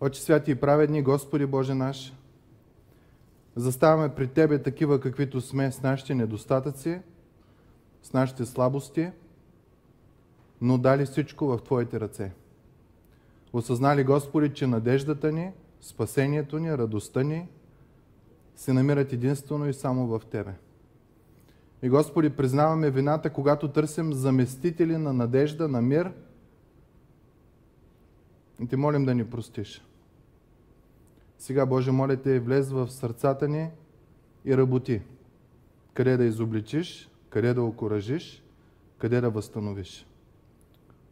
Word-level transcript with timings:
Отче 0.00 0.22
святи 0.22 0.50
и 0.50 0.54
праведни, 0.54 1.02
Господи 1.02 1.46
Боже 1.46 1.74
наш, 1.74 2.12
заставаме 3.56 4.14
при 4.14 4.28
Тебе 4.28 4.62
такива, 4.62 5.00
каквито 5.00 5.40
сме 5.40 5.72
с 5.72 5.82
нашите 5.82 6.14
недостатъци, 6.14 7.00
с 8.02 8.12
нашите 8.12 8.46
слабости, 8.46 9.10
но 10.60 10.78
дали 10.78 11.04
всичко 11.04 11.46
в 11.46 11.62
Твоите 11.62 12.00
ръце. 12.00 12.32
Осъзнали, 13.52 14.04
Господи, 14.04 14.54
че 14.54 14.66
надеждата 14.66 15.32
ни, 15.32 15.52
спасението 15.80 16.58
ни, 16.58 16.78
радостта 16.78 17.22
ни 17.22 17.48
се 18.56 18.72
намират 18.72 19.12
единствено 19.12 19.68
и 19.68 19.74
само 19.74 20.06
в 20.06 20.20
Тебе. 20.30 20.52
И 21.82 21.88
Господи, 21.88 22.30
признаваме 22.30 22.90
вината, 22.90 23.30
когато 23.30 23.68
търсим 23.68 24.12
заместители 24.12 24.96
на 24.96 25.12
надежда, 25.12 25.68
на 25.68 25.82
мир. 25.82 26.12
И 28.60 28.66
Ти 28.66 28.76
молим 28.76 29.04
да 29.04 29.14
ни 29.14 29.30
простиш. 29.30 29.84
Сега, 31.38 31.66
Боже, 31.66 31.90
моля 31.90 32.16
Те, 32.16 32.40
влез 32.40 32.70
в 32.70 32.90
сърцата 32.90 33.48
ни 33.48 33.70
и 34.44 34.56
работи. 34.56 35.02
Къде 35.94 36.16
да 36.16 36.24
изобличиш, 36.24 37.10
къде 37.30 37.54
да 37.54 37.62
окоръжиш, 37.62 38.42
къде 38.98 39.20
да 39.20 39.30
възстановиш. 39.30 40.06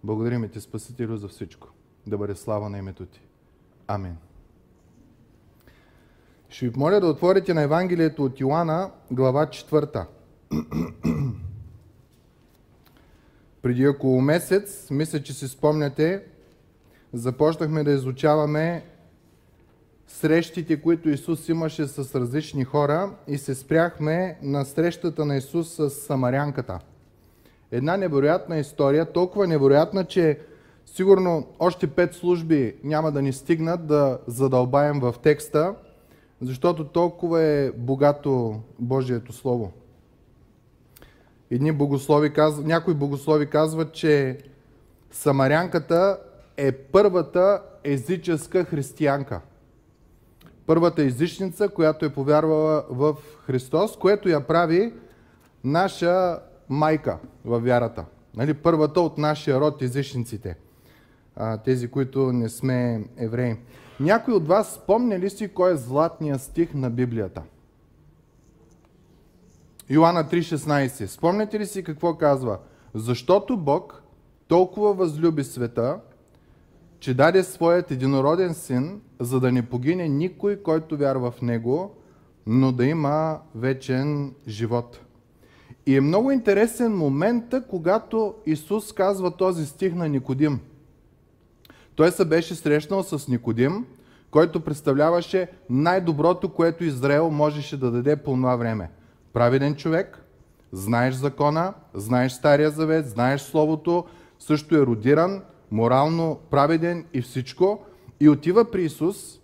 Благодарим 0.05 0.49
Ти, 0.49 0.61
Спасителю, 0.61 1.16
за 1.16 1.29
всичко. 1.29 1.69
Да 2.07 2.19
бъде 2.19 2.35
слава 2.35 2.71
на 2.71 2.79
името 2.79 3.07
Ти. 3.07 3.21
Амин. 3.87 4.16
Ще 6.49 6.69
ви 6.69 6.73
моля 6.77 7.01
да 7.01 7.07
отворите 7.07 7.55
на 7.55 7.63
Евангелието 7.63 8.24
от 8.24 8.41
Йоанна, 8.41 8.91
глава 9.11 9.47
4. 9.47 10.07
Преди 13.63 13.88
около 13.88 14.21
месец, 14.21 14.91
мисля, 14.91 15.23
че 15.23 15.33
си 15.33 15.49
спомняте, 15.49 16.24
започнахме 17.12 17.84
да 17.84 17.93
изучаваме 17.93 18.84
срещите, 20.07 20.83
които 20.83 21.09
Исус 21.09 21.48
имаше 21.48 21.87
с 21.87 22.21
различни 22.21 22.65
хора 22.65 23.10
и 23.29 23.38
се 23.38 23.55
спряхме 23.55 24.38
на 24.43 24.65
срещата 24.65 25.24
на 25.24 25.37
Исус 25.37 25.74
с 25.74 25.90
Самарянката. 25.90 26.79
Една 27.71 27.96
невероятна 27.96 28.59
история, 28.59 29.13
толкова 29.13 29.46
невероятна, 29.46 30.05
че 30.05 30.38
сигурно 30.87 31.46
още 31.59 31.87
пет 31.87 32.15
служби 32.15 32.74
няма 32.85 33.13
да 33.13 33.23
ни 33.23 33.33
стигнат 33.33 33.87
да 33.87 34.18
задълбаем 34.27 35.01
в 35.01 35.15
текста, 35.23 35.74
защото 36.40 36.85
толкова 36.85 37.43
е 37.43 37.73
богато 37.73 38.60
Божието 38.79 39.33
Слово. 39.33 39.73
Едни 41.51 41.73
богослови 41.73 42.33
казват, 42.33 42.66
някои 42.66 42.95
богослови 42.95 43.46
казват, 43.46 43.93
че 43.93 44.38
Самарянката 45.10 46.18
е 46.63 46.73
първата 46.73 47.63
езическа 47.85 48.65
християнка. 48.65 49.41
Първата 50.66 51.02
езичница, 51.02 51.68
която 51.68 52.05
е 52.05 52.15
повярвала 52.15 52.85
в 52.91 53.16
Христос, 53.46 53.96
което 53.99 54.29
я 54.29 54.46
прави 54.46 54.95
наша 55.65 56.38
майка 56.68 57.18
във 57.45 57.65
вярата. 57.65 58.05
Нали? 58.37 58.55
Първата 58.55 59.01
от 59.01 59.18
нашия 59.18 59.60
род 59.60 59.83
езичниците. 59.83 60.57
Тези, 61.65 61.90
които 61.90 62.33
не 62.33 62.49
сме 62.49 63.05
евреи. 63.16 63.57
Някой 64.00 64.34
от 64.34 64.49
вас 64.49 64.75
спомня 64.75 65.19
ли 65.19 65.31
си 65.31 65.49
кой 65.49 65.72
е 65.72 65.77
златният 65.77 66.43
стих 66.43 66.75
на 66.75 66.91
Библията? 66.91 67.43
Йоанна 69.91 70.25
3.16. 70.25 71.06
Спомняте 71.06 71.60
ли 71.60 71.66
си 71.66 71.84
какво 71.84 72.15
казва? 72.15 72.59
Защото 72.94 73.56
Бог 73.56 74.03
толкова 74.49 74.94
възлюби 74.94 75.44
света, 75.44 76.00
че 77.03 77.15
даде 77.15 77.43
своят 77.43 77.91
единороден 77.91 78.55
син, 78.55 79.00
за 79.21 79.41
да 79.41 79.53
не 79.53 79.62
погине 79.62 80.09
никой, 80.09 80.56
който 80.56 80.97
вярва 80.97 81.31
в 81.31 81.43
него, 81.43 81.97
но 82.47 82.72
да 82.72 82.84
има 82.87 83.39
вечен 83.55 84.34
живот. 84.49 85.00
И 85.87 85.97
е 85.97 86.00
много 86.00 86.31
интересен 86.31 86.97
момента, 86.97 87.65
когато 87.69 88.35
Исус 88.47 88.93
казва 88.93 89.31
този 89.37 89.67
стих 89.67 89.95
на 89.95 90.09
Никодим. 90.09 90.61
Той 91.95 92.11
се 92.11 92.25
беше 92.25 92.55
срещнал 92.55 93.03
с 93.03 93.29
Никодим, 93.29 93.87
който 94.31 94.61
представляваше 94.61 95.49
най-доброто, 95.71 96.49
което 96.49 96.85
Израел 96.85 97.31
можеше 97.31 97.77
да 97.77 97.91
даде 97.91 98.17
по 98.17 98.33
това 98.33 98.57
време– 98.57 98.91
праведен 99.33 99.75
човек, 99.75 100.25
знаеш 100.73 101.15
закона, 101.15 101.75
знаеш 101.95 102.33
Стария 102.33 102.71
завет, 102.71 103.09
знаеш 103.09 103.41
Словото, 103.41 104.05
също 104.39 104.77
е 104.77 104.87
родиран, 104.87 105.43
морално 105.72 106.38
праведен 106.50 107.05
и 107.12 107.22
всичко. 107.22 107.81
И 108.21 108.28
отива 108.28 108.71
при 108.71 108.83
Исус. 108.83 109.41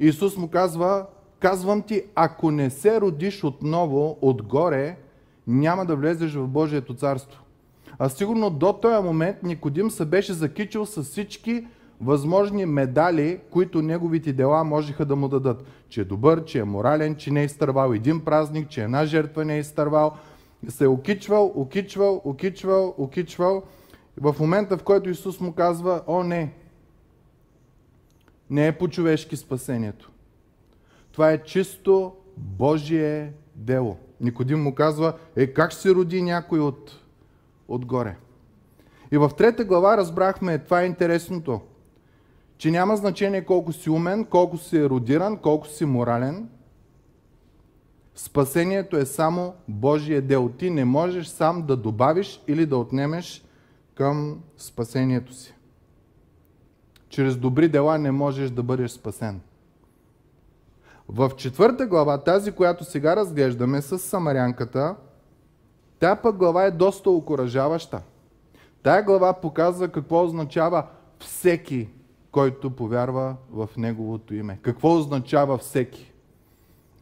Исус 0.00 0.36
му 0.36 0.48
казва, 0.48 1.06
казвам 1.40 1.82
ти, 1.82 2.02
ако 2.14 2.50
не 2.50 2.70
се 2.70 3.00
родиш 3.00 3.44
отново 3.44 4.18
отгоре, 4.20 4.96
няма 5.46 5.86
да 5.86 5.96
влезеш 5.96 6.34
в 6.34 6.46
Божието 6.46 6.94
царство. 6.94 7.42
А 7.98 8.08
сигурно 8.08 8.50
до 8.50 8.72
този 8.72 9.04
момент 9.04 9.42
Никодим 9.42 9.90
се 9.90 10.04
беше 10.04 10.32
закичил 10.32 10.86
с 10.86 11.02
всички 11.02 11.66
възможни 12.00 12.66
медали, 12.66 13.38
които 13.50 13.82
неговите 13.82 14.32
дела 14.32 14.64
можеха 14.64 15.04
да 15.04 15.16
му 15.16 15.28
дадат. 15.28 15.64
Че 15.88 16.00
е 16.00 16.04
добър, 16.04 16.44
че 16.44 16.58
е 16.58 16.64
морален, 16.64 17.16
че 17.16 17.30
не 17.30 17.42
е 17.42 17.44
изтървал 17.44 17.92
един 17.92 18.24
празник, 18.24 18.68
че 18.68 18.82
една 18.82 19.06
жертва 19.06 19.44
не 19.44 19.56
е 19.56 19.58
изтървал. 19.58 20.12
Се 20.68 20.84
е 20.84 20.88
окичвал, 20.88 21.52
окичвал, 21.54 22.22
окичвал, 22.24 22.94
окичвал. 22.98 23.62
В 24.20 24.36
момента, 24.40 24.78
в 24.78 24.82
който 24.82 25.10
Исус 25.10 25.40
му 25.40 25.52
казва, 25.52 26.02
о 26.06 26.22
не, 26.22 26.52
не 28.50 28.66
е 28.66 28.78
по-човешки 28.78 29.36
спасението. 29.36 30.10
Това 31.12 31.32
е 31.32 31.42
чисто 31.42 32.12
Божие 32.36 33.32
дело. 33.54 33.96
Никодим 34.20 34.62
му 34.62 34.74
казва, 34.74 35.18
е 35.36 35.46
как 35.46 35.70
ще 35.70 35.80
се 35.80 35.94
роди 35.94 36.22
някой 36.22 36.60
от, 36.60 37.00
отгоре? 37.68 38.16
И 39.12 39.18
в 39.18 39.30
трета 39.38 39.64
глава 39.64 39.96
разбрахме, 39.96 40.58
това 40.58 40.82
е 40.82 40.86
интересното 40.86 41.60
че 42.58 42.70
няма 42.70 42.96
значение 42.96 43.44
колко 43.44 43.72
си 43.72 43.90
умен, 43.90 44.24
колко 44.24 44.58
си 44.58 44.76
еродиран, 44.76 45.36
колко 45.36 45.66
си 45.66 45.84
морален. 45.84 46.48
Спасението 48.14 48.96
е 48.96 49.06
само 49.06 49.54
Божие 49.68 50.20
дел. 50.20 50.48
Ти 50.48 50.70
не 50.70 50.84
можеш 50.84 51.26
сам 51.26 51.62
да 51.66 51.76
добавиш 51.76 52.42
или 52.48 52.66
да 52.66 52.76
отнемеш 52.76 53.44
към 53.98 54.40
спасението 54.56 55.34
си. 55.34 55.54
Чрез 57.08 57.36
добри 57.36 57.68
дела 57.68 57.98
не 57.98 58.10
можеш 58.10 58.50
да 58.50 58.62
бъдеш 58.62 58.90
спасен. 58.90 59.40
В 61.08 61.30
четвърта 61.36 61.86
глава, 61.86 62.18
тази, 62.18 62.52
която 62.52 62.84
сега 62.84 63.16
разглеждаме 63.16 63.82
с 63.82 63.98
Самарянката, 63.98 64.96
тя 65.98 66.16
пък 66.16 66.36
глава 66.36 66.64
е 66.64 66.70
доста 66.70 67.10
окоръжаваща. 67.10 68.02
Тая 68.82 69.02
глава 69.02 69.32
показва 69.32 69.88
какво 69.88 70.24
означава 70.24 70.86
всеки 71.18 71.88
който 72.30 72.70
повярва 72.70 73.36
в 73.50 73.68
Неговото 73.76 74.34
име. 74.34 74.58
Какво 74.62 74.96
означава 74.96 75.58
всеки? 75.58 76.12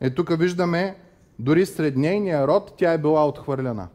Е, 0.01 0.11
тук 0.11 0.39
виждаме, 0.39 0.97
дори 1.39 1.67
сред 1.67 1.97
нейния 1.97 2.47
род 2.47 2.75
тя 2.77 2.93
е 2.93 2.99
била 2.99 3.27
отхвърлена. 3.27 3.89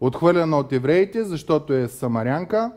Отхвърлена 0.00 0.58
от 0.58 0.72
евреите, 0.72 1.24
защото 1.24 1.72
е 1.72 1.88
самарянка. 1.88 2.72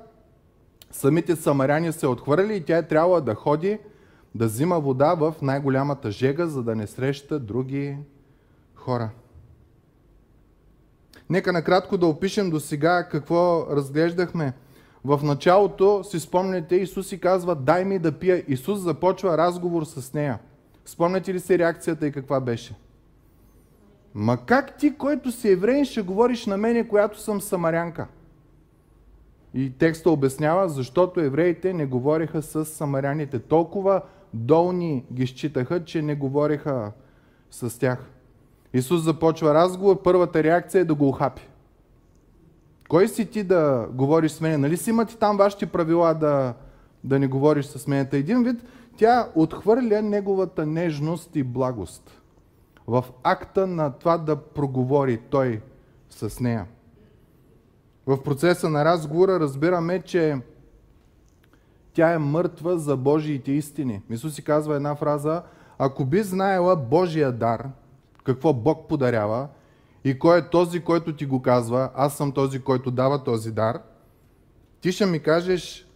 Самите 0.91 1.35
самаряни 1.35 1.91
се 1.91 2.07
отхвърли 2.07 2.55
и 2.55 2.63
тя 2.63 2.77
е 2.77 2.87
трябвала 2.87 3.21
да 3.21 3.35
ходи 3.35 3.79
да 4.35 4.45
взима 4.45 4.79
вода 4.79 5.13
в 5.13 5.35
най-голямата 5.41 6.11
жега, 6.11 6.45
за 6.45 6.63
да 6.63 6.75
не 6.75 6.87
среща 6.87 7.39
други 7.39 7.97
хора. 8.75 9.09
Нека 11.29 11.53
накратко 11.53 11.97
да 11.97 12.05
опишем 12.05 12.49
до 12.49 12.59
сега 12.59 13.07
какво 13.11 13.67
разглеждахме. 13.71 14.53
В 15.05 15.19
началото, 15.23 16.03
си 16.03 16.19
спомняте, 16.19 16.75
Исус 16.75 17.07
си 17.07 17.19
казва, 17.19 17.55
дай 17.55 17.85
ми 17.85 17.99
да 17.99 18.11
пия. 18.11 18.43
Исус 18.47 18.79
започва 18.79 19.37
разговор 19.37 19.83
с 19.83 20.13
нея. 20.13 20.39
Спомняте 20.85 21.33
ли 21.33 21.39
се 21.39 21.59
реакцията 21.59 22.07
и 22.07 22.11
каква 22.11 22.39
беше? 22.39 22.75
Ма 24.15 24.37
как 24.45 24.77
ти, 24.77 24.97
който 24.97 25.31
си 25.31 25.49
евреин, 25.49 25.85
ще 25.85 26.01
говориш 26.01 26.45
на 26.45 26.57
мене, 26.57 26.87
която 26.87 27.19
съм 27.19 27.41
самарянка? 27.41 28.07
И 29.53 29.71
текста 29.77 30.11
обяснява, 30.11 30.69
защото 30.69 31.19
евреите 31.19 31.73
не 31.73 31.85
говориха 31.85 32.41
с 32.41 32.65
самаряните. 32.65 33.39
Толкова 33.39 34.01
долни 34.33 35.05
ги 35.13 35.27
считаха, 35.27 35.85
че 35.85 36.01
не 36.01 36.15
говориха 36.15 36.91
с 37.51 37.79
тях. 37.79 38.09
Исус 38.73 39.01
започва 39.01 39.53
разговор, 39.53 40.01
първата 40.01 40.43
реакция 40.43 40.81
е 40.81 40.85
да 40.85 40.95
го 40.95 41.07
ухапи. 41.07 41.49
Кой 42.89 43.07
си 43.07 43.25
ти 43.25 43.43
да 43.43 43.87
говориш 43.93 44.31
с 44.31 44.41
мен? 44.41 44.61
Нали 44.61 44.77
си 44.77 44.89
имате 44.89 45.17
там 45.17 45.37
вашите 45.37 45.65
правила 45.65 46.13
да, 46.13 46.53
да 47.03 47.19
не 47.19 47.27
говориш 47.27 47.65
с 47.65 47.87
мен? 47.87 48.07
Един 48.11 48.43
вид, 48.43 48.63
тя 48.97 49.29
отхвърля 49.35 50.01
неговата 50.01 50.65
нежност 50.65 51.35
и 51.35 51.43
благост 51.43 52.18
в 52.89 53.05
акта 53.23 53.67
на 53.67 53.91
това 53.91 54.17
да 54.17 54.35
проговори 54.35 55.17
той 55.29 55.61
с 56.09 56.39
нея. 56.39 56.65
В 58.07 58.23
процеса 58.23 58.69
на 58.69 58.85
разговора 58.85 59.39
разбираме, 59.39 60.01
че 60.01 60.37
тя 61.93 62.13
е 62.13 62.17
мъртва 62.17 62.79
за 62.79 62.97
Божиите 62.97 63.51
истини. 63.51 64.01
Исус 64.09 64.35
си 64.35 64.43
казва 64.43 64.75
една 64.75 64.95
фраза, 64.95 65.43
ако 65.77 66.05
би 66.05 66.23
знаела 66.23 66.75
Божия 66.75 67.31
дар, 67.31 67.69
какво 68.23 68.53
Бог 68.53 68.87
подарява 68.87 69.47
и 70.03 70.19
кой 70.19 70.39
е 70.39 70.49
този, 70.49 70.79
който 70.79 71.15
ти 71.15 71.25
го 71.25 71.41
казва, 71.41 71.89
аз 71.95 72.17
съм 72.17 72.31
този, 72.31 72.61
който 72.61 72.91
дава 72.91 73.23
този 73.23 73.51
дар, 73.51 73.81
ти 74.81 74.91
ще 74.91 75.05
ми 75.05 75.19
кажеш, 75.19 75.88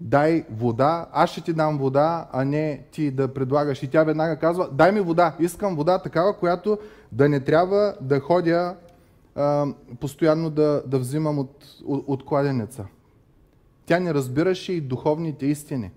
дай 0.00 0.44
вода, 0.50 1.06
аз 1.12 1.30
ще 1.30 1.40
ти 1.40 1.52
дам 1.52 1.78
вода, 1.78 2.28
а 2.32 2.44
не 2.44 2.86
ти 2.92 3.10
да 3.10 3.34
предлагаш. 3.34 3.82
И 3.82 3.90
тя 3.90 4.04
веднага 4.04 4.38
казва, 4.38 4.68
дай 4.72 4.92
ми 4.92 5.00
вода, 5.00 5.36
искам 5.40 5.76
вода 5.76 5.98
такава, 5.98 6.36
която 6.36 6.78
да 7.12 7.28
не 7.28 7.40
трябва 7.40 7.94
да 8.00 8.20
ходя 8.20 8.76
а, 9.34 9.66
постоянно 10.00 10.50
да, 10.50 10.82
да 10.86 10.98
взимам 10.98 11.38
от, 11.38 11.66
от, 11.84 12.04
от 12.06 12.24
кладенеца. 12.24 12.86
Тя 13.86 14.00
не 14.00 14.14
разбираше 14.14 14.72
и 14.72 14.80
духовните 14.80 15.46
истини. 15.46 15.90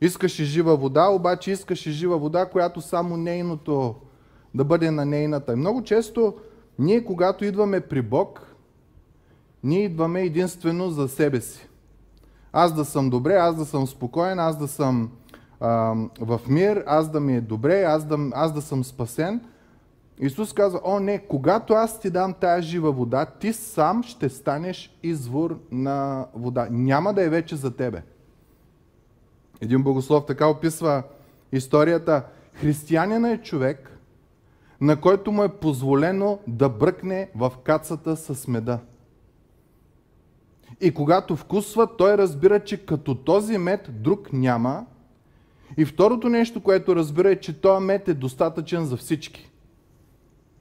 Искаше 0.00 0.44
жива 0.44 0.76
вода, 0.76 1.08
обаче 1.08 1.50
искаше 1.50 1.90
жива 1.90 2.18
вода, 2.18 2.46
която 2.46 2.80
само 2.80 3.16
нейното 3.16 3.94
да 4.54 4.64
бъде 4.64 4.90
на 4.90 5.04
нейната. 5.04 5.52
И 5.52 5.56
много 5.56 5.82
често 5.82 6.34
ние, 6.78 7.04
когато 7.04 7.44
идваме 7.44 7.80
при 7.80 8.02
Бог, 8.02 8.56
ние 9.64 9.84
идваме 9.84 10.22
единствено 10.22 10.90
за 10.90 11.08
себе 11.08 11.40
си. 11.40 11.69
Аз 12.52 12.74
да 12.74 12.84
съм 12.84 13.10
добре, 13.10 13.34
аз 13.34 13.56
да 13.56 13.64
съм 13.64 13.86
спокоен, 13.86 14.38
аз 14.38 14.58
да 14.58 14.68
съм 14.68 15.10
а, 15.60 15.94
в 16.20 16.40
мир, 16.48 16.84
аз 16.86 17.10
да 17.10 17.20
ми 17.20 17.36
е 17.36 17.40
добре, 17.40 17.82
аз 17.82 18.04
да, 18.04 18.18
аз 18.34 18.52
да 18.52 18.62
съм 18.62 18.84
спасен. 18.84 19.40
Исус 20.20 20.52
казва, 20.52 20.80
о 20.84 21.00
не, 21.00 21.18
когато 21.18 21.74
аз 21.74 22.00
ти 22.00 22.10
дам 22.10 22.34
тая 22.34 22.62
жива 22.62 22.92
вода, 22.92 23.26
ти 23.26 23.52
сам 23.52 24.02
ще 24.02 24.28
станеш 24.28 24.98
извор 25.02 25.58
на 25.70 26.26
вода. 26.34 26.68
Няма 26.70 27.14
да 27.14 27.22
е 27.22 27.28
вече 27.28 27.56
за 27.56 27.76
тебе. 27.76 28.02
Един 29.60 29.82
богослов 29.82 30.26
така 30.26 30.46
описва 30.46 31.02
историята. 31.52 32.24
Християнина 32.54 33.30
е 33.30 33.42
човек, 33.42 33.98
на 34.80 35.00
който 35.00 35.32
му 35.32 35.44
е 35.44 35.48
позволено 35.48 36.38
да 36.46 36.68
бръкне 36.68 37.30
в 37.34 37.52
кацата 37.64 38.16
с 38.16 38.48
меда. 38.48 38.78
И 40.80 40.94
когато 40.94 41.36
вкусва, 41.36 41.96
той 41.96 42.18
разбира, 42.18 42.60
че 42.60 42.86
като 42.86 43.14
този 43.14 43.58
мед 43.58 43.90
друг 43.92 44.32
няма. 44.32 44.86
И 45.76 45.84
второто 45.84 46.28
нещо, 46.28 46.62
което 46.62 46.96
разбира 46.96 47.30
е, 47.30 47.40
че 47.40 47.60
този 47.60 47.84
мед 47.84 48.08
е 48.08 48.14
достатъчен 48.14 48.84
за 48.84 48.96
всички. 48.96 49.50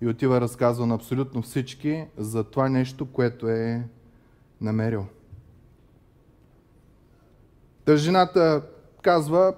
И 0.02 0.08
отива 0.08 0.42
разказва 0.42 0.86
на 0.86 0.96
абсолютно 0.96 1.42
всички 1.42 2.06
за 2.18 2.44
това 2.44 2.70
нещо, 2.70 3.06
което 3.06 3.48
е 3.48 3.84
намерил. 4.62 5.06
Та 7.86 7.96
жената 7.96 8.62
казва, 9.02 9.54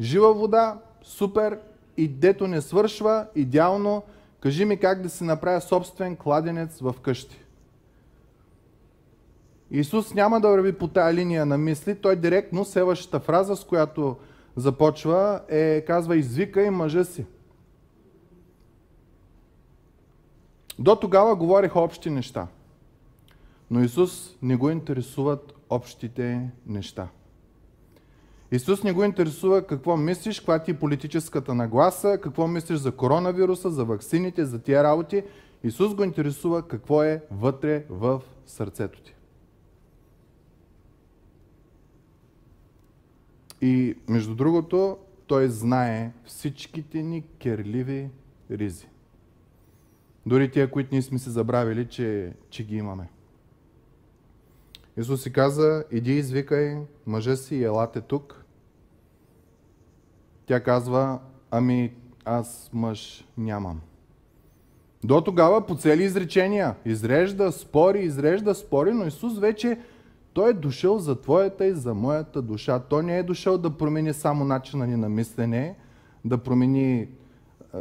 жива 0.00 0.34
вода, 0.34 0.78
супер, 1.02 1.58
и 1.96 2.08
дето 2.08 2.46
не 2.46 2.60
свършва, 2.60 3.26
идеално, 3.34 4.02
кажи 4.40 4.64
ми 4.64 4.76
как 4.76 5.02
да 5.02 5.08
си 5.08 5.24
направя 5.24 5.60
собствен 5.60 6.16
кладенец 6.16 6.80
в 6.80 6.94
къщи. 7.02 7.43
Исус 9.76 10.14
няма 10.14 10.40
да 10.40 10.48
върви 10.48 10.72
по 10.72 10.88
тая 10.88 11.14
линия 11.14 11.46
на 11.46 11.58
мисли, 11.58 11.94
той 11.94 12.16
директно 12.16 12.64
следващата 12.64 13.20
фраза, 13.20 13.56
с 13.56 13.64
която 13.64 14.16
започва, 14.56 15.40
е, 15.48 15.80
казва, 15.80 16.16
извикай 16.16 16.70
мъжа 16.70 17.04
си. 17.04 17.26
До 20.78 20.96
тогава 20.96 21.36
говореха 21.36 21.80
общи 21.80 22.10
неща. 22.10 22.46
Но 23.70 23.80
Исус 23.80 24.36
не 24.42 24.56
го 24.56 24.70
интересуват 24.70 25.54
общите 25.70 26.50
неща. 26.66 27.08
Исус 28.52 28.82
не 28.82 28.92
го 28.92 29.04
интересува 29.04 29.62
какво 29.62 29.96
мислиш, 29.96 30.38
каква 30.38 30.58
ти 30.58 30.70
е 30.70 30.78
политическата 30.78 31.54
нагласа, 31.54 32.18
какво 32.22 32.46
мислиш 32.46 32.78
за 32.78 32.92
коронавируса, 32.92 33.70
за 33.70 33.84
ваксините, 33.84 34.44
за 34.44 34.58
тия 34.58 34.84
работи. 34.84 35.22
Исус 35.64 35.94
го 35.94 36.04
интересува 36.04 36.62
какво 36.62 37.02
е 37.02 37.22
вътре 37.30 37.84
в 37.90 38.22
сърцето 38.46 39.00
ти. 39.00 39.13
И 43.64 43.94
между 44.08 44.34
другото, 44.34 44.98
той 45.26 45.48
знае 45.48 46.12
всичките 46.24 47.02
ни 47.02 47.24
керливи 47.38 48.10
ризи. 48.50 48.88
Дори 50.26 50.50
тия, 50.50 50.70
които 50.70 50.88
ние 50.92 51.02
сме 51.02 51.18
се 51.18 51.30
забравили, 51.30 51.88
че, 51.88 52.32
че 52.50 52.64
ги 52.64 52.76
имаме. 52.76 53.08
Исус 54.96 55.22
си 55.22 55.32
каза, 55.32 55.84
иди 55.90 56.12
извикай 56.12 56.76
мъжа 57.06 57.36
си 57.36 57.56
и 57.56 57.64
елате 57.64 58.00
тук. 58.00 58.44
Тя 60.46 60.62
казва, 60.62 61.18
ами 61.50 61.94
аз 62.24 62.70
мъж 62.72 63.28
нямам. 63.38 63.80
До 65.04 65.20
тогава 65.20 65.66
по 65.66 65.76
цели 65.76 66.04
изречения 66.04 66.74
изрежда, 66.84 67.52
спори, 67.52 68.00
изрежда, 68.00 68.54
спори, 68.54 68.92
но 68.92 69.06
Исус 69.06 69.38
вече 69.38 69.78
той 70.34 70.50
е 70.50 70.52
дошъл 70.52 70.98
за 70.98 71.20
твоята 71.20 71.66
и 71.66 71.72
за 71.72 71.94
моята 71.94 72.42
душа. 72.42 72.78
Той 72.78 73.02
не 73.02 73.18
е 73.18 73.22
дошъл 73.22 73.58
да 73.58 73.70
промени 73.70 74.12
само 74.12 74.44
начина 74.44 74.86
ни 74.86 74.96
на 74.96 75.08
мислене, 75.08 75.76
да 76.24 76.38
промени 76.38 77.08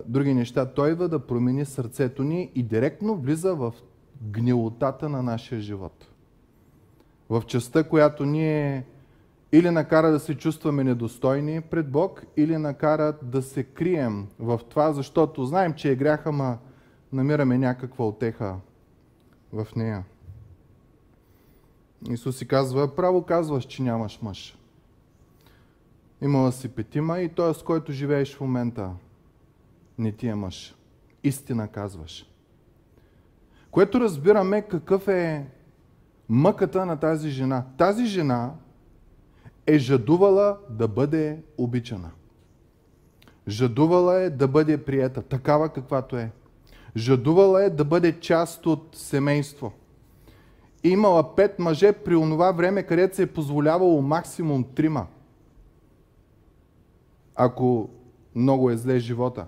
други 0.06 0.34
неща. 0.34 0.66
Той 0.66 0.92
идва 0.92 1.10
да 1.10 1.20
промени 1.20 1.66
сърцето 1.66 2.24
ни 2.24 2.52
и 2.56 2.64
директно 2.64 3.16
влиза 3.16 3.56
в 3.56 3.74
гнилотата 4.22 5.10
на 5.10 5.24
нашия 5.24 5.62
живот. 5.62 6.08
В 7.30 7.44
частта, 7.48 7.84
която 7.84 8.26
ние 8.26 8.86
или 9.52 9.70
накара 9.70 10.12
да 10.12 10.20
се 10.20 10.36
чувстваме 10.36 10.84
недостойни 10.84 11.62
пред 11.62 11.92
Бог, 11.92 12.24
или 12.38 12.58
накара 12.58 13.14
да 13.22 13.42
се 13.42 13.64
крием 13.64 14.28
в 14.40 14.60
това, 14.70 14.94
защото 14.94 15.46
знаем, 15.46 15.74
че 15.74 15.92
е 15.92 15.96
гряха, 15.96 16.32
ма 16.32 16.58
намираме 17.14 17.58
някаква 17.58 18.06
отеха 18.06 18.56
в 19.54 19.68
нея. 19.76 20.04
Исус 22.10 22.38
си 22.38 22.48
казва, 22.48 22.96
право 22.96 23.24
казваш, 23.24 23.66
че 23.66 23.84
нямаш 23.84 24.20
мъж. 24.22 24.58
Имала 26.22 26.52
си 26.52 26.70
петима 26.70 27.20
и 27.20 27.30
той, 27.30 27.54
с 27.54 27.64
който 27.64 27.92
живееш 27.92 28.36
в 28.36 28.42
момента, 28.42 28.92
не 29.98 30.12
ти 30.12 30.28
е 30.28 30.36
мъж. 30.36 30.76
Истина 31.24 31.68
казваш. 31.68 32.30
Което 33.72 34.00
разбираме 34.00 34.62
какъв 34.62 35.08
е 35.08 35.48
мъката 36.30 36.86
на 36.86 37.00
тази 37.00 37.30
жена. 37.30 37.66
Тази 37.78 38.06
жена 38.06 38.54
е 39.68 39.78
жадувала 39.78 40.58
да 40.70 40.88
бъде 40.88 41.44
обичана. 41.58 42.12
Жадувала 43.48 44.22
е 44.22 44.30
да 44.30 44.48
бъде 44.48 44.86
приета, 44.86 45.22
такава 45.22 45.70
каквато 45.70 46.18
е. 46.18 46.32
Жадувала 46.96 47.64
е 47.64 47.70
да 47.70 47.86
бъде 47.86 48.20
част 48.20 48.66
от 48.66 48.90
семейство– 48.94 49.74
имала 50.84 51.36
пет 51.36 51.60
мъже 51.60 51.94
при 51.94 52.16
онова 52.16 52.52
време, 52.52 52.84
където 52.84 53.16
се 53.16 53.24
е 53.24 53.28
позволявало 53.28 54.02
максимум 54.02 54.64
трима. 54.64 55.08
Ако 57.36 57.90
много 58.36 58.70
е 58.70 58.78
зле 58.78 59.00
живота. 59.00 59.46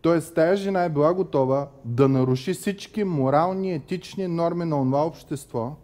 Тоест, 0.00 0.34
тая 0.34 0.56
жена 0.56 0.84
е 0.84 0.88
била 0.88 1.14
готова 1.14 1.68
да 1.84 2.08
наруши 2.08 2.52
всички 2.52 3.04
морални, 3.04 3.72
етични 3.72 4.28
норми 4.28 4.64
на 4.64 4.84
това 4.84 5.06
общество, 5.06 5.76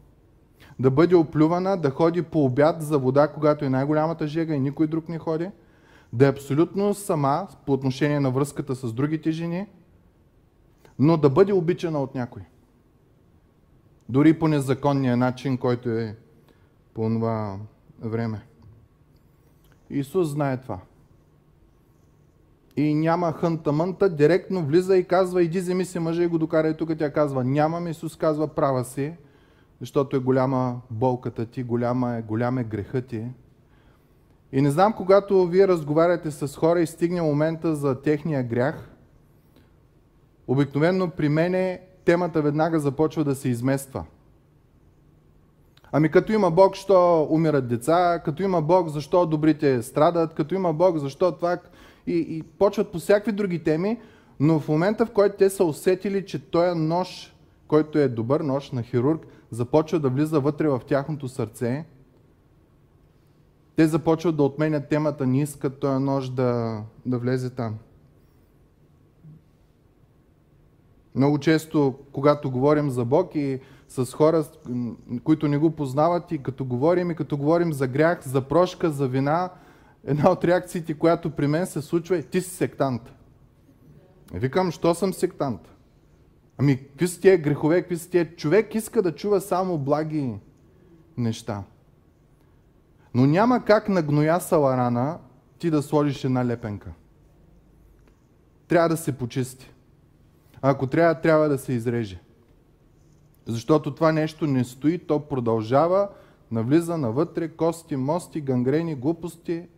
да 0.78 0.90
бъде 0.90 1.14
оплювана, 1.14 1.76
да 1.76 1.90
ходи 1.90 2.22
по 2.22 2.44
обяд 2.44 2.82
за 2.82 2.98
вода, 2.98 3.28
когато 3.28 3.64
е 3.64 3.68
най-голямата 3.68 4.26
жега 4.26 4.54
и 4.54 4.60
никой 4.60 4.86
друг 4.86 5.08
не 5.08 5.18
ходи, 5.18 5.50
да 6.12 6.26
е 6.26 6.28
абсолютно 6.28 6.94
сама 6.94 7.48
по 7.66 7.72
отношение 7.72 8.20
на 8.20 8.30
връзката 8.30 8.74
с 8.74 8.92
другите 8.92 9.30
жени, 9.30 9.66
но 10.98 11.16
да 11.16 11.30
бъде 11.30 11.52
обичана 11.52 12.02
от 12.02 12.14
някой. 12.14 12.42
Дори 14.12 14.38
по 14.38 14.48
незаконния 14.48 15.16
начин, 15.16 15.58
който 15.58 15.88
е 15.90 16.16
по 16.94 17.08
това 17.08 17.58
време. 18.00 18.42
Исус 19.90 20.28
знае 20.28 20.56
това. 20.56 20.78
И 22.76 22.94
няма 22.94 23.32
хънта-мънта, 23.32 24.08
директно 24.08 24.64
влиза 24.66 24.96
и 24.96 25.04
казва, 25.04 25.42
иди 25.42 25.60
вземи 25.60 25.84
си 25.84 25.98
мъжа 25.98 26.22
и 26.22 26.26
го 26.26 26.38
докарай 26.38 26.76
тук. 26.76 26.90
Тя 26.98 27.12
казва, 27.12 27.44
нямам. 27.44 27.88
Исус 27.88 28.16
казва, 28.16 28.48
права 28.48 28.84
си, 28.84 29.12
защото 29.80 30.16
е 30.16 30.20
голяма 30.20 30.80
болката 30.90 31.46
ти, 31.46 31.62
голяма 31.62 32.16
е, 32.16 32.22
голям 32.22 32.58
е 32.58 32.64
греха 32.64 33.02
ти. 33.02 33.26
И 34.52 34.62
не 34.62 34.70
знам, 34.70 34.92
когато 34.92 35.46
вие 35.46 35.68
разговаряте 35.68 36.30
с 36.30 36.56
хора 36.56 36.80
и 36.80 36.86
стигне 36.86 37.22
момента 37.22 37.76
за 37.76 38.02
техния 38.02 38.42
грях, 38.42 38.90
обикновено 40.46 41.10
при 41.10 41.28
мене 41.28 41.80
темата 42.04 42.42
веднага 42.42 42.80
започва 42.80 43.24
да 43.24 43.34
се 43.34 43.48
измества. 43.48 44.04
Ами 45.92 46.10
като 46.10 46.32
има 46.32 46.50
Бог, 46.50 46.74
що 46.74 47.26
умират 47.30 47.68
деца, 47.68 48.22
като 48.24 48.42
има 48.42 48.62
Бог, 48.62 48.88
защо 48.88 49.26
добрите 49.26 49.82
страдат, 49.82 50.34
като 50.34 50.54
има 50.54 50.72
Бог, 50.72 50.98
защо 50.98 51.32
това... 51.32 51.58
И, 52.06 52.16
и 52.28 52.42
почват 52.42 52.92
по 52.92 52.98
всякакви 52.98 53.32
други 53.32 53.64
теми, 53.64 54.00
но 54.40 54.60
в 54.60 54.68
момента, 54.68 55.06
в 55.06 55.10
който 55.10 55.36
те 55.36 55.50
са 55.50 55.64
усетили, 55.64 56.26
че 56.26 56.50
този 56.50 56.78
нож, 56.78 57.36
който 57.68 57.98
е 57.98 58.08
добър 58.08 58.40
нож 58.40 58.70
на 58.70 58.82
хирург, 58.82 59.26
започва 59.50 60.00
да 60.00 60.08
влиза 60.08 60.40
вътре 60.40 60.68
в 60.68 60.80
тяхното 60.86 61.28
сърце, 61.28 61.84
те 63.76 63.86
започват 63.86 64.36
да 64.36 64.42
отменят 64.42 64.88
темата, 64.88 65.26
не 65.26 65.42
искат 65.42 65.80
този 65.80 66.04
нож 66.04 66.28
да, 66.28 66.80
да 67.06 67.18
влезе 67.18 67.50
там. 67.50 67.74
Много 71.14 71.38
често, 71.38 71.98
когато 72.12 72.50
говорим 72.50 72.90
за 72.90 73.04
Бог 73.04 73.34
и 73.34 73.60
с 73.88 74.12
хора, 74.12 74.44
които 75.24 75.48
не 75.48 75.58
го 75.58 75.70
познават 75.70 76.32
и 76.32 76.42
като 76.42 76.64
говорим 76.64 77.10
и 77.10 77.14
като 77.14 77.36
говорим 77.36 77.72
за 77.72 77.86
грях, 77.86 78.28
за 78.28 78.40
прошка, 78.40 78.90
за 78.90 79.08
вина, 79.08 79.50
една 80.04 80.30
от 80.30 80.44
реакциите, 80.44 80.94
която 80.94 81.30
при 81.30 81.46
мен 81.46 81.66
се 81.66 81.82
случва 81.82 82.18
е 82.18 82.22
ти 82.22 82.40
си 82.40 82.50
сектант. 82.50 83.12
Викам, 84.34 84.70
що 84.70 84.94
съм 84.94 85.12
сектант? 85.12 85.60
Ами, 86.58 86.76
какви 86.76 87.08
са 87.08 87.20
тия 87.20 87.38
грехове, 87.38 87.80
какви 87.80 87.96
са 87.96 88.10
тия? 88.10 88.36
Човек 88.36 88.74
иска 88.74 89.02
да 89.02 89.14
чува 89.14 89.40
само 89.40 89.78
благи 89.78 90.34
неща. 91.16 91.62
Но 93.14 93.26
няма 93.26 93.64
как 93.64 93.88
на 93.88 94.02
гноясала 94.02 94.76
рана 94.76 95.18
ти 95.58 95.70
да 95.70 95.82
сложиш 95.82 96.24
една 96.24 96.46
лепенка. 96.46 96.90
Трябва 98.68 98.88
да 98.88 98.96
се 98.96 99.18
почисти. 99.18 99.71
Ако 100.62 100.86
трябва, 100.86 101.20
трябва 101.20 101.48
да 101.48 101.58
се 101.58 101.72
изреже. 101.72 102.20
Защото 103.46 103.94
това 103.94 104.12
нещо 104.12 104.46
не 104.46 104.64
стои, 104.64 104.98
то 104.98 105.20
продължава, 105.20 106.08
навлиза 106.50 106.98
навътре, 106.98 107.48
кости, 107.48 107.96
мости, 107.96 108.40
гангрени, 108.40 108.94
глупости 108.94 109.68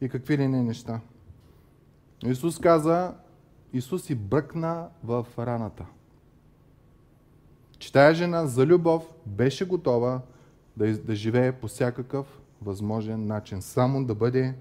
и 0.00 0.08
какви 0.08 0.38
ли 0.38 0.48
не 0.48 0.62
неща. 0.62 1.00
Исус 2.24 2.58
каза, 2.58 3.14
Исус 3.72 4.10
и 4.10 4.14
бръкна 4.14 4.88
в 5.04 5.26
раната. 5.38 5.86
Че 7.78 7.92
тая 7.92 8.14
жена 8.14 8.46
за 8.46 8.66
любов 8.66 9.14
беше 9.26 9.66
готова 9.66 10.20
да, 10.76 10.98
да 10.98 11.14
живее 11.14 11.52
по 11.52 11.68
всякакъв 11.68 12.40
възможен 12.62 13.26
начин, 13.26 13.62
само 13.62 14.04
да 14.04 14.14
бъде 14.14 14.54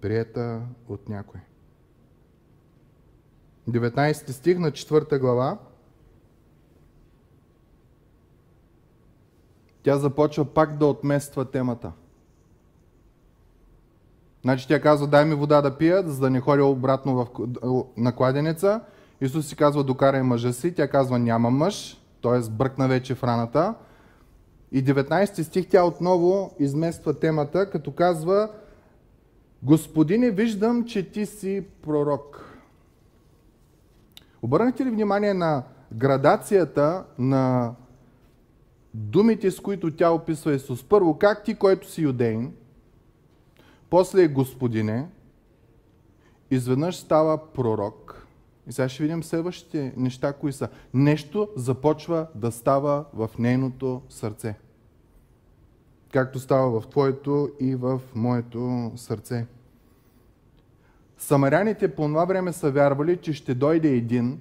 приета 0.00 0.60
от 0.88 1.08
някой. 1.08 1.40
19 3.68 4.30
стих 4.30 4.58
на 4.58 4.70
4 4.70 5.18
глава. 5.18 5.58
Тя 9.82 9.96
започва 9.96 10.44
пак 10.44 10.78
да 10.78 10.86
отмества 10.86 11.50
темата. 11.50 11.92
Значи 14.42 14.68
тя 14.68 14.80
казва, 14.80 15.06
дай 15.06 15.24
ми 15.24 15.34
вода 15.34 15.62
да 15.62 15.76
пия, 15.76 16.10
за 16.10 16.20
да 16.20 16.30
не 16.30 16.40
ходя 16.40 16.64
обратно 16.64 17.14
в, 17.14 17.26
на 17.96 18.16
кладенеца. 18.16 18.80
Исус 19.20 19.46
си 19.46 19.56
казва, 19.56 19.84
докарай 19.84 20.22
мъжа 20.22 20.52
си. 20.52 20.74
Тя 20.74 20.88
казва, 20.88 21.18
няма 21.18 21.50
мъж, 21.50 22.00
т.е. 22.22 22.50
бръкна 22.50 22.88
вече 22.88 23.14
в 23.14 23.24
раната. 23.24 23.74
И 24.72 24.84
19 24.84 25.42
стих 25.42 25.68
тя 25.68 25.84
отново 25.84 26.54
измества 26.58 27.18
темата, 27.18 27.70
като 27.70 27.92
казва, 27.92 28.50
Господине, 29.62 30.30
виждам, 30.30 30.84
че 30.84 31.10
ти 31.10 31.26
си 31.26 31.66
пророк. 31.82 32.51
Обърнахте 34.42 34.84
ли 34.84 34.90
внимание 34.90 35.34
на 35.34 35.62
градацията 35.92 37.04
на 37.18 37.74
думите, 38.94 39.50
с 39.50 39.60
които 39.60 39.96
тя 39.96 40.10
описва 40.10 40.54
Исус? 40.54 40.84
Първо, 40.84 41.18
как 41.18 41.44
ти, 41.44 41.54
който 41.54 41.90
си 41.90 42.02
юдейн, 42.02 42.52
после 43.90 44.22
е 44.22 44.28
Господине, 44.28 45.08
изведнъж 46.50 46.96
става 46.96 47.52
пророк. 47.52 48.26
И 48.66 48.72
сега 48.72 48.88
ще 48.88 49.02
видим 49.02 49.22
следващите 49.22 49.92
неща, 49.96 50.32
кои 50.32 50.52
са. 50.52 50.68
Нещо 50.94 51.48
започва 51.56 52.26
да 52.34 52.52
става 52.52 53.04
в 53.14 53.30
нейното 53.38 54.02
сърце. 54.08 54.54
Както 56.12 56.38
става 56.38 56.80
в 56.80 56.86
твоето 56.86 57.50
и 57.60 57.74
в 57.74 58.00
моето 58.14 58.92
сърце. 58.96 59.46
Самаряните 61.22 61.94
по 61.94 62.02
това 62.02 62.24
време 62.24 62.52
са 62.52 62.70
вярвали, 62.70 63.16
че 63.16 63.32
ще 63.32 63.54
дойде 63.54 63.88
един 63.88 64.40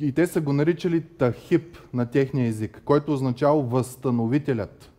и 0.00 0.12
те 0.12 0.26
са 0.26 0.40
го 0.40 0.52
наричали 0.52 1.00
Тахип 1.00 1.78
на 1.94 2.10
техния 2.10 2.48
език, 2.48 2.82
който 2.84 3.12
означава 3.12 3.62
възстановителят. 3.62 4.90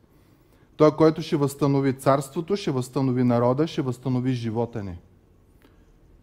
Той, 0.77 0.96
който 0.96 1.22
ще 1.22 1.36
възстанови 1.36 1.93
царството, 1.93 2.55
ще 2.55 2.72
възстанови 2.72 3.24
народа, 3.24 3.67
ще 3.67 3.81
възстанови 3.81 4.34
живота 4.34 4.84
ни. 4.84 5.00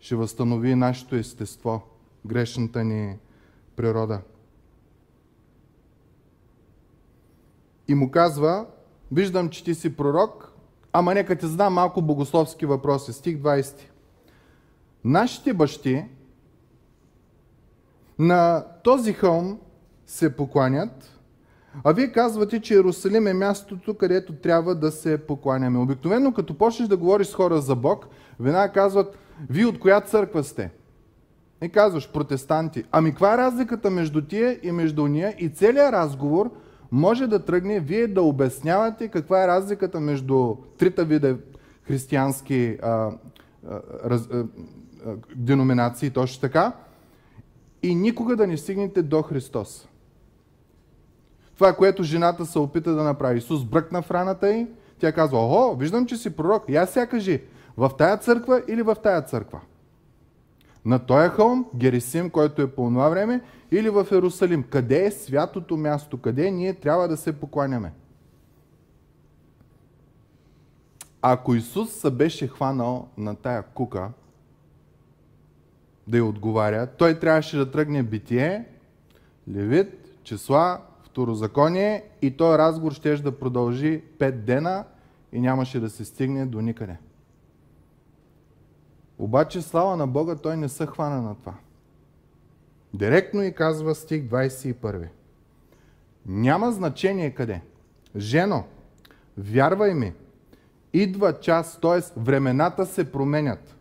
Ще 0.00 0.16
възстанови 0.16 0.74
нашето 0.74 1.16
естество, 1.16 1.82
грешната 2.26 2.84
ни 2.84 3.16
природа. 3.76 4.20
И 7.88 7.94
му 7.94 8.10
казва, 8.10 8.66
виждам, 9.12 9.48
че 9.48 9.64
ти 9.64 9.74
си 9.74 9.96
пророк, 9.96 10.53
ама 10.94 11.14
нека 11.14 11.36
ти 11.36 11.46
задам 11.46 11.74
малко 11.74 12.02
богословски 12.02 12.66
въпроси. 12.66 13.12
Стих 13.12 13.36
20. 13.36 13.74
Нашите 15.04 15.54
бащи 15.54 16.04
на 18.18 18.64
този 18.84 19.12
хълм 19.12 19.58
се 20.06 20.36
покланят, 20.36 21.20
а 21.84 21.92
вие 21.92 22.12
казвате, 22.12 22.60
че 22.60 22.74
Иерусалим 22.74 23.26
е 23.26 23.34
мястото, 23.34 23.94
където 23.94 24.32
трябва 24.32 24.74
да 24.74 24.90
се 24.90 25.26
покланяме. 25.26 25.78
Обикновено, 25.78 26.32
като 26.32 26.58
почнеш 26.58 26.88
да 26.88 26.96
говориш 26.96 27.26
с 27.26 27.34
хора 27.34 27.60
за 27.60 27.76
Бог, 27.76 28.06
веднага 28.40 28.72
казват, 28.72 29.18
вие 29.50 29.66
от 29.66 29.78
коя 29.78 30.00
църква 30.00 30.44
сте? 30.44 30.70
И 31.62 31.68
казваш, 31.68 32.12
протестанти. 32.12 32.84
Ами 32.92 33.10
каква 33.10 33.34
е 33.34 33.38
разликата 33.38 33.90
между 33.90 34.22
тия 34.22 34.58
и 34.62 34.72
между 34.72 35.04
уния? 35.04 35.34
И 35.38 35.48
целият 35.48 35.92
разговор 35.92 36.50
може 36.94 37.26
да 37.26 37.44
тръгне 37.44 37.80
вие 37.80 38.06
да 38.06 38.22
обяснявате 38.22 39.08
каква 39.08 39.44
е 39.44 39.48
разликата 39.48 40.00
между 40.00 40.56
трите 40.78 41.04
вида 41.04 41.36
християнски 41.82 42.78
а, 42.82 42.88
а, 42.88 43.10
раз, 44.04 44.28
а, 44.32 44.44
деноминации, 45.36 46.10
точно 46.10 46.40
така, 46.40 46.72
и 47.82 47.94
никога 47.94 48.36
да 48.36 48.46
не 48.46 48.56
стигнете 48.56 49.02
до 49.02 49.22
Христос. 49.22 49.88
Това, 51.54 51.72
което 51.72 52.02
жената 52.02 52.46
се 52.46 52.58
опита 52.58 52.94
да 52.94 53.02
направи. 53.02 53.38
Исус 53.38 53.64
бръкна 53.64 54.02
в 54.02 54.10
раната 54.10 54.50
й, 54.50 54.66
тя 54.98 55.12
казва, 55.12 55.38
охо, 55.38 55.76
виждам, 55.76 56.06
че 56.06 56.16
си 56.16 56.36
пророк. 56.36 56.64
Я 56.68 56.86
сега 56.86 57.06
кажи, 57.06 57.42
в 57.76 57.90
тая 57.98 58.16
църква 58.16 58.62
или 58.68 58.82
в 58.82 58.96
тая 59.02 59.22
църква? 59.22 59.60
На 60.84 60.98
този 60.98 61.28
хълм, 61.28 61.66
Герисим, 61.76 62.30
който 62.30 62.62
е 62.62 62.70
по 62.70 62.88
това 62.88 63.08
време, 63.08 63.40
или 63.70 63.90
в 63.90 64.06
Иерусалим? 64.12 64.62
Къде 64.62 65.04
е 65.06 65.10
святото 65.10 65.76
място? 65.76 66.20
Къде 66.20 66.50
ние 66.50 66.74
трябва 66.74 67.08
да 67.08 67.16
се 67.16 67.32
покланяме? 67.32 67.92
Ако 71.22 71.54
Исус 71.54 71.92
се 71.92 72.10
беше 72.10 72.48
хванал 72.48 73.08
на 73.16 73.34
тая 73.34 73.62
кука, 73.62 74.10
да 76.06 76.16
й 76.16 76.20
отговаря, 76.20 76.86
той 76.86 77.18
трябваше 77.18 77.56
да 77.56 77.70
тръгне 77.70 78.02
битие, 78.02 78.64
левит, 79.48 80.18
числа, 80.22 80.80
второзаконие 81.02 82.04
и 82.22 82.36
този 82.36 82.58
разговор 82.58 82.92
ще 82.92 83.16
да 83.16 83.38
продължи 83.38 84.02
5 84.18 84.30
дена 84.30 84.84
и 85.32 85.40
нямаше 85.40 85.80
да 85.80 85.90
се 85.90 86.04
стигне 86.04 86.46
до 86.46 86.60
никъде. 86.60 86.96
Обаче, 89.18 89.62
слава 89.62 89.96
на 89.96 90.06
Бога, 90.06 90.36
той 90.36 90.56
не 90.56 90.68
се 90.68 90.86
хвана 90.86 91.22
на 91.22 91.34
това. 91.34 91.54
Директно 92.94 93.42
и 93.42 93.52
казва 93.52 93.94
стих 93.94 94.22
21. 94.22 95.08
Няма 96.26 96.72
значение 96.72 97.30
къде. 97.30 97.60
Жено, 98.16 98.64
вярвай 99.38 99.94
ми, 99.94 100.12
идва 100.92 101.40
час, 101.40 101.78
т.е. 101.80 102.20
времената 102.20 102.86
се 102.86 103.12
променят, 103.12 103.76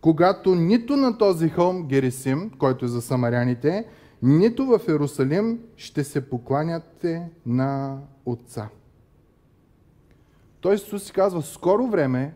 когато 0.00 0.54
нито 0.54 0.96
на 0.96 1.18
този 1.18 1.48
хълм 1.48 1.86
Герисим, 1.86 2.50
който 2.58 2.84
е 2.84 2.88
за 2.88 3.02
самаряните, 3.02 3.86
нито 4.22 4.66
в 4.66 4.80
Иерусалим 4.88 5.60
ще 5.76 6.04
се 6.04 6.28
покланяте 6.30 7.30
на 7.46 7.98
Отца. 8.26 8.68
Той 10.60 10.74
Исус 10.74 11.04
си 11.04 11.12
казва, 11.12 11.42
скоро 11.42 11.86
време 11.86 12.34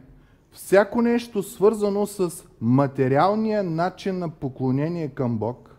всяко 0.53 1.03
нещо 1.03 1.43
свързано 1.43 2.07
с 2.07 2.45
материалния 2.61 3.62
начин 3.62 4.19
на 4.19 4.29
поклонение 4.29 5.09
към 5.09 5.38
Бог, 5.38 5.76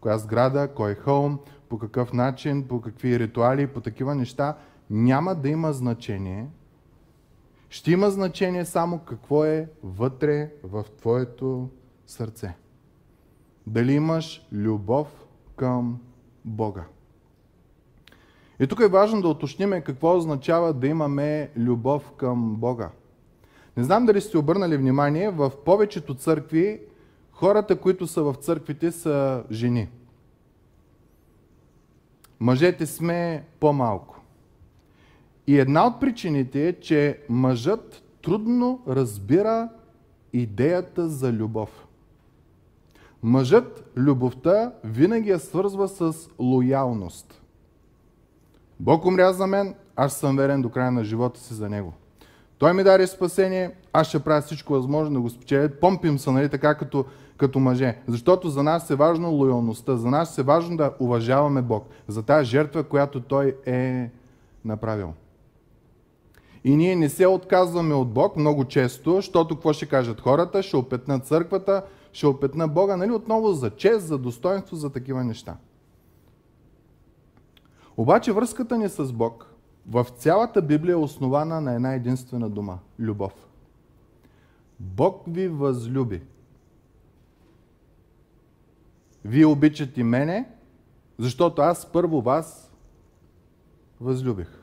коя 0.00 0.18
сграда, 0.18 0.68
кой 0.74 0.94
хълм, 0.94 1.38
по 1.68 1.78
какъв 1.78 2.12
начин, 2.12 2.68
по 2.68 2.80
какви 2.80 3.18
ритуали, 3.18 3.66
по 3.66 3.80
такива 3.80 4.14
неща, 4.14 4.56
няма 4.90 5.34
да 5.34 5.48
има 5.48 5.72
значение. 5.72 6.46
Ще 7.68 7.92
има 7.92 8.10
значение 8.10 8.64
само 8.64 8.98
какво 8.98 9.44
е 9.44 9.68
вътре 9.82 10.50
в 10.62 10.84
твоето 10.98 11.68
сърце. 12.06 12.56
Дали 13.66 13.92
имаш 13.92 14.46
любов 14.52 15.26
към 15.56 16.00
Бога. 16.44 16.84
И 18.60 18.66
тук 18.66 18.80
е 18.80 18.88
важно 18.88 19.22
да 19.22 19.28
уточним 19.28 19.82
какво 19.84 20.16
означава 20.16 20.72
да 20.72 20.86
имаме 20.86 21.50
любов 21.56 22.12
към 22.12 22.56
Бога. 22.56 22.90
Не 23.80 23.84
знам 23.84 24.06
дали 24.06 24.20
сте 24.20 24.38
обърнали 24.38 24.76
внимание, 24.76 25.30
в 25.30 25.52
повечето 25.64 26.14
църкви 26.14 26.80
хората, 27.32 27.76
които 27.80 28.06
са 28.06 28.22
в 28.22 28.34
църквите, 28.34 28.92
са 28.92 29.44
жени. 29.50 29.88
мъжете 32.40 32.86
сме 32.86 33.44
по-малко. 33.60 34.20
И 35.46 35.58
една 35.58 35.86
от 35.86 36.00
причините 36.00 36.68
е, 36.68 36.80
че 36.80 37.20
мъжът 37.28 38.02
трудно 38.22 38.82
разбира 38.88 39.68
идеята 40.32 41.08
за 41.08 41.32
любов. 41.32 41.86
Мъжът 43.22 43.90
любовта 43.96 44.72
винаги 44.84 45.30
я 45.30 45.38
свързва 45.38 45.88
с 45.88 46.28
лоялност. 46.38 47.42
Бог 48.80 49.04
умря 49.04 49.32
за 49.32 49.46
мен, 49.46 49.74
аз 49.96 50.16
съм 50.16 50.36
верен 50.36 50.62
до 50.62 50.70
края 50.70 50.90
на 50.90 51.04
живота 51.04 51.40
си 51.40 51.54
за 51.54 51.68
Него. 51.68 51.92
Той 52.60 52.72
ми 52.72 52.84
даде 52.84 53.06
спасение, 53.06 53.70
аз 53.92 54.06
ще 54.06 54.18
правя 54.18 54.40
всичко 54.40 54.72
възможно 54.72 55.14
да 55.14 55.20
го 55.20 55.30
спечеля. 55.30 55.68
Помпим 55.68 56.18
се, 56.18 56.30
нали, 56.30 56.48
така 56.48 56.74
като, 56.74 57.04
като 57.36 57.58
мъже. 57.58 57.98
Защото 58.08 58.48
за 58.48 58.62
нас 58.62 58.90
е 58.90 58.94
важно 58.94 59.30
лоялността, 59.30 59.96
за 59.96 60.08
нас 60.08 60.38
е 60.38 60.42
важно 60.42 60.76
да 60.76 60.92
уважаваме 61.00 61.62
Бог, 61.62 61.88
за 62.08 62.22
тази 62.22 62.50
жертва, 62.50 62.84
която 62.84 63.20
Той 63.20 63.56
е 63.66 64.10
направил. 64.64 65.12
И 66.64 66.76
ние 66.76 66.96
не 66.96 67.08
се 67.08 67.26
отказваме 67.26 67.94
от 67.94 68.12
Бог 68.12 68.36
много 68.36 68.64
често, 68.64 69.14
защото 69.14 69.54
какво 69.54 69.72
ще 69.72 69.86
кажат 69.86 70.20
хората? 70.20 70.62
Ще 70.62 70.76
опетнат 70.76 71.26
църквата, 71.26 71.82
ще 72.12 72.26
опетна 72.26 72.68
Бога, 72.68 72.96
нали? 72.96 73.10
Отново 73.10 73.52
за 73.52 73.70
чест, 73.70 74.06
за 74.06 74.18
достоинство, 74.18 74.76
за 74.76 74.90
такива 74.90 75.24
неща. 75.24 75.56
Обаче 77.96 78.32
връзката 78.32 78.78
ни 78.78 78.88
с 78.88 79.12
Бог 79.12 79.49
в 79.88 80.06
цялата 80.16 80.62
Библия 80.62 80.92
е 80.92 80.96
основана 80.96 81.60
на 81.60 81.74
една 81.74 81.94
единствена 81.94 82.50
дума– 82.50 82.78
любов. 82.98 83.32
Бог 84.80 85.22
ви 85.26 85.48
възлюби. 85.48 86.22
Вие 89.24 89.46
обичате 89.46 90.04
мене, 90.04 90.48
защото 91.18 91.62
аз 91.62 91.92
първо 91.92 92.20
вас 92.20 92.72
възлюбих. 94.00 94.60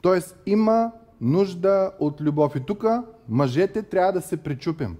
Тоест 0.00 0.42
има 0.46 0.92
нужда 1.20 1.92
от 1.98 2.20
любов. 2.20 2.56
И 2.56 2.60
тук 2.60 2.84
мъжете 3.28 3.82
трябва 3.82 4.12
да 4.12 4.20
се 4.20 4.36
причупим. 4.36 4.96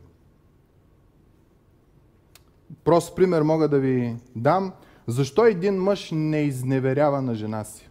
Прост 2.84 3.16
пример 3.16 3.42
мога 3.42 3.68
да 3.68 3.78
ви 3.78 4.16
дам. 4.36 4.72
Защо 5.06 5.46
един 5.46 5.74
мъж 5.74 6.10
не 6.12 6.40
изневерява 6.40 7.22
на 7.22 7.34
жена 7.34 7.64
си? 7.64 7.87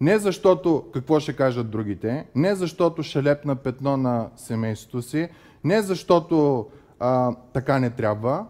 Не 0.00 0.18
защото 0.18 0.84
какво 0.94 1.20
ще 1.20 1.36
кажат 1.36 1.70
другите, 1.70 2.26
не 2.34 2.54
защото 2.54 3.02
ще 3.02 3.22
лепна 3.22 3.56
петно 3.56 3.96
на 3.96 4.30
семейството 4.36 5.02
си, 5.02 5.28
не 5.64 5.82
защото 5.82 6.66
а, 7.00 7.36
така 7.52 7.78
не 7.78 7.90
трябва, 7.90 8.46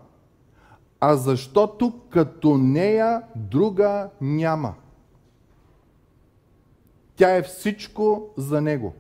а 1.01 1.17
защото 1.17 2.01
като 2.11 2.59
нея 2.59 3.23
друга 3.37 4.11
няма. 4.21 4.75
Тя 7.17 7.37
е 7.37 7.43
всичко 7.43 8.29
за 8.37 8.61
него. 8.61 8.95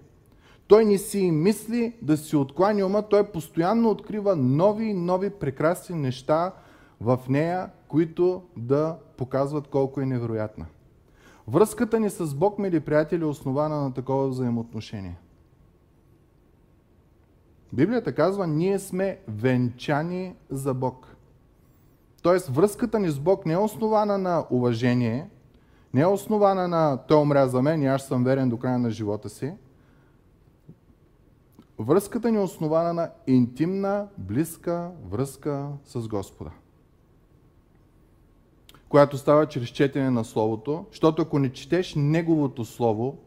Той 0.66 0.84
не 0.84 0.98
си 0.98 1.30
мисли 1.30 1.94
да 2.02 2.16
си 2.16 2.36
отклани 2.36 2.82
ума, 2.82 3.02
той 3.02 3.32
постоянно 3.32 3.90
открива 3.90 4.36
нови 4.36 4.84
и 4.84 4.94
нови 4.94 5.30
прекрасни 5.30 5.96
неща 5.96 6.52
в 7.00 7.20
нея, 7.28 7.70
които 7.88 8.42
да 8.56 8.96
показват 9.16 9.68
колко 9.68 10.00
е 10.00 10.06
невероятна. 10.06 10.66
Връзката 11.48 12.00
ни 12.00 12.10
с 12.10 12.34
Бог, 12.34 12.58
мили 12.58 12.80
приятели, 12.80 13.22
е 13.22 13.26
основана 13.26 13.82
на 13.82 13.94
такова 13.94 14.28
взаимоотношение. 14.28 15.18
Библията 17.72 18.14
казва, 18.14 18.46
ние 18.46 18.78
сме 18.78 19.18
венчани 19.28 20.34
за 20.50 20.74
Бог. 20.74 21.16
Тоест, 22.22 22.48
връзката 22.48 22.98
ни 22.98 23.08
с 23.08 23.18
Бог 23.18 23.46
не 23.46 23.52
е 23.52 23.58
основана 23.58 24.18
на 24.18 24.46
уважение, 24.50 25.30
не 25.94 26.00
е 26.00 26.06
основана 26.06 26.68
на 26.68 26.96
Той 26.96 27.20
умря 27.20 27.48
за 27.48 27.62
мен 27.62 27.82
и 27.82 27.86
аз 27.86 28.06
съм 28.06 28.24
верен 28.24 28.48
до 28.48 28.58
края 28.58 28.78
на 28.78 28.90
живота 28.90 29.28
си. 29.28 29.52
Връзката 31.78 32.30
ни 32.30 32.36
е 32.36 32.40
основана 32.40 32.92
на 32.92 33.10
интимна, 33.26 34.08
близка 34.18 34.90
връзка 35.10 35.68
с 35.84 36.08
Господа 36.08 36.50
която 38.88 39.18
става 39.18 39.46
чрез 39.46 39.68
четене 39.68 40.10
на 40.10 40.24
Словото, 40.24 40.86
защото 40.90 41.22
ако 41.22 41.38
не 41.38 41.52
четеш 41.52 41.94
Неговото 41.96 42.64
Слово, 42.64 43.18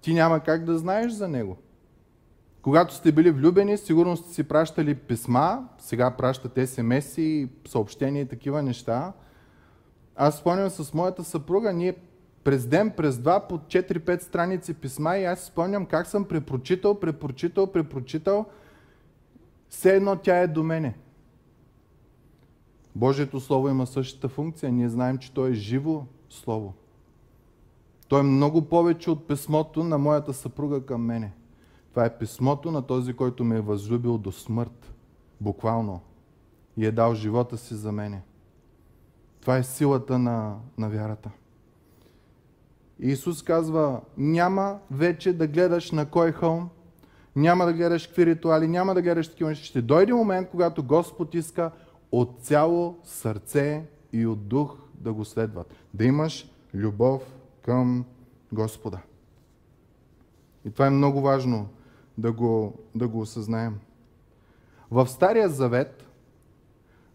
ти 0.00 0.14
няма 0.14 0.40
как 0.40 0.64
да 0.64 0.78
знаеш 0.78 1.12
за 1.12 1.28
Него. 1.28 1.56
Когато 2.62 2.94
сте 2.94 3.12
били 3.12 3.30
влюбени, 3.30 3.78
сигурно 3.78 4.16
сте 4.16 4.34
си 4.34 4.42
пращали 4.42 4.94
писма, 4.94 5.68
сега 5.78 6.10
пращате 6.10 6.66
смс 6.66 7.18
съобщения 7.68 8.22
и 8.22 8.28
такива 8.28 8.62
неща. 8.62 9.12
Аз 10.16 10.38
спомням 10.38 10.70
с 10.70 10.94
моята 10.94 11.24
съпруга, 11.24 11.72
ние 11.72 11.94
през 12.44 12.66
ден, 12.66 12.90
през 12.96 13.18
два, 13.18 13.40
по 13.48 13.58
4-5 13.58 14.22
страници 14.22 14.74
писма 14.74 15.16
и 15.16 15.24
аз 15.24 15.40
спомням 15.40 15.86
как 15.86 16.06
съм 16.06 16.24
препрочитал, 16.24 17.00
препрочитал, 17.00 17.66
препрочитал. 17.66 18.46
Все 19.68 19.96
едно 19.96 20.16
тя 20.16 20.38
е 20.38 20.46
до 20.46 20.62
мене. 20.62 20.94
Божието 22.96 23.40
Слово 23.40 23.68
има 23.68 23.86
същата 23.86 24.28
функция. 24.28 24.72
Ние 24.72 24.88
знаем, 24.88 25.18
че 25.18 25.32
то 25.32 25.46
е 25.46 25.52
живо 25.52 26.04
Слово. 26.28 26.74
То 28.08 28.18
е 28.18 28.22
много 28.22 28.62
повече 28.62 29.10
от 29.10 29.28
писмото 29.28 29.84
на 29.84 29.98
моята 29.98 30.34
съпруга 30.34 30.86
към 30.86 31.04
мене. 31.04 31.32
Това 31.90 32.04
е 32.04 32.18
писмото 32.18 32.70
на 32.70 32.82
този, 32.82 33.12
който 33.12 33.44
ме 33.44 33.56
е 33.56 33.60
възлюбил 33.60 34.18
до 34.18 34.32
смърт. 34.32 34.92
Буквално. 35.40 36.00
И 36.76 36.86
е 36.86 36.92
дал 36.92 37.14
живота 37.14 37.56
си 37.56 37.74
за 37.74 37.92
мене. 37.92 38.22
Това 39.40 39.56
е 39.56 39.62
силата 39.62 40.18
на, 40.18 40.56
на 40.78 40.88
вярата. 40.88 41.30
Исус 42.98 43.42
казва, 43.42 44.00
няма 44.16 44.78
вече 44.90 45.32
да 45.32 45.46
гледаш 45.46 45.92
на 45.92 46.06
кой 46.06 46.32
хълм, 46.32 46.68
няма 47.36 47.66
да 47.66 47.72
гледаш 47.72 48.06
какви 48.06 48.26
ритуали, 48.26 48.68
няма 48.68 48.94
да 48.94 49.02
гледаш 49.02 49.28
такива 49.28 49.50
неща. 49.50 49.64
Ще 49.64 49.82
дойде 49.82 50.12
момент, 50.12 50.48
когато 50.50 50.82
Господ 50.82 51.34
иска 51.34 51.70
от 52.12 52.36
цяло 52.40 52.98
сърце 53.04 53.84
и 54.12 54.26
от 54.26 54.48
дух 54.48 54.76
да 54.94 55.12
го 55.12 55.24
следват. 55.24 55.74
Да 55.94 56.04
имаш 56.04 56.50
любов 56.74 57.22
към 57.62 58.04
Господа. 58.52 58.98
И 60.64 60.70
това 60.70 60.86
е 60.86 60.90
много 60.90 61.20
важно 61.20 61.68
да 62.18 62.32
го, 62.32 62.78
да 62.94 63.08
го 63.08 63.20
осъзнаем. 63.20 63.78
В 64.90 65.06
Стария 65.06 65.48
Завет 65.48 66.06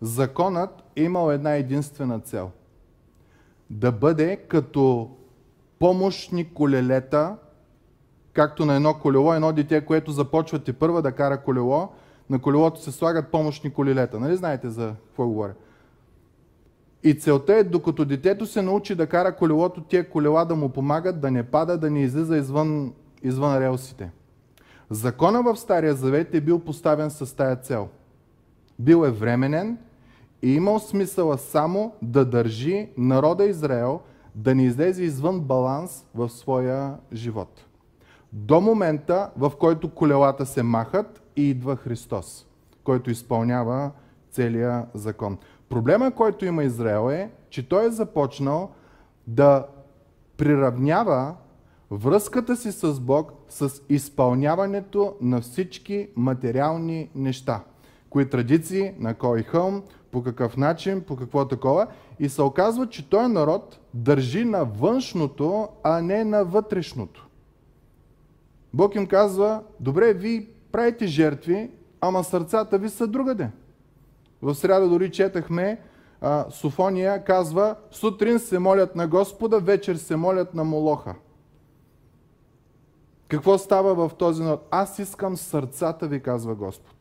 законът 0.01 0.83
е 0.95 1.03
имал 1.03 1.31
една 1.31 1.55
единствена 1.55 2.19
цел. 2.19 2.51
Да 3.69 3.91
бъде 3.91 4.37
като 4.37 5.15
помощни 5.79 6.53
колелета, 6.53 7.35
както 8.33 8.65
на 8.65 8.75
едно 8.75 8.93
колело, 8.93 9.33
едно 9.33 9.53
дете, 9.53 9.85
което 9.85 10.11
започвате 10.11 10.73
първа 10.73 11.01
да 11.01 11.11
кара 11.11 11.43
колело, 11.43 11.89
на 12.31 12.39
колелото 12.39 12.81
се 12.81 12.91
слагат 12.91 13.31
помощни 13.31 13.69
колелета. 13.69 14.19
Нали 14.19 14.35
знаете 14.35 14.69
за 14.69 14.93
какво 15.07 15.27
говоря? 15.27 15.53
И 17.03 17.19
целта 17.19 17.55
е, 17.55 17.63
докато 17.63 18.05
детето 18.05 18.45
се 18.45 18.61
научи 18.61 18.95
да 18.95 19.07
кара 19.07 19.35
колелото, 19.35 19.81
тия 19.81 20.09
колела 20.09 20.45
да 20.45 20.55
му 20.55 20.69
помагат 20.69 21.21
да 21.21 21.31
не 21.31 21.43
пада, 21.43 21.77
да 21.77 21.91
не 21.91 22.01
излиза 22.01 22.37
извън, 22.37 22.93
извън 23.23 23.57
релсите. 23.57 24.11
Закона 24.89 25.41
в 25.41 25.57
Стария 25.57 25.93
Завет 25.93 26.35
е 26.35 26.41
бил 26.41 26.59
поставен 26.59 27.09
с 27.09 27.35
тая 27.35 27.55
цел. 27.55 27.89
Бил 28.79 29.05
е 29.05 29.11
временен 29.11 29.77
и 30.41 30.53
имал 30.53 30.79
смисъла 30.79 31.37
само 31.37 31.95
да 32.01 32.25
държи 32.25 32.89
народа 32.97 33.45
Израел 33.45 33.99
да 34.35 34.55
не 34.55 34.63
излезе 34.63 35.03
извън 35.03 35.39
баланс 35.39 36.05
в 36.15 36.29
своя 36.29 36.95
живот. 37.13 37.65
До 38.33 38.61
момента, 38.61 39.29
в 39.37 39.51
който 39.59 39.89
колелата 39.89 40.45
се 40.45 40.63
махат 40.63 41.21
и 41.35 41.49
идва 41.49 41.75
Христос, 41.75 42.47
който 42.83 43.11
изпълнява 43.11 43.91
целия 44.29 44.85
закон. 44.93 45.37
Проблема, 45.69 46.11
който 46.11 46.45
има 46.45 46.63
Израел 46.63 47.11
е, 47.11 47.31
че 47.49 47.69
той 47.69 47.85
е 47.85 47.91
започнал 47.91 48.71
да 49.27 49.65
приравнява 50.37 51.35
връзката 51.91 52.55
си 52.55 52.71
с 52.71 52.99
Бог 52.99 53.31
с 53.49 53.81
изпълняването 53.89 55.15
на 55.21 55.41
всички 55.41 56.09
материални 56.15 57.09
неща. 57.15 57.63
Кои 58.09 58.29
традиции, 58.29 58.93
на 58.99 59.13
кой 59.13 59.43
хълм, 59.43 59.83
по 60.11 60.23
какъв 60.23 60.57
начин, 60.57 61.01
по 61.01 61.15
какво 61.15 61.47
такова. 61.47 61.87
И 62.19 62.29
се 62.29 62.41
оказва, 62.41 62.87
че 62.87 63.09
този 63.09 63.33
народ 63.33 63.79
държи 63.93 64.45
на 64.45 64.65
външното, 64.65 65.67
а 65.83 66.01
не 66.01 66.23
на 66.23 66.45
вътрешното. 66.45 67.27
Бог 68.73 68.95
им 68.95 69.07
казва, 69.07 69.63
добре, 69.79 70.13
вие 70.13 70.47
правите 70.71 71.07
жертви, 71.07 71.71
ама 72.01 72.23
сърцата 72.23 72.77
ви 72.77 72.89
са 72.89 73.07
другаде. 73.07 73.49
В 74.41 74.55
среда 74.55 74.87
дори 74.87 75.11
четахме, 75.11 75.79
Софония 76.49 77.23
казва, 77.23 77.75
сутрин 77.91 78.39
се 78.39 78.59
молят 78.59 78.95
на 78.95 79.07
Господа, 79.07 79.59
вечер 79.59 79.95
се 79.95 80.15
молят 80.15 80.53
на 80.53 80.63
Молоха. 80.63 81.15
Какво 83.27 83.57
става 83.57 83.95
в 83.95 84.13
този 84.15 84.43
народ? 84.43 84.67
Аз 84.71 84.99
искам 84.99 85.37
сърцата 85.37 86.07
ви, 86.07 86.21
казва 86.21 86.55
Господ. 86.55 86.95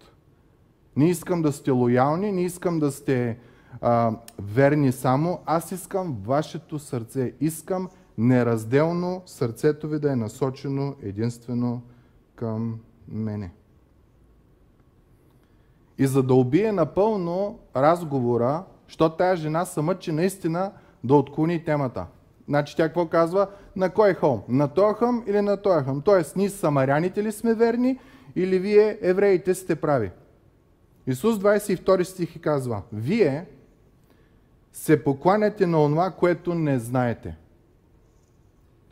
Не 0.97 1.11
искам 1.11 1.43
да 1.43 1.53
сте 1.53 1.71
лоялни, 1.71 2.33
не 2.33 2.43
искам 2.43 2.79
да 2.79 2.91
сте 2.91 3.39
а, 3.81 4.13
верни 4.43 4.93
само, 4.93 5.41
аз 5.47 5.73
искам 5.73 6.17
вашето 6.25 6.79
сърце. 6.79 7.33
Искам 7.41 7.89
неразделно 8.19 9.23
сърцето 9.27 9.89
ви 9.89 9.99
да 9.99 10.13
е 10.13 10.17
насочено 10.17 10.97
единствено 11.03 11.83
към 12.35 12.81
мене. 13.09 13.53
И 15.99 16.07
за 16.07 16.23
да 16.23 16.35
убие 16.35 16.73
напълно 16.73 17.59
разговора, 17.77 18.65
що 18.87 19.09
тая 19.09 19.37
жена 19.37 19.65
се 19.65 19.81
мъчи 19.81 20.13
наистина 20.13 20.73
да 21.05 21.15
отклони 21.15 21.65
темата. 21.65 22.07
Значи 22.49 22.77
тя 22.77 22.83
какво 22.83 23.07
казва? 23.07 23.47
На 23.77 23.91
кой 23.91 24.15
хълм? 24.15 24.43
На 24.49 24.69
този 24.69 24.95
хълм 24.95 25.25
или 25.27 25.41
на 25.41 25.57
този 25.57 25.85
хълм? 25.85 26.01
Тоест, 26.01 26.37
ние 26.37 26.49
самаряните 26.49 27.23
ли 27.23 27.33
сме 27.33 27.55
верни 27.55 27.99
или 28.37 28.59
вие, 28.59 28.99
евреите, 29.03 29.55
сте 29.55 29.77
прави? 29.77 30.11
Исус 31.07 31.37
22 31.37 32.03
стих 32.03 32.41
казва, 32.41 32.83
вие 32.93 33.47
се 34.73 35.05
покланяте 35.05 35.67
на 35.67 35.83
онова, 35.83 36.11
което 36.11 36.55
не 36.55 36.79
знаете. 36.79 37.37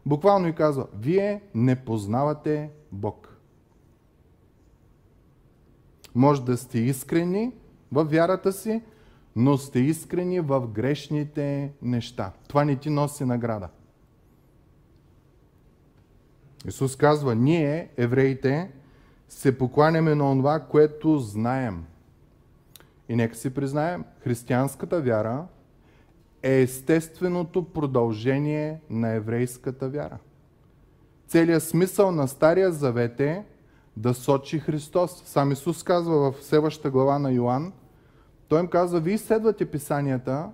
Буквално 0.09 0.49
и 0.49 0.55
казва, 0.55 0.87
вие 0.99 1.43
не 1.55 1.85
познавате 1.85 2.71
Бог. 2.93 3.37
Може 6.15 6.45
да 6.45 6.57
сте 6.57 6.79
искрени 6.79 7.53
в 7.93 8.05
вярата 8.05 8.53
си, 8.53 8.83
но 9.37 9.59
сте 9.59 9.79
искрени 9.79 10.41
в 10.41 10.69
грешните 10.69 11.73
неща. 11.83 12.33
Това 12.49 12.65
не 12.65 12.77
ти 12.77 12.91
носи 12.91 13.25
награда. 13.25 13.69
Исус 16.67 16.97
казва, 16.97 17.35
ние, 17.35 17.91
евреите, 17.97 18.73
се 19.29 19.59
покланяме 19.59 20.15
на 20.15 20.37
това, 20.37 20.61
което 20.61 21.19
знаем. 21.19 21.85
И 23.09 23.17
нека 23.17 23.37
си 23.37 23.55
признаем, 23.55 24.05
християнската 24.21 25.01
вяра 25.01 25.47
е 26.43 26.61
естественото 26.61 27.65
продължение 27.65 28.81
на 28.91 29.13
еврейската 29.13 29.89
вяра. 29.89 30.19
Целият 31.29 31.63
смисъл 31.63 32.13
на 32.13 32.29
Стария 32.29 32.73
Завет 32.73 33.21
е 33.21 33.45
да 33.97 34.15
сочи 34.15 34.59
Христос. 34.59 35.23
Сам 35.25 35.53
Исус 35.53 35.83
казва 35.83 36.33
в 36.33 36.45
следващата 36.45 36.91
глава 36.91 37.19
на 37.19 37.33
Йоанн, 37.33 37.73
той 38.49 38.61
им 38.61 38.67
казва, 38.67 39.01
вие 39.01 39.19
следвате 39.19 39.71
писанията, 39.71 40.51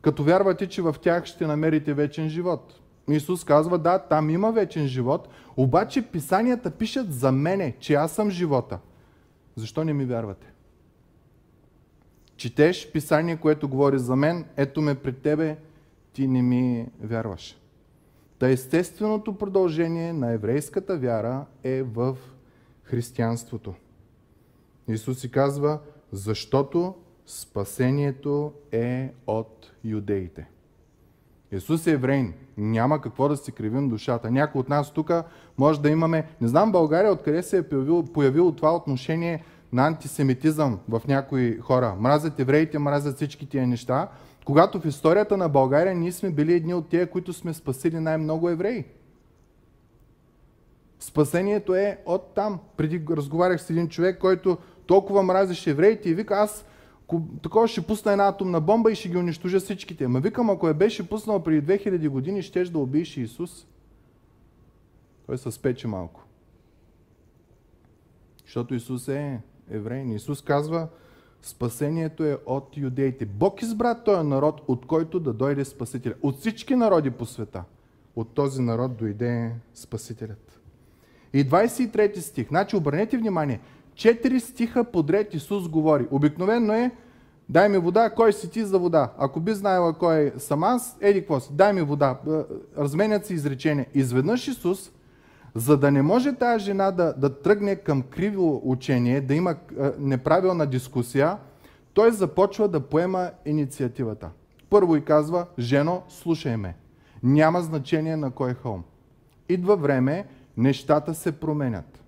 като 0.00 0.24
вярвате, 0.24 0.68
че 0.68 0.82
в 0.82 0.96
тях 1.02 1.24
ще 1.24 1.46
намерите 1.46 1.94
вечен 1.94 2.28
живот. 2.28 2.80
Исус 3.10 3.44
казва, 3.44 3.78
да, 3.78 3.98
там 3.98 4.30
има 4.30 4.52
вечен 4.52 4.86
живот, 4.86 5.28
обаче 5.56 6.02
писанията 6.02 6.70
пишат 6.70 7.12
за 7.12 7.32
мене, 7.32 7.76
че 7.80 7.94
аз 7.94 8.12
съм 8.12 8.30
живота. 8.30 8.78
Защо 9.56 9.84
не 9.84 9.92
ми 9.92 10.04
вярвате? 10.04 10.52
Четеш 12.38 12.92
писание, 12.92 13.36
което 13.36 13.68
говори 13.68 13.98
за 13.98 14.16
мен, 14.16 14.44
ето 14.56 14.80
ме 14.80 14.94
пред 14.94 15.18
тебе, 15.18 15.56
ти 16.12 16.28
не 16.28 16.42
ми 16.42 16.86
вярваш. 17.02 17.58
Та 18.38 18.48
естественото 18.48 19.38
продължение 19.38 20.12
на 20.12 20.32
еврейската 20.32 20.98
вяра 20.98 21.44
е 21.64 21.82
в 21.82 22.16
християнството. 22.82 23.74
Исус 24.88 25.18
си 25.18 25.30
казва, 25.30 25.78
защото 26.12 26.94
спасението 27.26 28.52
е 28.72 29.12
от 29.26 29.72
юдеите. 29.84 30.48
Исус 31.52 31.86
е 31.86 31.92
еврейн. 31.92 32.34
Няма 32.56 33.00
какво 33.00 33.28
да 33.28 33.36
си 33.36 33.52
кривим 33.52 33.88
душата. 33.88 34.30
Някой 34.30 34.60
от 34.60 34.68
нас 34.68 34.92
тук 34.92 35.10
може 35.58 35.80
да 35.80 35.90
имаме... 35.90 36.26
Не 36.40 36.48
знам 36.48 36.72
България 36.72 37.12
откъде 37.12 37.42
се 37.42 37.58
е 37.58 37.68
появило, 37.68 38.04
появило 38.04 38.52
това 38.52 38.76
отношение 38.76 39.44
на 39.72 39.86
антисемитизъм 39.86 40.80
в 40.88 41.02
някои 41.08 41.58
хора. 41.58 41.96
Мразят 41.98 42.40
евреите, 42.40 42.78
мразят 42.78 43.16
всички 43.16 43.48
тия 43.48 43.66
неща. 43.66 44.08
Когато 44.44 44.80
в 44.80 44.86
историята 44.86 45.36
на 45.36 45.48
България 45.48 45.94
ние 45.94 46.12
сме 46.12 46.30
били 46.30 46.52
едни 46.52 46.74
от 46.74 46.88
тия, 46.88 47.10
които 47.10 47.32
сме 47.32 47.54
спасили 47.54 48.00
най-много 48.00 48.48
евреи. 48.48 48.84
Спасението 51.00 51.74
е 51.74 51.98
от 52.06 52.34
там. 52.34 52.60
Преди 52.76 53.02
разговарях 53.10 53.62
с 53.62 53.70
един 53.70 53.88
човек, 53.88 54.18
който 54.18 54.58
толкова 54.86 55.22
мразеше 55.22 55.70
евреите 55.70 56.10
и 56.10 56.14
вика, 56.14 56.34
аз 56.34 56.64
такова 57.42 57.68
ще 57.68 57.86
пусна 57.86 58.12
една 58.12 58.28
атомна 58.28 58.60
бомба 58.60 58.92
и 58.92 58.94
ще 58.94 59.08
ги 59.08 59.16
унищожа 59.16 59.60
всичките. 59.60 60.04
Ама 60.04 60.20
викам, 60.20 60.50
ако 60.50 60.68
я 60.68 60.74
беше 60.74 61.08
пуснал 61.08 61.42
преди 61.42 61.78
2000 61.78 62.08
години, 62.08 62.42
щеш 62.42 62.68
да 62.68 62.78
убиеш 62.78 63.16
Исус. 63.16 63.66
Той 65.26 65.38
се 65.38 65.50
спече 65.50 65.88
малко. 65.88 66.24
Защото 68.44 68.74
Исус 68.74 69.08
е 69.08 69.40
еврейн. 69.70 70.12
Исус 70.12 70.42
казва, 70.42 70.88
спасението 71.42 72.24
е 72.24 72.38
от 72.46 72.76
юдеите. 72.76 73.26
Бог 73.26 73.62
избра 73.62 73.94
този 73.94 74.28
народ, 74.28 74.60
от 74.68 74.86
който 74.86 75.20
да 75.20 75.32
дойде 75.32 75.64
Спасителя. 75.64 76.14
От 76.22 76.38
всички 76.38 76.76
народи 76.76 77.10
по 77.10 77.26
света. 77.26 77.64
От 78.16 78.34
този 78.34 78.62
народ 78.62 78.96
дойде 78.96 79.52
Спасителят. 79.74 80.60
И 81.32 81.46
23 81.46 82.18
стих. 82.18 82.48
Значи 82.48 82.76
обърнете 82.76 83.18
внимание. 83.18 83.60
Четири 83.94 84.40
стиха 84.40 84.84
подред 84.84 85.34
Исус 85.34 85.68
говори. 85.68 86.06
Обикновено 86.10 86.72
е 86.72 86.90
Дай 87.50 87.68
ми 87.68 87.78
вода, 87.78 88.10
кой 88.10 88.32
си 88.32 88.50
ти 88.50 88.64
за 88.64 88.78
вода? 88.78 89.12
Ако 89.18 89.40
би 89.40 89.54
знаела 89.54 89.92
кой 89.92 90.32
съм 90.38 90.64
аз, 90.64 90.96
еди 91.00 91.20
какво 91.20 91.40
си, 91.40 91.48
дай 91.52 91.72
ми 91.72 91.82
вода. 91.82 92.18
Е, 92.26 92.30
разменят 92.78 93.26
се 93.26 93.34
изречения. 93.34 93.86
Изведнъж 93.94 94.48
Исус, 94.48 94.92
за 95.58 95.76
да 95.76 95.90
не 95.90 96.02
може 96.02 96.34
тази 96.34 96.64
жена 96.64 96.90
да, 96.90 97.14
да 97.16 97.40
тръгне 97.40 97.76
към 97.76 98.02
криво 98.02 98.62
учение, 98.64 99.20
да 99.20 99.34
има 99.34 99.50
е, 99.50 99.90
неправилна 99.98 100.66
дискусия, 100.66 101.36
той 101.94 102.12
започва 102.12 102.68
да 102.68 102.80
поема 102.80 103.30
инициативата. 103.46 104.30
Първо 104.70 104.96
и 104.96 105.04
казва, 105.04 105.46
жено, 105.58 106.02
слушай 106.08 106.56
ме. 106.56 106.76
Няма 107.22 107.62
значение 107.62 108.16
на 108.16 108.30
кой 108.30 108.54
хълм. 108.54 108.84
Идва 109.48 109.76
време, 109.76 110.26
нещата 110.56 111.14
се 111.14 111.32
променят. 111.32 112.02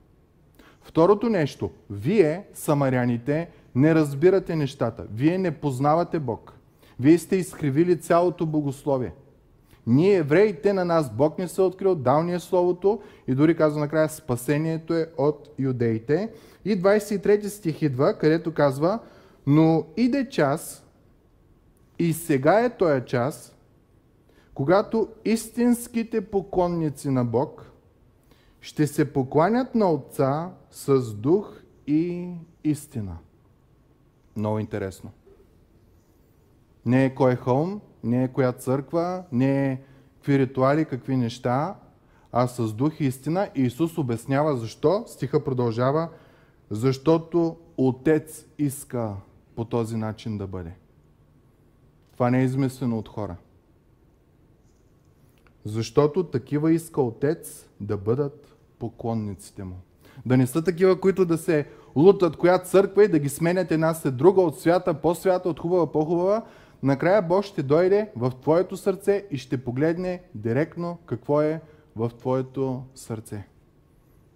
Второто 0.83 1.29
нещо, 1.29 1.71
вие, 1.91 2.45
самаряните, 2.55 3.49
не 3.75 3.95
разбирате 3.95 4.57
нещата. 4.57 5.07
Вие 5.13 5.39
не 5.39 5.51
познавате 5.51 6.19
Бог. 6.19 6.53
Вие 7.01 7.19
сте 7.19 7.37
изкривили 7.37 8.01
цялото 8.01 8.47
богословие. 8.47 9.13
Ние, 9.91 10.17
евреите, 10.17 10.73
на 10.73 10.85
нас 10.85 11.11
Бог 11.11 11.39
не 11.39 11.49
се 11.49 11.61
е 11.61 11.65
открил, 11.65 11.95
дал 11.95 12.23
ни 12.23 12.35
е 12.35 12.41
Словото 12.41 13.01
и 13.27 13.35
дори 13.35 13.57
казва 13.57 13.81
накрая, 13.81 14.09
спасението 14.09 14.95
е 14.95 15.11
от 15.19 15.49
юдеите. 15.59 16.33
И 16.65 16.83
23 16.83 17.47
стих 17.47 17.83
идва, 17.83 18.19
където 18.19 18.55
казва, 18.55 18.99
но 19.47 19.87
иде 19.97 20.29
час, 20.29 20.87
и 21.99 22.13
сега 22.13 22.65
е 22.65 22.77
този 22.77 23.05
час, 23.07 23.57
когато 24.55 25.09
истинските 25.25 26.21
поклонници 26.21 27.11
на 27.11 27.25
Бог 27.25 27.73
ще 28.61 28.87
се 28.87 29.13
покланят 29.13 29.75
на 29.75 29.91
Отца 29.91 30.51
с 30.71 31.15
дух 31.15 31.61
и 31.87 32.29
истина. 32.65 33.17
Много 34.37 34.59
интересно. 34.59 35.11
Не 36.87 37.05
е 37.05 37.15
кой 37.15 37.37
хълм, 37.37 37.81
не 38.05 38.25
е 38.25 38.29
коя 38.29 38.53
църква, 38.53 39.25
не 39.33 39.73
е 39.73 39.81
какви 40.17 40.39
ритуали, 40.39 40.85
какви 40.85 41.17
неща, 41.17 41.75
а 42.33 42.47
с 42.47 42.73
дух 42.73 43.01
и 43.01 43.05
истина. 43.05 43.49
И 43.55 43.63
Исус 43.63 43.99
обяснява 43.99 44.57
защо. 44.57 45.05
Стиха 45.07 45.45
продължава. 45.45 46.09
Защото 46.71 47.57
Отец 47.77 48.47
иска 48.59 49.13
по 49.57 49.65
този 49.65 49.97
начин 49.97 50.39
да 50.39 50.47
бъде. 50.47 50.73
Това 52.13 52.31
не 52.31 52.41
е 52.41 52.45
измислено 52.45 52.99
от 52.99 53.09
хора. 53.09 53.37
Защото 55.65 56.25
такива 56.25 56.73
иска 56.73 57.03
Отец 57.03 57.69
да 57.81 57.97
бъдат 57.97 58.57
поклонниците 58.79 59.65
му. 59.65 59.77
Да 60.27 60.37
не 60.37 60.47
са 60.47 60.65
такива, 60.65 61.01
които 61.01 61.25
да 61.25 61.39
се 61.39 61.67
лутат 61.97 62.37
коя 62.37 62.59
църква 62.59 63.05
и 63.05 63.09
да 63.09 63.19
ги 63.19 63.29
сменят 63.29 63.71
една 63.71 63.95
след 63.95 64.17
друга 64.17 64.41
от 64.41 64.61
свята, 64.61 64.95
по-свята, 64.95 65.49
от 65.49 65.61
хубава, 65.61 65.93
по-хубава. 65.93 66.45
Накрая 66.83 67.23
Бог 67.23 67.45
ще 67.45 67.63
дойде 67.63 68.11
в 68.17 68.33
твоето 68.43 68.77
сърце 68.77 69.25
и 69.31 69.39
ще 69.39 69.65
погледне 69.65 70.23
директно 70.35 70.99
какво 71.07 71.43
е 71.43 71.61
в 71.97 72.11
твоето 72.19 72.83
сърце. 72.95 73.47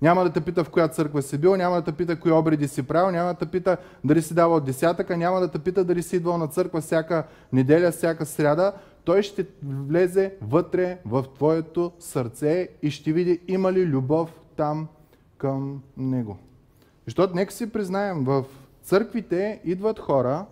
Няма 0.03 0.25
да 0.25 0.33
те 0.33 0.41
пита 0.41 0.65
в 0.65 0.71
коя 0.71 0.89
църква 0.89 1.23
си 1.23 1.39
бил, 1.39 1.57
няма 1.57 1.77
да 1.77 1.83
те 1.83 1.93
пита 1.93 2.21
кои 2.21 2.33
обреди 2.33 2.69
си 2.69 2.83
правил, 2.83 3.11
няма 3.11 3.29
да 3.29 3.39
те 3.39 3.47
пита 3.47 3.77
дали 4.05 4.23
си 4.23 4.35
давал 4.35 4.61
десятъка, 4.61 5.17
няма 5.17 5.41
да 5.41 5.51
те 5.51 5.59
пита 5.59 5.85
дали 5.85 6.03
си 6.03 6.17
идвал 6.17 6.39
на 6.39 6.49
църква 6.49 6.81
всяка 6.81 7.27
неделя, 7.53 7.91
всяка 7.91 8.27
сряда. 8.27 8.73
Той 9.05 9.23
ще 9.23 9.47
влезе 9.63 10.35
вътре 10.43 10.99
в 11.07 11.25
твоето 11.35 11.93
сърце 11.99 12.69
и 12.83 12.91
ще 12.91 13.13
види 13.13 13.41
има 13.49 13.73
ли 13.73 13.87
любов 13.87 14.31
там 14.57 14.89
към 15.39 15.83
Него. 15.97 16.39
Защото 17.05 17.35
нека 17.35 17.53
си 17.53 17.73
признаем, 17.73 18.25
в 18.25 18.45
църквите 18.83 19.61
идват 19.65 19.99
хора, 19.99 20.47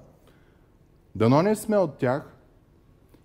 дано 1.14 1.42
не 1.42 1.56
сме 1.56 1.76
от 1.76 1.98
тях, 1.98 2.36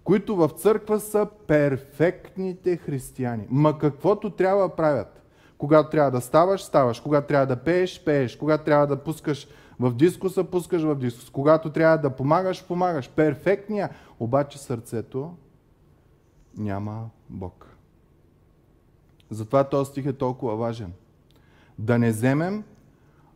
които 0.04 0.36
в 0.36 0.50
църква 0.50 1.00
са 1.00 1.28
перфектните 1.48 2.78
християни. 2.78 3.48
Ма 3.50 3.78
каквото 3.78 4.30
трябва 4.30 4.76
правят. 4.76 5.24
Когато 5.58 5.90
трябва 5.90 6.12
да 6.12 6.22
ставаш, 6.22 6.62
ставаш. 6.62 7.00
Когато 7.00 7.28
трябва 7.28 7.48
да 7.48 7.56
пееш, 7.56 8.04
пееш. 8.04 8.36
Когато 8.36 8.64
трябва 8.64 8.88
да 8.88 9.04
пускаш 9.04 9.48
В 9.80 9.94
дискуса 9.94 10.44
пускаш 10.44 10.82
в 10.82 10.96
дискус. 10.96 11.30
Когато 11.30 11.72
трябва 11.72 11.98
да 11.98 12.10
помагаш, 12.10 12.66
помагаш. 12.66 13.10
Перфектния. 13.10 13.90
Обаче 14.20 14.58
сърцето 14.58 15.34
няма 16.58 17.10
Бог. 17.30 17.78
Затова 19.30 19.64
този 19.64 19.92
стих 19.92 20.06
е 20.06 20.14
толкова 20.14 20.56
важен. 20.56 20.94
Да 21.80 22.00
не 22.00 22.10
вземем 22.10 22.64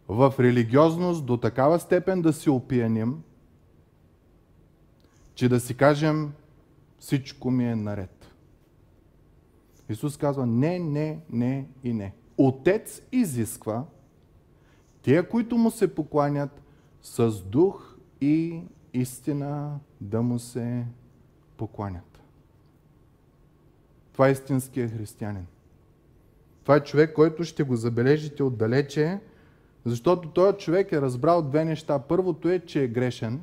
в 0.08 0.34
религиозност 0.40 1.26
до 1.26 1.38
такава 1.38 1.80
степен 1.80 2.22
да 2.22 2.34
си 2.34 2.50
опияним, 2.50 3.24
че 5.36 5.50
да 5.50 5.60
си 5.60 5.78
кажем 5.78 6.34
всичко 7.00 7.52
ми 7.52 7.66
е 7.66 7.76
наред. 7.76 8.32
Исус 9.90 10.18
казва 10.18 10.46
не, 10.46 10.80
не, 10.80 11.20
не 11.30 11.68
и 11.84 11.94
не. 11.94 12.14
Отец 12.38 13.02
изисква 13.12 13.86
тия, 15.02 15.30
които 15.30 15.58
му 15.58 15.72
се 15.72 15.96
покланят 15.96 16.62
с 17.02 17.44
дух 17.44 17.98
и 18.22 18.62
истина 18.94 19.80
да 20.02 20.22
му 20.22 20.40
се 20.40 20.86
покланят. 21.58 22.22
Това 24.14 24.28
е 24.28 24.32
истинският 24.32 24.92
християнин. 24.92 25.48
Това 26.64 26.76
е 26.76 26.84
човек, 26.84 27.14
който 27.14 27.44
ще 27.44 27.64
го 27.64 27.76
забележите 27.76 28.44
отдалече, 28.44 29.20
защото 29.86 30.30
този 30.30 30.58
човек 30.58 30.92
е 30.92 31.02
разбрал 31.02 31.42
две 31.42 31.66
неща. 31.66 32.00
Първото 32.00 32.50
е, 32.50 32.60
че 32.60 32.84
е 32.84 32.88
грешен, 32.88 33.42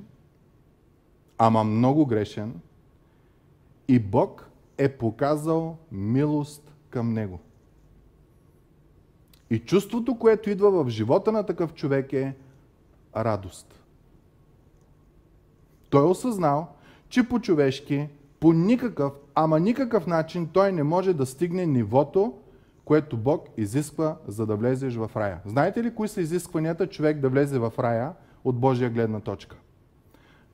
ама 1.38 1.64
много 1.64 2.06
грешен, 2.06 2.60
и 3.88 3.98
Бог 3.98 4.50
е 4.78 4.88
показал 4.88 5.76
милост 5.92 6.72
към 6.90 7.12
него. 7.12 7.40
И 9.50 9.58
чувството, 9.58 10.18
което 10.18 10.50
идва 10.50 10.84
в 10.84 10.88
живота 10.88 11.32
на 11.32 11.42
такъв 11.42 11.74
човек 11.74 12.12
е 12.12 12.34
радост. 13.16 13.80
Той 15.90 16.02
е 16.02 16.10
осъзнал, 16.10 16.68
че 17.08 17.28
по-човешки, 17.28 18.08
по 18.40 18.52
никакъв, 18.52 19.12
ама 19.34 19.60
никакъв 19.60 20.06
начин 20.06 20.48
той 20.52 20.72
не 20.72 20.82
може 20.82 21.14
да 21.14 21.26
стигне 21.26 21.66
нивото, 21.66 22.34
което 22.84 23.16
Бог 23.16 23.48
изисква, 23.56 24.16
за 24.26 24.46
да 24.46 24.56
влезеш 24.56 24.94
в 24.96 25.10
рая. 25.16 25.40
Знаете 25.44 25.82
ли 25.82 25.94
кои 25.94 26.08
са 26.08 26.20
изискванията 26.20 26.86
човек 26.86 27.20
да 27.20 27.28
влезе 27.28 27.58
в 27.58 27.72
рая 27.78 28.12
от 28.44 28.58
Божия 28.60 28.90
гледна 28.90 29.20
точка? 29.20 29.56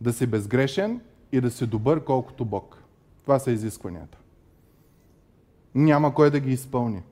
Да 0.00 0.12
си 0.12 0.26
безгрешен 0.26 1.00
и 1.32 1.40
да 1.40 1.50
си 1.50 1.66
добър 1.66 2.04
колкото 2.04 2.44
Бог. 2.44 2.82
Това 3.22 3.38
са 3.38 3.50
изискванията. 3.50 4.18
Няма 5.74 6.14
кой 6.14 6.30
да 6.30 6.40
ги 6.40 6.52
изпълни. 6.52 7.02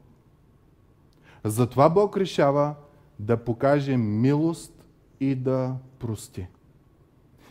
Затова 1.45 1.91
Бог 1.91 2.17
решава 2.17 2.75
да 3.19 3.37
покаже 3.37 3.97
милост 3.97 4.85
и 5.21 5.35
да 5.35 5.77
прости. 5.99 6.47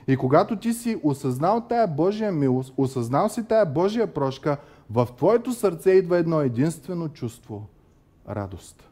И 0.07 0.17
когато 0.17 0.59
ти 0.59 0.73
си 0.73 0.99
осъзнал 1.03 1.61
тая 1.69 1.87
Божия 1.87 2.31
милост, 2.31 2.73
осъзнал 2.77 3.29
си 3.29 3.47
тая 3.47 3.65
Божия 3.65 4.13
прошка, 4.13 4.57
в 4.89 5.07
твоето 5.17 5.53
сърце 5.53 5.91
идва 5.91 6.17
едно 6.17 6.41
единствено 6.41 7.09
чувство– 7.09 7.67
радост. 8.29 8.89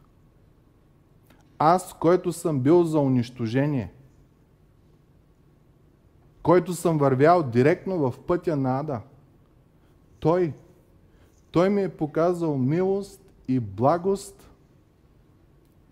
Аз, 1.58 1.92
който 2.00 2.32
съм 2.32 2.60
бил 2.60 2.84
за 2.84 3.00
унищожение, 3.00 3.92
който 6.50 6.74
съм 6.74 6.98
вървял 6.98 7.42
директно 7.42 7.98
в 7.98 8.18
пътя 8.18 8.56
на 8.56 8.80
Ада, 8.80 9.00
той, 10.20 10.52
той 11.50 11.70
ми 11.70 11.82
е 11.82 11.88
показал 11.88 12.58
милост 12.58 13.20
и 13.48 13.60
благост 13.60 14.50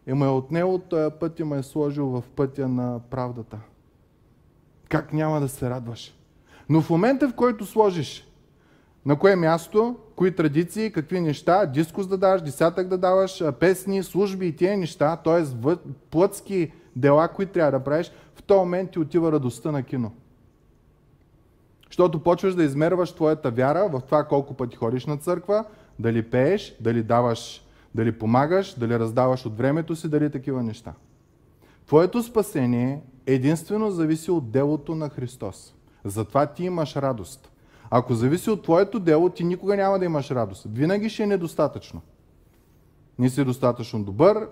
и 0.06 0.12
ме 0.12 0.26
е 0.26 0.28
отнел 0.28 0.74
от 0.74 0.88
този 0.88 1.14
път 1.20 1.40
и 1.40 1.44
ме 1.44 1.58
е 1.58 1.62
сложил 1.62 2.06
в 2.06 2.22
пътя 2.36 2.68
на 2.68 3.00
правдата. 3.10 3.58
Как 4.88 5.12
няма 5.12 5.40
да 5.40 5.48
се 5.48 5.70
радваш? 5.70 6.16
Но 6.68 6.82
в 6.82 6.90
момента, 6.90 7.28
в 7.28 7.34
който 7.34 7.66
сложиш 7.66 8.28
на 9.06 9.18
кое 9.18 9.36
място, 9.36 9.96
кои 10.16 10.36
традиции, 10.36 10.92
какви 10.92 11.20
неща, 11.20 11.66
дискус 11.66 12.06
да 12.06 12.18
даваш, 12.18 12.42
десятък 12.42 12.88
да 12.88 12.98
даваш, 12.98 13.42
песни, 13.60 14.02
служби 14.02 14.46
и 14.46 14.56
тия 14.56 14.78
неща, 14.78 15.16
т.е. 15.16 15.68
плътски 16.10 16.72
дела, 16.96 17.28
които 17.28 17.52
трябва 17.52 17.72
да 17.72 17.84
правиш, 17.84 18.12
в 18.34 18.42
този 18.42 18.58
момент 18.58 18.90
ти 18.90 18.98
отива 18.98 19.32
радостта 19.32 19.72
на 19.72 19.82
кино. 19.82 20.12
Защото 21.90 22.22
почваш 22.22 22.54
да 22.54 22.64
измерваш 22.64 23.12
твоята 23.12 23.50
вяра 23.50 23.88
в 23.88 24.00
това 24.06 24.24
колко 24.24 24.54
пъти 24.54 24.76
ходиш 24.76 25.06
на 25.06 25.16
църква, 25.16 25.64
дали 25.98 26.22
пееш, 26.22 26.76
дали 26.80 27.02
даваш, 27.02 27.66
дали 27.94 28.18
помагаш, 28.18 28.74
дали 28.78 28.98
раздаваш 28.98 29.46
от 29.46 29.58
времето 29.58 29.96
си, 29.96 30.08
дали 30.08 30.30
такива 30.30 30.62
неща. 30.62 30.92
Твоето 31.86 32.22
спасение 32.22 33.02
единствено 33.26 33.90
зависи 33.90 34.30
от 34.30 34.50
делото 34.50 34.94
на 34.94 35.08
Христос. 35.08 35.74
Затова 36.04 36.46
ти 36.46 36.64
имаш 36.64 36.96
радост. 36.96 37.50
Ако 37.90 38.14
зависи 38.14 38.50
от 38.50 38.62
твоето 38.62 39.00
дело, 39.00 39.30
ти 39.30 39.44
никога 39.44 39.76
няма 39.76 39.98
да 39.98 40.04
имаш 40.04 40.30
радост. 40.30 40.66
Винаги 40.72 41.08
ще 41.08 41.22
е 41.22 41.26
недостатъчно. 41.26 42.00
Не 43.18 43.30
си 43.30 43.44
достатъчно 43.44 44.04
добър, 44.04 44.48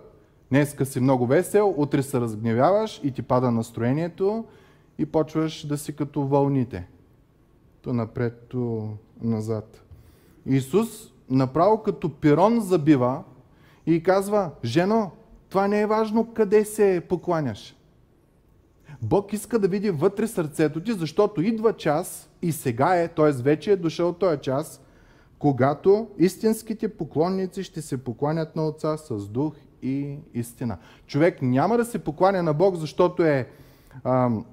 днеска 0.50 0.86
си 0.86 1.00
много 1.00 1.26
весел, 1.26 1.74
утре 1.76 2.02
се 2.02 2.20
разгневяваш 2.20 3.00
и 3.04 3.12
ти 3.12 3.22
пада 3.22 3.50
настроението 3.50 4.44
и 4.98 5.06
почваш 5.06 5.66
да 5.66 5.78
си 5.78 5.96
като 5.96 6.22
вълните. 6.22 6.86
То 7.86 7.92
напред, 7.92 8.46
то 8.48 8.88
назад. 9.22 9.82
Исус 10.46 11.12
направо 11.30 11.82
като 11.82 12.08
пирон 12.08 12.60
забива 12.60 13.22
и 13.86 14.02
казва, 14.02 14.50
жено, 14.64 15.10
това 15.48 15.68
не 15.68 15.80
е 15.80 15.86
важно 15.86 16.34
къде 16.34 16.64
се 16.64 17.02
покланяш. 17.08 17.76
Бог 19.02 19.32
иска 19.32 19.58
да 19.58 19.68
види 19.68 19.90
вътре 19.90 20.26
сърцето 20.26 20.80
ти, 20.80 20.92
защото 20.92 21.42
идва 21.42 21.72
час 21.72 22.30
и 22.42 22.52
сега 22.52 22.96
е, 22.96 23.08
т.е. 23.08 23.32
вече 23.32 23.72
е 23.72 23.76
дошъл 23.76 24.12
този 24.12 24.40
час, 24.40 24.80
когато 25.38 26.08
истинските 26.18 26.96
поклонници 26.96 27.62
ще 27.62 27.82
се 27.82 28.04
покланят 28.04 28.56
на 28.56 28.66
Отца 28.66 28.96
с 28.96 29.28
дух 29.28 29.54
и 29.82 30.18
истина. 30.34 30.78
Човек 31.06 31.42
няма 31.42 31.76
да 31.76 31.84
се 31.84 31.98
покланя 31.98 32.42
на 32.42 32.54
Бог, 32.54 32.76
защото 32.76 33.22
е 33.22 33.48
ам, 34.04 34.44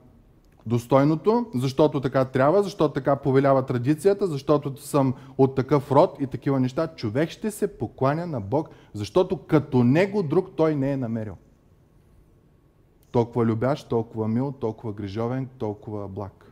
достойното, 0.65 1.45
защото 1.55 2.01
така 2.01 2.25
трябва, 2.25 2.63
защото 2.63 2.93
така 2.93 3.15
повелява 3.15 3.65
традицията, 3.65 4.27
защото 4.27 4.81
съм 4.81 5.13
от 5.37 5.55
такъв 5.55 5.91
род 5.91 6.17
и 6.19 6.27
такива 6.27 6.59
неща. 6.59 6.95
Човек 6.95 7.29
ще 7.29 7.51
се 7.51 7.77
покланя 7.77 8.27
на 8.27 8.41
Бог, 8.41 8.69
защото 8.93 9.37
като 9.37 9.83
него 9.83 10.23
друг 10.23 10.49
той 10.55 10.75
не 10.75 10.91
е 10.91 10.97
намерил. 10.97 11.37
Толкова 13.11 13.45
любящ, 13.45 13.89
толкова 13.89 14.27
мил, 14.27 14.51
толкова 14.51 14.93
грижовен, 14.93 15.49
толкова 15.57 16.07
благ. 16.07 16.51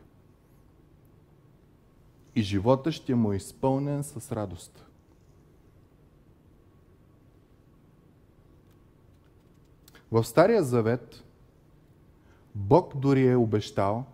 И 2.34 2.42
живота 2.42 2.92
ще 2.92 3.14
му 3.14 3.32
е 3.32 3.36
изпълнен 3.36 4.02
с 4.02 4.32
радост. 4.32 4.84
В 10.12 10.24
Стария 10.24 10.62
Завет 10.62 11.24
Бог 12.54 12.96
дори 12.96 13.28
е 13.28 13.36
обещал, 13.36 14.04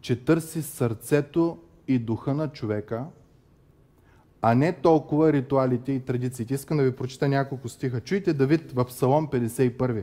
че 0.00 0.24
търси 0.24 0.62
сърцето 0.62 1.58
и 1.88 1.98
духа 1.98 2.34
на 2.34 2.48
човека, 2.48 3.04
а 4.42 4.54
не 4.54 4.72
толкова 4.72 5.32
ритуалите 5.32 5.92
и 5.92 6.00
традициите. 6.00 6.54
Искам 6.54 6.76
да 6.76 6.82
ви 6.82 6.96
прочита 6.96 7.28
няколко 7.28 7.68
стиха. 7.68 8.00
Чуйте 8.00 8.32
Давид 8.32 8.72
в 8.72 8.84
Псалом 8.84 9.28
51. 9.28 10.02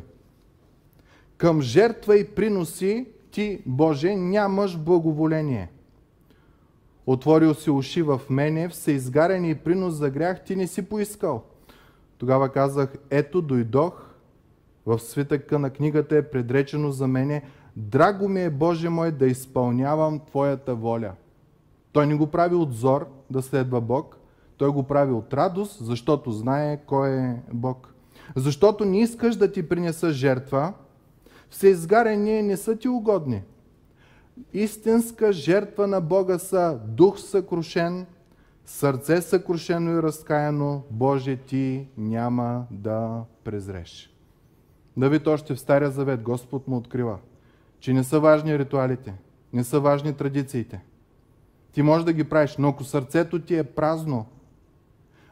Към 1.38 1.62
жертва 1.62 2.18
и 2.18 2.28
приноси 2.28 3.08
ти, 3.32 3.62
Боже, 3.66 4.16
нямаш 4.16 4.78
благоволение. 4.78 5.72
Отворил 7.06 7.54
си 7.54 7.70
уши 7.70 8.02
в 8.02 8.22
мене, 8.30 8.70
всеизгарен 8.70 9.46
и 9.46 9.56
принос 9.56 9.94
за 9.94 10.10
грях 10.10 10.44
ти 10.44 10.56
не 10.56 10.68
си 10.68 10.82
поискал. 10.82 11.44
Тогава 12.18 12.50
казах, 12.50 12.94
ето 13.10 13.42
дойдох, 13.42 14.11
в 14.86 15.00
свитъка 15.00 15.60
на 15.60 15.70
книгата 15.70 16.16
е 16.16 16.30
предречено 16.30 16.92
за 16.92 17.08
мене, 17.08 17.42
драго 17.76 18.30
ми 18.30 18.44
е, 18.44 18.50
Боже 18.50 18.90
мой, 18.90 19.12
да 19.12 19.26
изпълнявам 19.26 20.20
Твоята 20.20 20.76
воля. 20.76 21.12
Той 21.92 22.08
не 22.08 22.16
го 22.16 22.28
прави 22.28 22.56
от 22.56 22.74
зор 22.74 23.08
да 23.30 23.42
следва 23.42 23.82
Бог, 23.82 24.18
той 24.58 24.70
го 24.70 24.84
прави 24.84 25.14
от 25.14 25.34
радост, 25.34 25.86
защото 25.86 26.32
знае 26.32 26.78
кой 26.86 27.10
е 27.10 27.42
Бог. 27.54 27.94
Защото 28.36 28.86
не 28.86 29.00
искаш 29.00 29.36
да 29.36 29.52
ти 29.52 29.70
принеса 29.70 30.12
жертва, 30.12 30.74
всеизгарени 31.50 32.42
не 32.42 32.58
са 32.58 32.76
ти 32.76 32.88
угодни. 32.88 33.44
Истинска 34.54 35.34
жертва 35.34 35.88
на 35.88 36.02
Бога 36.02 36.40
са 36.40 36.80
дух 36.88 37.20
съкрушен, 37.20 38.06
сърце 38.66 39.22
съкрушено 39.22 39.92
и 39.92 40.04
разкаяно, 40.04 40.84
Боже 40.90 41.36
ти 41.38 41.88
няма 41.98 42.66
да 42.72 43.24
презреш. 43.44 44.11
Давид 44.98 45.28
още 45.28 45.56
в 45.56 45.60
Стария 45.60 45.92
Завет 45.92 46.22
Господ 46.22 46.68
му 46.68 46.78
открива, 46.78 47.18
че 47.80 47.94
не 47.94 48.04
са 48.04 48.20
важни 48.20 48.60
ритуалите, 48.60 49.14
не 49.54 49.64
са 49.64 49.80
важни 49.80 50.14
традициите. 50.14 50.82
Ти 51.72 51.82
можеш 51.82 52.06
да 52.06 52.14
ги 52.14 52.24
правиш, 52.24 52.56
но 52.60 52.68
ако 52.70 52.84
сърцето 52.84 53.42
ти 53.42 53.58
е 53.58 53.64
празно, 53.64 54.26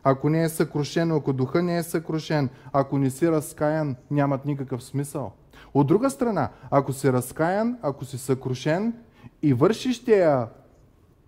ако 0.04 0.30
не 0.30 0.44
е 0.44 0.50
съкрушено, 0.50 1.16
ако 1.16 1.34
духа 1.34 1.64
не 1.64 1.78
е 1.78 1.84
съкрушен, 1.84 2.50
ако 2.74 2.98
не 2.98 3.10
си 3.10 3.32
разкаян, 3.32 3.96
нямат 4.12 4.46
никакъв 4.46 4.84
смисъл. 4.84 5.32
От 5.74 5.88
друга 5.88 6.10
страна, 6.10 6.50
ако 6.72 6.94
си 6.94 7.14
разкаян, 7.14 7.78
ако 7.82 8.06
си 8.06 8.18
съкрушен 8.18 8.94
и 9.42 9.54
вършиш 9.54 10.06
тия 10.06 10.48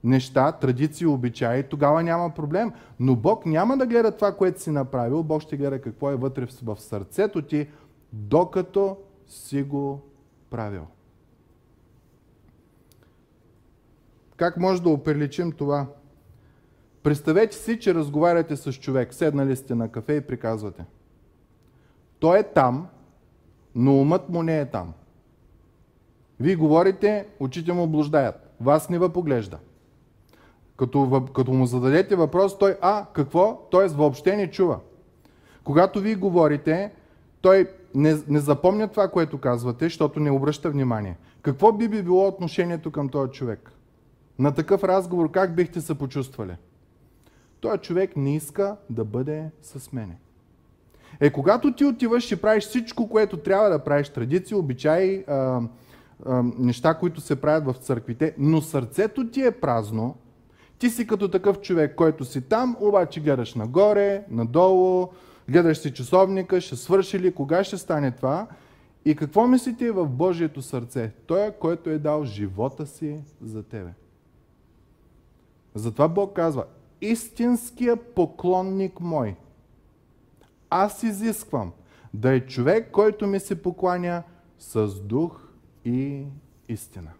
неща, 0.04 0.52
традиции, 0.52 1.08
обичаи, 1.08 1.64
тогава 1.64 2.04
няма 2.04 2.30
проблем. 2.30 2.72
Но 3.00 3.16
Бог 3.16 3.46
няма 3.46 3.78
да 3.78 3.86
гледа 3.86 4.12
това, 4.12 4.32
което 4.32 4.62
си 4.62 4.72
направил, 4.72 5.24
Бог 5.24 5.42
ще 5.42 5.58
гледа 5.58 5.82
какво 5.82 6.12
е 6.12 6.16
вътре 6.16 6.48
в 6.64 6.78
сърцето 6.78 7.42
ти, 7.42 7.68
докато 8.14 8.98
си 9.28 9.64
го 9.64 10.02
правил. 10.50 10.88
Как 14.38 14.58
може 14.58 14.82
да 14.82 14.90
оприличим 14.90 15.52
това? 15.52 15.88
Представете 17.04 17.56
си, 17.56 17.80
че 17.80 17.96
разговаряте 17.96 18.56
с 18.56 18.74
човек, 18.74 19.14
седнали 19.14 19.56
сте 19.56 19.76
на 19.76 19.92
кафе 19.92 20.14
и 20.14 20.22
приказвате. 20.22 20.86
Той 22.20 22.40
е 22.40 22.44
там, 22.44 22.88
но 23.76 24.02
умът 24.02 24.30
му 24.30 24.44
не 24.44 24.60
е 24.60 24.66
там. 24.66 24.94
Вие 26.40 26.56
говорите, 26.56 27.28
очите 27.40 27.74
му 27.74 27.88
блуждаят. 27.88 28.56
Вас 28.62 28.90
не 28.90 29.14
поглежда. 29.14 29.58
Като, 30.78 31.26
като 31.36 31.52
му 31.52 31.66
зададете 31.66 32.16
въпрос, 32.16 32.58
той, 32.58 32.78
а, 32.82 33.06
какво? 33.14 33.68
Той 33.72 33.88
въобще 33.88 34.36
не 34.36 34.52
чува. 34.52 34.80
Когато 35.64 36.00
вие 36.00 36.16
говорите, 36.16 36.92
той 37.42 37.70
не, 37.96 38.18
не 38.28 38.40
запомня 38.40 38.88
това, 38.88 39.08
което 39.08 39.38
казвате, 39.38 39.86
защото 39.86 40.20
не 40.20 40.32
обръща 40.32 40.70
внимание. 40.70 41.18
Какво 41.42 41.72
би, 41.72 41.88
би 41.88 42.04
било 42.04 42.28
отношението 42.28 42.92
към 42.92 43.10
този 43.10 43.32
човек? 43.32 43.72
На 44.40 44.52
такъв 44.52 44.84
разговор 44.84 45.32
как 45.32 45.56
бихте 45.56 45.82
се 45.82 45.96
почувствали? 45.96 46.56
Той 47.60 47.78
човек 47.78 48.16
не 48.16 48.36
иска 48.36 48.76
да 48.90 49.06
бъде 49.06 49.50
с 49.62 49.92
мене. 49.92 50.18
Е, 51.20 51.32
когато 51.32 51.74
ти 51.74 51.86
отиваш 51.86 52.32
и 52.32 52.42
правиш 52.42 52.64
всичко, 52.64 53.10
което 53.10 53.38
трябва 53.38 53.70
да 53.70 53.84
правиш, 53.84 54.10
традиции, 54.10 54.56
обичаи, 54.56 55.24
а, 55.28 55.62
а, 56.26 56.44
неща, 56.58 56.94
които 56.94 57.22
се 57.22 57.42
правят 57.42 57.66
в 57.66 57.80
църквите, 57.80 58.36
но 58.38 58.62
сърцето 58.62 59.30
ти 59.30 59.46
е 59.46 59.52
празно, 59.52 60.16
ти 60.80 60.90
си 60.90 61.08
като 61.08 61.28
такъв 61.28 61.62
човек, 61.62 61.96
който 61.96 62.26
си 62.26 62.42
там, 62.42 62.78
обаче 62.80 63.20
гледаш 63.20 63.56
нагоре, 63.56 64.24
надолу, 64.30 65.08
гледаш 65.50 65.78
си 65.78 65.94
часовника, 65.94 66.62
ще 66.62 66.76
свърши 66.76 67.20
ли, 67.20 67.34
кога 67.34 67.64
ще 67.64 67.78
стане 67.78 68.12
това. 68.12 68.48
И 69.06 69.16
какво 69.16 69.48
мислите 69.48 69.92
в 69.92 70.08
Божието 70.08 70.62
сърце? 70.62 71.12
Той, 71.28 71.48
е, 71.48 71.52
който 71.52 71.90
е 71.90 71.98
дал 71.98 72.26
живота 72.26 72.88
си 72.88 73.24
за 73.42 73.64
тебе. 73.64 73.94
Затова 75.76 76.08
Бог 76.08 76.36
казва, 76.36 76.66
истинския 77.02 77.96
поклонник 77.96 79.00
мой, 79.00 79.36
аз 80.70 81.04
изисквам 81.04 81.72
да 82.14 82.34
е 82.34 82.46
човек, 82.46 82.92
който 82.92 83.28
ми 83.28 83.40
се 83.40 83.62
покланя 83.62 84.24
с 84.60 85.02
дух 85.02 85.48
и 85.86 86.26
истина. 86.70 87.12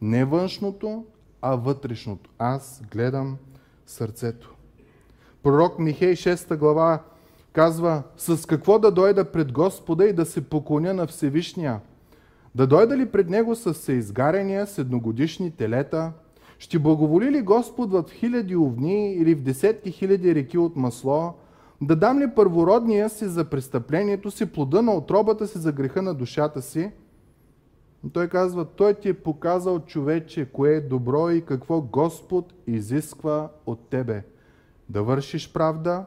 Не 0.00 0.24
външното, 0.24 1.04
а 1.42 1.56
вътрешното. 1.56 2.30
Аз 2.38 2.82
гледам 2.90 3.38
сърцето. 3.86 4.54
Пророк 5.42 5.78
Михей 5.78 6.12
6 6.12 6.56
глава 6.56 7.02
казва, 7.52 8.02
с 8.16 8.46
какво 8.46 8.78
да 8.78 8.90
дойда 8.90 9.24
пред 9.24 9.52
Господа 9.52 10.04
и 10.04 10.12
да 10.12 10.26
се 10.26 10.48
поклоня 10.48 10.94
на 10.94 11.06
Всевишния? 11.06 11.80
Да 12.54 12.66
дойда 12.66 12.96
ли 12.96 13.06
пред 13.06 13.30
Него 13.30 13.54
с 13.54 13.74
съизгарения, 13.74 14.66
с 14.66 14.78
едногодишни 14.78 15.50
телета? 15.50 16.12
Ще 16.58 16.78
благоволи 16.78 17.30
ли 17.30 17.42
Господ 17.42 17.90
в 17.92 18.04
хиляди 18.12 18.56
овни 18.56 19.12
или 19.12 19.34
в 19.34 19.42
десетки 19.42 19.90
хиляди 19.90 20.34
реки 20.34 20.58
от 20.58 20.76
масло? 20.76 21.34
Да 21.80 21.96
дам 21.96 22.20
ли 22.20 22.30
първородния 22.36 23.08
си 23.08 23.24
за 23.24 23.44
престъплението 23.44 24.30
си, 24.30 24.46
плода 24.46 24.82
на 24.82 24.94
отробата 24.94 25.46
си 25.46 25.58
за 25.58 25.72
греха 25.72 26.02
на 26.02 26.14
душата 26.14 26.62
си? 26.62 26.90
Той 28.12 28.28
казва, 28.28 28.64
Той 28.64 28.94
ти 28.94 29.08
е 29.08 29.14
показал 29.14 29.78
човече, 29.78 30.48
кое 30.52 30.70
е 30.70 30.80
добро 30.80 31.30
и 31.30 31.44
какво 31.44 31.80
Господ 31.80 32.54
изисква 32.66 33.48
от 33.66 33.88
тебе. 33.88 34.22
Да 34.90 35.02
вършиш 35.02 35.52
правда, 35.52 36.06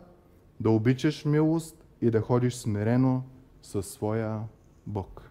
да 0.60 0.70
обичаш 0.70 1.26
милост 1.26 1.86
и 2.02 2.12
да 2.12 2.22
ходиш 2.22 2.56
смирено 2.56 3.24
със 3.62 3.88
своя 3.88 4.40
Бог. 4.88 5.30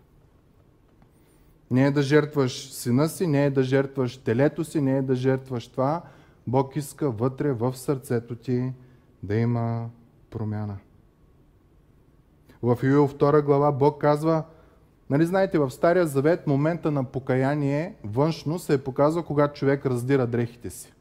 Не 1.70 1.86
е 1.86 1.90
да 1.90 2.02
жертваш 2.02 2.72
сина 2.72 3.08
си, 3.08 3.26
не 3.26 3.44
е 3.44 3.50
да 3.50 3.62
жертваш 3.62 4.16
телето 4.16 4.64
си, 4.64 4.80
не 4.80 4.96
е 4.96 5.02
да 5.02 5.14
жертваш 5.14 5.68
това. 5.68 6.02
Бог 6.46 6.76
иска 6.76 7.10
вътре 7.10 7.52
в 7.52 7.76
сърцето 7.76 8.36
ти 8.36 8.72
да 9.22 9.34
има 9.34 9.88
промяна. 10.30 10.78
В 12.62 12.78
Юил 12.82 13.08
2 13.08 13.42
глава 13.42 13.72
Бог 13.72 14.00
казва, 14.00 14.44
нали 15.10 15.26
знаете, 15.26 15.58
в 15.58 15.70
Стария 15.70 16.06
Завет 16.06 16.46
момента 16.46 16.90
на 16.90 17.04
покаяние 17.04 17.94
външно 18.04 18.58
се 18.58 18.74
е 18.74 18.84
показва, 18.84 19.24
когато 19.24 19.58
човек 19.58 19.86
раздира 19.86 20.26
дрехите 20.26 20.70
си. 20.70 20.92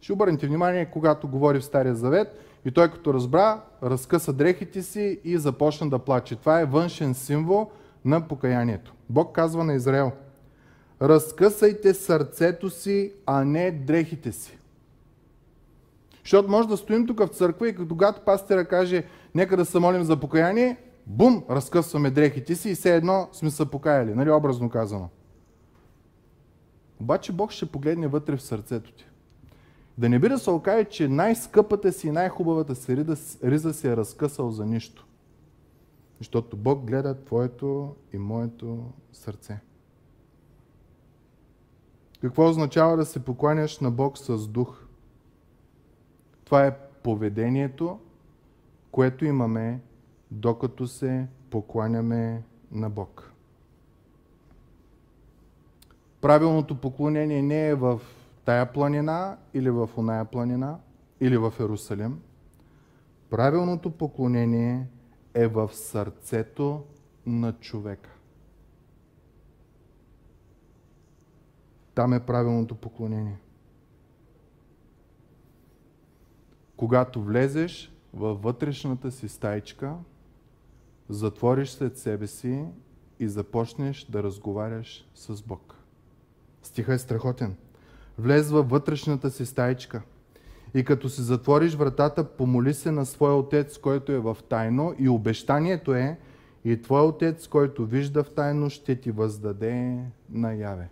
Ще 0.00 0.12
обърнете 0.12 0.46
внимание, 0.46 0.90
когато 0.90 1.28
говори 1.28 1.60
в 1.60 1.64
Стария 1.64 1.94
Завет 1.94 2.28
и 2.64 2.70
той 2.70 2.90
като 2.90 3.14
разбра, 3.14 3.60
разкъса 3.82 4.32
дрехите 4.32 4.82
си 4.82 5.20
и 5.24 5.38
започна 5.38 5.90
да 5.90 5.98
плаче. 5.98 6.36
Това 6.36 6.60
е 6.60 6.64
външен 6.64 7.14
символ 7.14 7.70
на 8.04 8.28
покаянието. 8.28 8.94
Бог 9.10 9.34
казва 9.34 9.64
на 9.64 9.74
Израел, 9.74 10.12
разкъсайте 11.02 11.94
сърцето 11.94 12.70
си, 12.70 13.12
а 13.26 13.44
не 13.44 13.70
дрехите 13.70 14.32
си. 14.32 14.58
Защото 16.22 16.50
може 16.50 16.68
да 16.68 16.76
стоим 16.76 17.06
тук 17.06 17.18
в 17.18 17.28
църква 17.28 17.68
и 17.68 17.74
когато 17.74 18.20
пастира 18.20 18.64
каже, 18.64 19.04
нека 19.34 19.56
да 19.56 19.64
се 19.64 19.78
молим 19.78 20.04
за 20.04 20.20
покаяние, 20.20 20.76
бум, 21.06 21.44
разкъсваме 21.50 22.10
дрехите 22.10 22.54
си 22.54 22.70
и 22.70 22.74
все 22.74 22.96
едно 22.96 23.28
сме 23.32 23.50
се 23.50 23.70
покаяли, 23.70 24.14
нали 24.14 24.30
образно 24.30 24.70
казано. 24.70 25.08
Обаче 27.00 27.32
Бог 27.32 27.50
ще 27.50 27.66
погледне 27.66 28.08
вътре 28.08 28.36
в 28.36 28.42
сърцето 28.42 28.92
ти. 28.92 29.07
Да 29.98 30.08
не 30.08 30.18
би 30.18 30.28
да 30.28 30.38
се 30.38 30.50
окаже, 30.50 30.84
че 30.84 31.08
най-скъпата 31.08 31.92
си 31.92 32.08
и 32.08 32.10
най-хубавата 32.10 32.74
си 32.74 32.96
риза 33.44 33.74
си 33.74 33.86
е 33.86 33.96
разкъсал 33.96 34.50
за 34.50 34.66
нищо. 34.66 35.06
Защото 36.18 36.56
Бог 36.56 36.84
гледа 36.84 37.24
твоето 37.24 37.94
и 38.12 38.18
моето 38.18 38.84
сърце. 39.12 39.60
Какво 42.20 42.48
означава 42.48 42.96
да 42.96 43.04
се 43.04 43.24
покланяш 43.24 43.80
на 43.80 43.90
Бог 43.90 44.18
с 44.18 44.48
дух? 44.48 44.84
Това 46.44 46.66
е 46.66 46.78
поведението, 46.78 47.98
което 48.90 49.24
имаме, 49.24 49.80
докато 50.30 50.86
се 50.86 51.26
покланяме 51.50 52.42
на 52.72 52.90
Бог. 52.90 53.32
Правилното 56.20 56.80
поклонение 56.80 57.42
не 57.42 57.68
е 57.68 57.74
в 57.74 58.00
тая 58.48 58.72
планина 58.72 59.36
или 59.54 59.70
в 59.70 59.90
оная 59.96 60.24
планина 60.24 60.78
или 61.20 61.36
в 61.36 61.54
Ерусалим. 61.60 62.20
Правилното 63.30 63.90
поклонение 63.90 64.86
е 65.34 65.46
в 65.46 65.70
сърцето 65.72 66.84
на 67.26 67.52
човека. 67.52 68.10
Там 71.94 72.12
е 72.12 72.26
правилното 72.26 72.74
поклонение. 72.74 73.38
Когато 76.76 77.22
влезеш 77.22 77.92
във 78.14 78.42
вътрешната 78.42 79.10
си 79.10 79.28
стайчка, 79.28 79.96
затвориш 81.08 81.70
след 81.70 81.98
себе 81.98 82.26
си 82.26 82.64
и 83.18 83.28
започнеш 83.28 84.04
да 84.04 84.22
разговаряш 84.22 85.08
с 85.14 85.42
Бог. 85.42 85.74
Стиха 86.62 86.94
е 86.94 86.98
страхотен. 86.98 87.56
Влез 88.18 88.50
във 88.50 88.70
вътрешната 88.70 89.30
си 89.30 89.46
стайчка– 89.46 90.02
и 90.74 90.84
като 90.84 91.08
си 91.08 91.22
затвориш 91.22 91.74
вратата, 91.74 92.24
помоли 92.24 92.74
се 92.74 92.90
на 92.90 93.06
своя 93.06 93.34
отец, 93.34 93.78
който 93.78 94.12
е 94.12 94.18
в 94.18 94.36
тайно 94.48 94.94
и 94.98 95.08
обещанието 95.08 95.94
е 95.94 96.18
и 96.64 96.82
твой 96.82 97.00
отец, 97.00 97.48
който 97.48 97.86
вижда 97.86 98.24
в 98.24 98.30
тайно, 98.30 98.70
ще 98.70 98.96
ти 98.96 99.10
въздаде 99.10 99.98
наяве. 100.30 100.88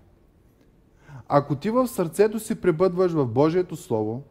Ако 1.29 1.57
ти 1.57 1.71
в 1.71 1.89
сърцето 1.89 2.41
си 2.41 2.61
пребъдваш 2.61 3.13
в 3.13 3.27
Божието 3.27 3.77
Слово, 3.77 4.23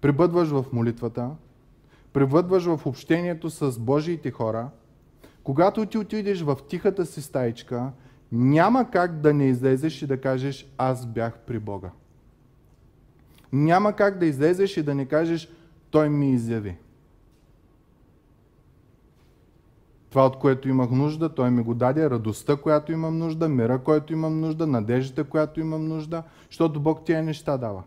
пребъдваш 0.00 0.48
в 0.48 0.64
молитвата, 0.72 1.30
пребъдваш 2.12 2.64
в 2.64 2.86
общението 2.86 3.50
с 3.50 3.78
Божиите 3.78 4.30
хора, 4.30 4.68
когато 5.42 5.86
ти 5.86 5.98
отидеш 5.98 6.42
в 6.42 6.58
тихата 6.68 7.06
си 7.06 7.22
стаичка, 7.22 7.92
няма 8.34 8.90
как 8.90 9.20
да 9.20 9.34
не 9.34 9.46
излезеш 9.46 10.02
и 10.02 10.06
да 10.06 10.20
кажеш 10.20 10.74
аз 10.78 11.06
бях 11.06 11.38
при 11.38 11.58
Бога 11.58 11.90
няма 13.54 13.92
как 13.92 14.18
да 14.18 14.26
излезеш 14.26 14.76
и 14.76 14.82
да 14.82 14.94
не 14.94 15.06
кажеш, 15.06 15.48
той 15.90 16.08
ми 16.08 16.32
изяви. 16.32 16.76
Това, 20.10 20.26
от 20.26 20.38
което 20.38 20.68
имах 20.68 20.90
нужда, 20.90 21.34
той 21.34 21.50
ми 21.50 21.62
го 21.62 21.74
даде, 21.74 22.10
радостта, 22.10 22.56
която 22.56 22.92
имам 22.92 23.18
нужда, 23.18 23.48
мира, 23.48 23.78
който 23.78 24.12
имам 24.12 24.40
нужда, 24.40 24.66
надеждата, 24.66 25.30
която 25.30 25.60
имам 25.60 25.88
нужда, 25.88 26.22
защото 26.50 26.80
Бог 26.80 27.04
тия 27.04 27.22
неща 27.22 27.56
дава. 27.56 27.82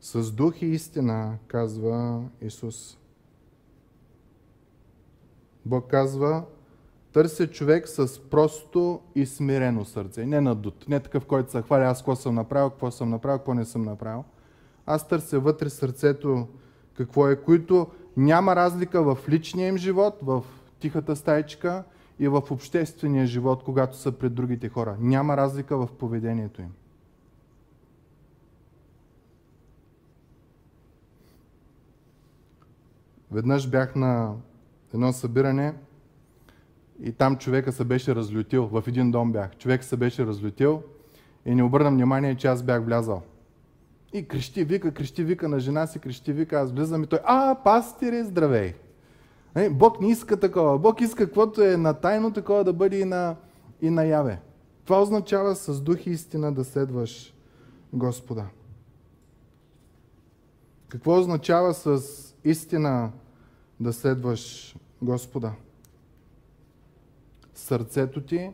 С 0.00 0.32
дух 0.32 0.62
и 0.62 0.66
истина, 0.66 1.38
казва 1.46 2.22
Исус. 2.40 2.98
Бог 5.64 5.90
казва, 5.90 6.44
търся 7.16 7.46
човек 7.46 7.88
с 7.88 8.20
просто 8.30 9.00
и 9.14 9.26
смирено 9.26 9.84
сърце. 9.84 10.26
Не 10.26 10.40
надут. 10.40 10.88
Не 10.88 11.00
такъв, 11.00 11.26
който 11.26 11.50
се 11.50 11.62
хваля 11.62 11.84
аз 11.84 11.98
какво 11.98 12.16
съм 12.16 12.34
направил, 12.34 12.70
какво 12.70 12.90
съм 12.90 13.10
направил, 13.10 13.38
какво 13.38 13.54
не 13.54 13.64
съм 13.64 13.82
направил. 13.82 14.24
Аз 14.86 15.08
търся 15.08 15.40
вътре 15.40 15.70
сърцето 15.70 16.48
какво 16.94 17.28
е, 17.28 17.36
които 17.36 17.86
няма 18.16 18.56
разлика 18.56 19.02
в 19.02 19.28
личния 19.28 19.68
им 19.68 19.76
живот, 19.76 20.18
в 20.22 20.44
тихата 20.80 21.16
стайчка 21.16 21.84
и 22.18 22.28
в 22.28 22.42
обществения 22.50 23.26
живот, 23.26 23.62
когато 23.64 23.96
са 23.96 24.12
пред 24.12 24.34
другите 24.34 24.68
хора. 24.68 24.96
Няма 25.00 25.36
разлика 25.36 25.76
в 25.76 25.88
поведението 25.98 26.62
им. 26.62 26.72
Веднъж 33.30 33.70
бях 33.70 33.94
на 33.96 34.34
едно 34.94 35.12
събиране 35.12 35.74
и 37.02 37.12
там 37.12 37.36
човека 37.36 37.72
се 37.72 37.84
беше 37.84 38.14
разлютил. 38.14 38.66
В 38.66 38.84
един 38.86 39.10
дом 39.10 39.32
бях. 39.32 39.56
Човек 39.56 39.84
се 39.84 39.96
беше 39.96 40.26
разлютил 40.26 40.82
и 41.46 41.54
не 41.54 41.62
обърна 41.62 41.90
внимание, 41.90 42.34
че 42.34 42.46
аз 42.46 42.62
бях 42.62 42.84
влязал. 42.84 43.22
И 44.12 44.28
крещи, 44.28 44.64
вика, 44.64 44.94
крещи, 44.94 45.24
вика 45.24 45.48
на 45.48 45.60
жена 45.60 45.86
си, 45.86 45.98
крещи, 45.98 46.32
вика, 46.32 46.60
аз 46.60 46.72
влизам 46.72 47.02
и 47.02 47.06
той, 47.06 47.18
а, 47.24 47.54
пастире, 47.64 48.24
здравей! 48.24 48.74
Е, 49.54 49.70
Бог 49.70 50.00
не 50.00 50.10
иска 50.10 50.40
такова. 50.40 50.78
Бог 50.78 51.00
иска 51.00 51.24
каквото 51.24 51.62
е 51.62 51.76
на 51.76 51.94
тайно, 51.94 52.32
такова 52.32 52.64
да 52.64 52.72
бъде 52.72 52.98
и 52.98 53.04
на, 53.04 53.36
и 53.82 53.90
наяве. 53.90 54.40
Това 54.84 55.02
означава 55.02 55.54
с 55.54 55.80
дух 55.80 56.06
и 56.06 56.10
истина 56.10 56.52
да 56.52 56.64
следваш 56.64 57.34
Господа. 57.92 58.44
Какво 60.88 61.18
означава 61.18 61.74
с 61.74 62.00
истина 62.44 63.12
да 63.80 63.92
следваш 63.92 64.76
Господа? 65.02 65.52
Сърцето 67.56 68.20
ти 68.20 68.50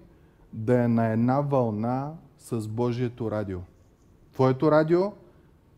да 0.53 0.85
е 0.85 0.89
на 0.89 1.07
една 1.07 1.41
вълна 1.41 2.13
с 2.39 2.69
Божието 2.69 3.31
радио. 3.31 3.59
Твоето 4.33 4.71
радио 4.71 5.01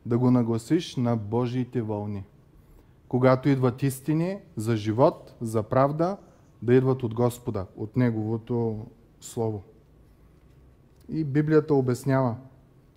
да 0.07 0.19
го 0.19 0.31
нагласиш 0.31 0.97
на 0.97 1.17
Божиите 1.17 1.83
вълни. 1.83 2.25
Когато 3.09 3.49
идват 3.49 3.83
истини 3.83 4.39
за 4.57 4.77
живот, 4.77 5.35
за 5.41 5.63
правда, 5.63 6.17
да 6.63 6.75
идват 6.75 7.03
от 7.03 7.15
Господа, 7.15 7.67
от 7.77 7.97
Неговото 7.97 8.87
Слово. 9.21 9.63
И 11.09 11.25
Библията 11.25 11.75
обяснява, 11.75 12.37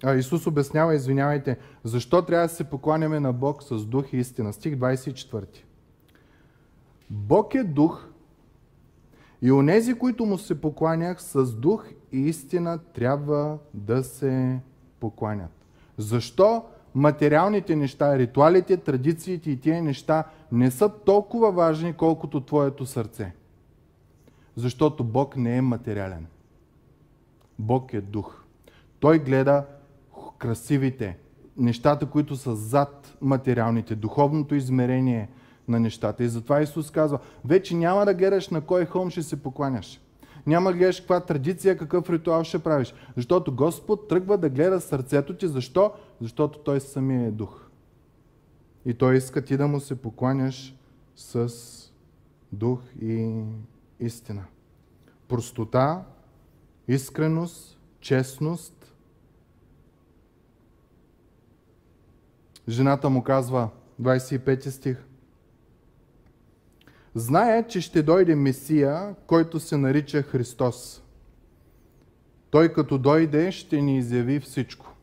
а 0.04 0.16
Исус 0.16 0.48
обяснява, 0.48 0.96
извинявайте, 0.96 1.58
защо 1.84 2.22
трябва 2.22 2.48
да 2.48 2.54
се 2.54 2.64
покланяме 2.64 3.20
на 3.20 3.34
Бог 3.34 3.64
с 3.64 3.86
дух 3.86 4.14
и 4.14 4.18
истина. 4.18 4.54
Стих 4.54 4.76
24. 4.76 5.46
Бог 7.10 7.56
е 7.56 7.64
дух 7.64 8.07
и 9.42 9.52
онези, 9.52 9.94
които 9.94 10.26
му 10.26 10.38
се 10.38 10.62
покланях 10.62 11.22
с 11.22 11.54
дух 11.54 11.86
и 12.12 12.20
истина, 12.20 12.80
трябва 12.94 13.58
да 13.74 14.04
се 14.04 14.60
покланят. 15.00 15.52
Защо 15.98 16.64
материалните 16.96 17.76
неща, 17.76 18.18
ритуалите, 18.18 18.78
традициите 18.78 19.52
и 19.52 19.60
тия 19.60 19.84
неща 19.84 20.24
не 20.52 20.72
са 20.72 20.90
толкова 20.90 21.52
важни, 21.52 21.94
колкото 21.94 22.42
твоето 22.42 22.86
сърце. 22.86 23.34
Защото 24.56 25.04
Бог 25.04 25.38
не 25.38 25.58
е 25.58 25.62
материален. 25.62 26.26
Бог 27.60 27.94
е 27.94 28.02
дух. 28.02 28.44
Той 29.00 29.20
гледа 29.20 29.66
красивите, 30.38 31.18
нещата, 31.58 32.06
които 32.06 32.36
са 32.36 32.56
зад 32.56 33.18
материалните, 33.22 33.96
духовното 33.96 34.56
измерение 34.56 35.30
на 35.68 35.80
нещата. 35.80 36.24
И 36.24 36.30
затова 36.30 36.62
Исус 36.62 36.92
казва, 36.92 37.20
вече 37.46 37.76
няма 37.76 38.06
да 38.06 38.14
гледаш 38.14 38.50
на 38.50 38.62
кой 38.62 38.86
хълм 38.86 39.10
ще 39.10 39.24
се 39.24 39.44
покланяш. 39.44 40.02
Няма 40.46 40.72
да 40.72 40.78
гледаш 40.78 41.00
каква 41.00 41.20
традиция, 41.20 41.78
какъв 41.78 42.10
ритуал 42.10 42.44
ще 42.44 42.60
правиш. 42.60 42.94
Защото 43.16 43.56
Господ 43.56 44.08
тръгва 44.08 44.38
да 44.38 44.50
гледа 44.50 44.82
сърцето 44.82 45.34
ти. 45.34 45.48
Защо? 45.48 45.92
Защото 46.22 46.60
Той 46.60 46.80
самия 46.80 47.28
е 47.28 47.32
дух. 47.32 47.68
И 48.86 48.94
Той 48.94 49.16
иска 49.16 49.42
ти 49.42 49.58
да 49.58 49.68
му 49.68 49.80
се 49.80 50.02
покланяш 50.02 50.76
с 51.16 51.54
дух 52.52 52.80
и 53.02 53.44
истина. 54.00 54.44
Простота, 55.28 56.04
искреност, 56.88 57.80
честност. 58.00 58.94
Жената 62.70 63.10
му 63.10 63.24
казва, 63.24 63.70
25 64.02 64.70
стих, 64.70 65.07
Знае, 67.18 67.68
че 67.68 67.82
ще 67.82 68.04
дойде 68.04 68.36
Месия, 68.36 69.16
който 69.28 69.60
се 69.60 69.78
нарича 69.78 70.22
Христос. 70.22 71.04
Той 72.50 72.74
като 72.74 72.98
дойде, 72.98 73.52
ще 73.52 73.82
ни 73.82 73.98
изяви 73.98 74.40
всичко. 74.40 74.94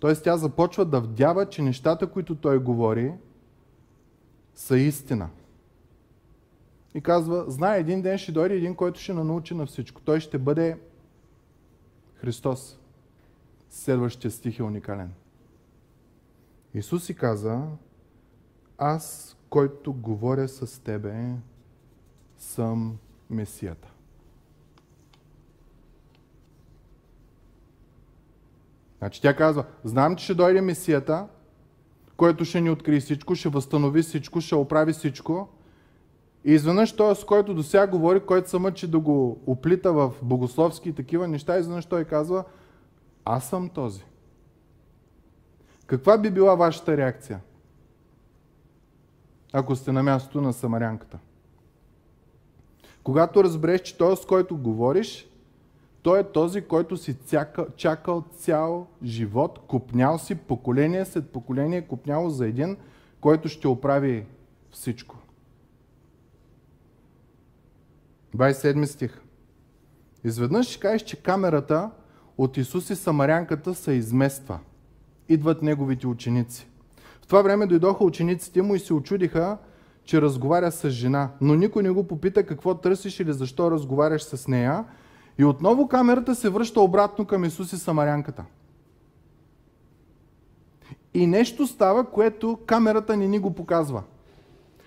Тоест 0.00 0.24
тя 0.24 0.36
започва 0.36 0.84
да 0.84 1.00
вдява, 1.00 1.48
че 1.48 1.62
нещата, 1.62 2.06
които 2.06 2.34
той 2.34 2.58
говори, 2.58 3.12
са 4.54 4.78
истина. 4.78 5.28
И 6.94 7.00
казва, 7.00 7.44
знае, 7.48 7.78
един 7.78 8.02
ден 8.02 8.18
ще 8.18 8.32
дойде 8.32 8.54
един, 8.54 8.74
който 8.74 9.00
ще 9.00 9.14
научи 9.14 9.54
на 9.54 9.66
всичко. 9.66 10.00
Той 10.00 10.20
ще 10.20 10.38
бъде 10.38 10.78
Христос. 12.14 12.78
Следващия 13.70 14.30
стих 14.30 14.58
е 14.58 14.62
уникален. 14.62 15.12
Исус 16.74 17.04
си 17.04 17.14
каза, 17.14 17.62
аз 18.78 19.37
който 19.50 19.92
говоря 19.92 20.48
с 20.48 20.82
тебе, 20.82 21.34
съм 22.38 22.98
Месията. 23.30 23.92
Значи 28.98 29.22
тя 29.22 29.36
казва, 29.36 29.64
знам, 29.84 30.16
че 30.16 30.24
ще 30.24 30.34
дойде 30.34 30.60
Месията, 30.60 31.28
който 32.16 32.44
ще 32.44 32.60
ни 32.60 32.70
открие 32.70 33.00
всичко, 33.00 33.34
ще 33.34 33.48
възстанови 33.48 34.02
всичко, 34.02 34.40
ще 34.40 34.54
оправи 34.54 34.92
всичко. 34.92 35.48
И 36.44 36.52
изведнъж 36.52 36.96
той, 36.96 37.16
с 37.16 37.24
който 37.24 37.54
до 37.54 37.62
сега 37.62 37.86
говори, 37.86 38.20
който 38.20 38.50
се 38.50 38.58
мъчи 38.58 38.90
да 38.90 38.98
го 38.98 39.40
оплита 39.46 39.92
в 39.92 40.12
богословски 40.22 40.88
и 40.88 40.92
такива 40.92 41.28
неща, 41.28 41.58
изведнъж 41.58 41.86
той 41.86 42.04
казва, 42.04 42.44
аз 43.24 43.48
съм 43.48 43.68
този. 43.68 44.04
Каква 45.86 46.18
би 46.18 46.30
била 46.30 46.54
вашата 46.54 46.96
реакция? 46.96 47.40
Ако 49.52 49.76
сте 49.76 49.92
на 49.92 50.02
мястото 50.02 50.40
на 50.40 50.52
самарянката. 50.52 51.18
Когато 53.02 53.44
разбереш, 53.44 53.80
че 53.80 53.98
той, 53.98 54.16
с 54.16 54.26
който 54.26 54.56
говориш, 54.56 55.28
той 56.02 56.20
е 56.20 56.32
този, 56.32 56.62
който 56.62 56.96
си 56.96 57.14
цяка, 57.14 57.66
чакал 57.76 58.24
цял 58.36 58.86
живот, 59.04 59.58
купнял 59.68 60.18
си 60.18 60.34
поколение 60.34 61.04
след 61.04 61.30
поколение, 61.30 61.86
купнял 61.86 62.30
за 62.30 62.46
един, 62.46 62.76
който 63.20 63.48
ще 63.48 63.68
оправи 63.68 64.26
всичко. 64.70 65.16
27 68.36 68.84
стих. 68.84 69.20
Изведнъж 70.24 70.66
ще 70.66 70.80
кажеш, 70.80 71.02
че 71.02 71.22
камерата 71.22 71.90
от 72.38 72.56
Исус 72.56 72.90
и 72.90 72.96
Самарянката 72.96 73.74
се 73.74 73.92
измества. 73.92 74.58
Идват 75.28 75.62
неговите 75.62 76.06
ученици 76.06 76.68
това 77.28 77.42
време 77.42 77.66
дойдоха 77.66 78.04
учениците 78.04 78.62
му 78.62 78.74
и 78.74 78.78
се 78.78 78.94
очудиха, 78.94 79.58
че 80.04 80.22
разговаря 80.22 80.72
с 80.72 80.90
жена. 80.90 81.30
Но 81.40 81.54
никой 81.54 81.82
не 81.82 81.90
го 81.90 82.06
попита 82.06 82.46
какво 82.46 82.74
търсиш 82.74 83.20
или 83.20 83.32
защо 83.32 83.70
разговаряш 83.70 84.22
с 84.22 84.48
нея. 84.48 84.84
И 85.38 85.44
отново 85.44 85.88
камерата 85.88 86.34
се 86.34 86.48
връща 86.48 86.80
обратно 86.80 87.24
към 87.24 87.44
Исус 87.44 87.72
и 87.72 87.78
Самарянката. 87.78 88.44
И 91.14 91.26
нещо 91.26 91.66
става, 91.66 92.04
което 92.04 92.58
камерата 92.66 93.16
не 93.16 93.28
ни 93.28 93.38
го 93.38 93.54
показва. 93.54 94.02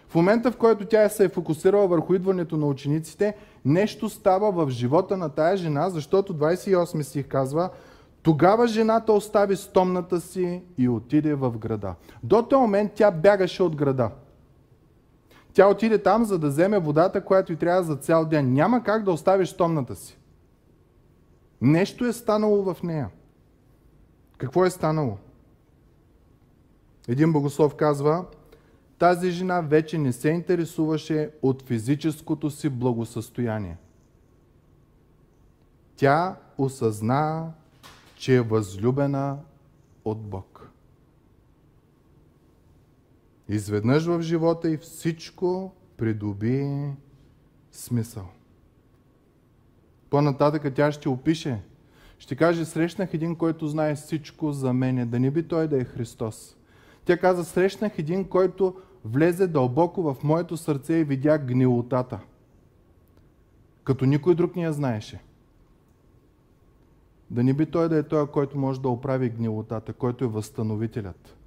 В 0.09 0.15
момента, 0.15 0.51
в 0.51 0.57
който 0.57 0.85
тя 0.85 1.09
се 1.09 1.25
е 1.25 1.29
фокусирала 1.29 1.87
върху 1.87 2.13
идването 2.13 2.57
на 2.57 2.67
учениците, 2.67 3.35
нещо 3.65 4.09
става 4.09 4.51
в 4.51 4.69
живота 4.69 5.17
на 5.17 5.29
тая 5.29 5.57
жена, 5.57 5.89
защото 5.89 6.33
28 6.33 7.01
стих 7.01 7.27
казва, 7.27 7.69
тогава 8.24 8.67
жената 8.67 9.13
остави 9.13 9.55
стомната 9.55 10.22
си 10.22 10.63
и 10.78 10.89
отиде 10.89 11.36
в 11.36 11.57
града. 11.57 11.95
До 12.24 12.43
този 12.43 12.61
момент 12.61 12.91
тя 12.95 13.11
бягаше 13.11 13.63
от 13.63 13.76
града. 13.76 14.11
Тя 15.53 15.67
отиде 15.67 15.97
там, 15.97 16.26
за 16.26 16.39
да 16.39 16.47
вземе 16.47 16.80
водата, 16.80 17.26
която 17.26 17.53
й 17.53 17.55
трябва 17.55 17.84
за 17.84 17.95
цял 17.95 18.26
ден. 18.26 18.53
Няма 18.53 18.84
как 18.84 19.03
да 19.03 19.11
оставиш 19.11 19.49
стомната 19.49 19.95
си. 19.95 20.17
Нещо 21.61 22.05
е 22.05 22.13
станало 22.13 22.74
в 22.74 22.84
нея. 22.84 23.09
Какво 24.38 24.65
е 24.65 24.69
станало? 24.69 25.17
Един 27.07 27.34
богослов 27.34 27.76
казва, 27.76 28.26
тази 28.99 29.32
жена 29.32 29.61
вече 29.61 29.97
не 29.97 30.13
се 30.13 30.30
интересуваше 30.30 31.32
от 31.41 31.61
физическото 31.61 32.49
си 32.49 32.69
благосъстояние. 32.69 33.78
Тя 35.95 36.36
осъзна 36.57 37.51
че 38.22 38.36
е 38.36 38.41
възлюбена 38.41 39.38
от 40.05 40.22
Бог. 40.22 40.69
Изведнъж 43.49 44.05
в 44.05 44.22
живота 44.22 44.69
и 44.69 44.78
всичко 44.78 45.72
придоби 45.97 46.91
смисъл. 47.72 48.28
По-нататък 50.09 50.74
тя 50.76 50.91
ще 50.91 51.09
опише. 51.09 51.61
Ще 52.19 52.36
каже, 52.36 52.65
срещнах 52.65 53.13
един, 53.13 53.36
който 53.36 53.67
знае 53.67 53.95
всичко 53.95 54.51
за 54.51 54.74
мене. 54.74 55.05
Да 55.05 55.19
не 55.19 55.32
би 55.32 55.47
той 55.47 55.67
да 55.67 55.82
е 55.82 55.84
Христос. 55.84 56.57
Тя 57.05 57.17
каза, 57.17 57.45
срещнах 57.45 57.99
един, 57.99 58.28
който 58.28 58.76
влезе 59.05 59.47
дълбоко 59.47 60.01
в 60.01 60.24
моето 60.24 60.57
сърце 60.57 60.93
и 60.93 61.03
видя 61.03 61.38
гнилотата. 61.38 62.19
Като 63.84 64.05
никой 64.05 64.36
друг 64.36 64.55
не 64.55 64.63
я 64.63 64.74
знаеше. 64.74 65.22
Да 67.32 67.43
не 67.43 67.53
би 67.53 67.65
той 67.65 67.89
да 67.89 67.97
е 67.97 68.03
той, 68.03 68.27
който 68.27 68.57
може 68.57 68.82
да 68.82 68.89
оправи 68.89 69.29
гнилотата, 69.29 69.93
който 69.93 70.25
е 70.25 70.27
възстановителят, 70.27 71.38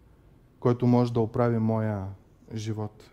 който 0.60 0.86
може 0.86 1.12
да 1.12 1.20
оправи 1.20 1.58
моя 1.58 2.06
живот. 2.54 3.10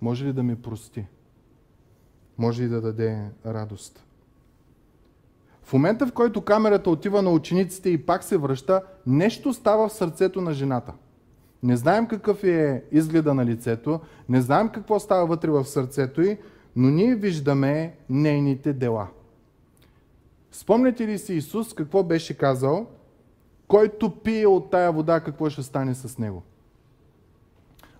Може 0.00 0.24
ли 0.24 0.32
да 0.32 0.42
ми 0.42 0.56
прости? 0.56 1.06
Може 2.38 2.62
ли 2.62 2.68
да 2.68 2.80
даде 2.80 3.30
радост? 3.46 4.04
В 5.62 5.72
момента, 5.72 6.06
в 6.06 6.12
който 6.12 6.44
камерата 6.44 6.90
отива 6.90 7.22
на 7.22 7.30
учениците 7.30 7.90
и 7.90 8.06
пак 8.06 8.24
се 8.24 8.36
връща, 8.36 8.82
нещо 9.06 9.52
става 9.52 9.88
в 9.88 9.92
сърцето 9.92 10.40
на 10.40 10.52
жената. 10.52 10.92
Не 11.62 11.76
знаем 11.76 12.06
какъв 12.06 12.44
е 12.44 12.84
изгледа 12.92 13.34
на 13.34 13.46
лицето, 13.46 14.00
не 14.28 14.40
знаем 14.40 14.68
какво 14.68 15.00
става 15.00 15.26
вътре 15.26 15.50
в 15.50 15.64
сърцето 15.64 16.22
й, 16.22 16.38
но 16.76 16.90
ние 16.90 17.14
виждаме 17.14 17.94
нейните 18.10 18.72
дела. 18.72 19.08
Спомняте 20.52 21.06
ли 21.06 21.18
си 21.18 21.34
Исус 21.34 21.74
какво 21.74 22.02
беше 22.02 22.38
казал? 22.38 22.86
Който 23.68 24.10
пие 24.10 24.46
от 24.46 24.70
тая 24.70 24.92
вода, 24.92 25.20
какво 25.20 25.50
ще 25.50 25.62
стане 25.62 25.94
с 25.94 26.18
него? 26.18 26.42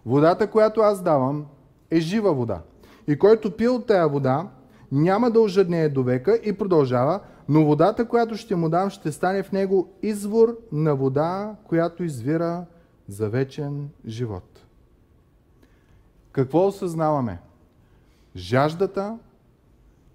Водата, 0.07 0.51
която 0.51 0.81
аз 0.81 1.03
давам, 1.03 1.47
е 1.91 2.01
жива 2.01 2.35
вода. 2.35 2.63
И 3.09 3.19
който 3.19 3.57
пие 3.57 3.69
от 3.69 3.87
тая 3.87 4.09
вода, 4.09 4.49
няма 4.93 5.31
да 5.31 5.41
ожаднее 5.41 5.89
до 5.89 6.03
века 6.03 6.41
и 6.45 6.53
продължава, 6.53 7.21
но 7.49 7.65
водата, 7.65 8.09
която 8.09 8.37
ще 8.37 8.57
му 8.57 8.69
дам, 8.69 8.91
ще 8.91 9.13
стане 9.13 9.43
в 9.43 9.53
него 9.53 9.89
извор 10.03 10.59
на 10.73 10.97
вода, 10.97 11.57
която 11.65 12.05
извира 12.05 12.65
за 13.09 13.29
вечен 13.29 13.89
живот. 14.07 14.67
Какво 16.33 16.67
осъзнаваме? 16.67 17.39
Жаждата 18.37 19.19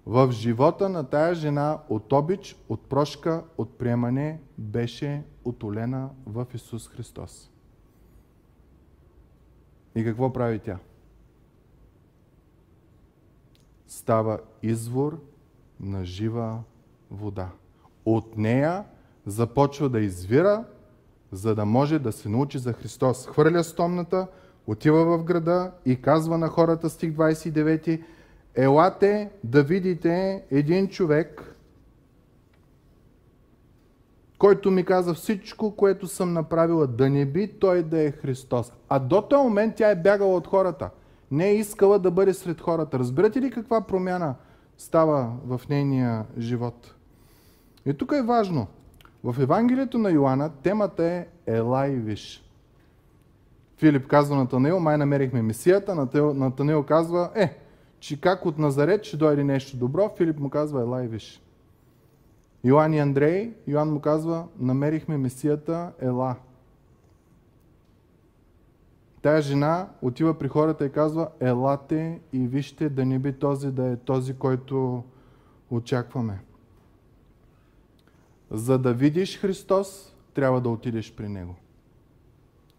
в 0.06 0.32
живота 0.32 0.88
на 0.88 1.04
тая 1.04 1.34
жена 1.34 1.78
от 1.88 2.12
обич, 2.12 2.56
от 2.68 2.80
прошка, 2.80 3.44
от 3.58 3.78
приемане 3.78 4.40
беше 4.58 5.24
отолена 5.44 6.10
в 6.26 6.46
Исус 6.54 6.88
Христос. 6.88 7.50
И 9.94 10.04
какво 10.04 10.32
прави 10.32 10.58
тя? 10.58 10.78
Става 13.86 14.40
извор 14.62 15.20
на 15.80 16.04
жива 16.04 16.62
вода. 17.10 17.50
От 18.04 18.36
нея 18.36 18.84
започва 19.26 19.88
да 19.88 20.00
извира, 20.00 20.64
за 21.32 21.54
да 21.54 21.64
може 21.64 21.98
да 21.98 22.12
се 22.12 22.28
научи 22.28 22.58
за 22.58 22.72
Христос. 22.72 23.26
Хвърля 23.26 23.64
стомната, 23.64 24.26
отива 24.70 25.04
в 25.04 25.24
града 25.24 25.72
и 25.84 26.02
казва 26.02 26.38
на 26.38 26.48
хората, 26.48 26.90
стих 26.90 27.12
29, 27.12 28.02
елате 28.54 29.30
да 29.44 29.62
видите 29.62 30.44
един 30.50 30.88
човек, 30.88 31.56
който 34.38 34.70
ми 34.70 34.84
каза 34.84 35.14
всичко, 35.14 35.76
което 35.76 36.06
съм 36.06 36.32
направила, 36.32 36.86
да 36.86 37.10
не 37.10 37.26
би 37.26 37.58
той 37.58 37.82
да 37.82 38.02
е 38.02 38.10
Христос. 38.10 38.72
А 38.88 38.98
до 38.98 39.22
този 39.22 39.42
момент 39.42 39.74
тя 39.76 39.90
е 39.90 40.02
бягала 40.02 40.36
от 40.36 40.46
хората. 40.46 40.90
Не 41.30 41.48
е 41.48 41.54
искала 41.54 41.98
да 41.98 42.10
бъде 42.10 42.34
сред 42.34 42.60
хората. 42.60 42.98
Разбирате 42.98 43.40
ли 43.40 43.50
каква 43.50 43.80
промяна 43.80 44.34
става 44.78 45.32
в 45.46 45.60
нейния 45.68 46.24
живот? 46.38 46.94
И 47.86 47.94
тук 47.94 48.12
е 48.12 48.22
важно. 48.22 48.66
В 49.24 49.42
Евангелието 49.42 49.98
на 49.98 50.10
Йоанна 50.10 50.50
темата 50.62 51.04
е 51.04 51.26
Ела 51.46 51.88
и 51.88 51.96
Виш. 51.96 52.49
Филип 53.80 54.06
казва 54.06 54.36
на 54.36 54.48
Танеил, 54.48 54.80
май 54.80 54.98
намерихме 54.98 55.42
Месията. 55.42 55.94
Натанеил 56.14 56.82
казва, 56.82 57.30
е, 57.34 57.58
че 58.00 58.20
как 58.20 58.46
от 58.46 58.58
Назарет 58.58 59.04
ще 59.04 59.16
дойде 59.16 59.44
нещо 59.44 59.76
добро. 59.76 60.14
Филип 60.16 60.38
му 60.38 60.50
казва, 60.50 60.80
ела 60.80 61.04
и 61.04 61.08
виж. 61.08 61.42
Йоан 62.64 62.94
и 62.94 62.98
Андрей, 62.98 63.54
Йоан 63.66 63.92
му 63.92 64.00
казва, 64.00 64.46
намерихме 64.58 65.16
Месията, 65.16 65.92
ела. 66.00 66.36
Тая 69.22 69.42
жена 69.42 69.88
отива 70.02 70.38
при 70.38 70.48
хората 70.48 70.86
и 70.86 70.92
казва, 70.92 71.28
елате 71.40 72.20
и 72.32 72.38
вижте 72.38 72.88
да 72.88 73.06
не 73.06 73.18
би 73.18 73.32
този 73.32 73.72
да 73.72 73.86
е 73.86 73.96
този, 73.96 74.34
който 74.34 75.04
очакваме. 75.70 76.40
За 78.50 78.78
да 78.78 78.94
видиш 78.94 79.40
Христос, 79.40 80.16
трябва 80.34 80.60
да 80.60 80.68
отидеш 80.68 81.14
при 81.14 81.28
Него. 81.28 81.54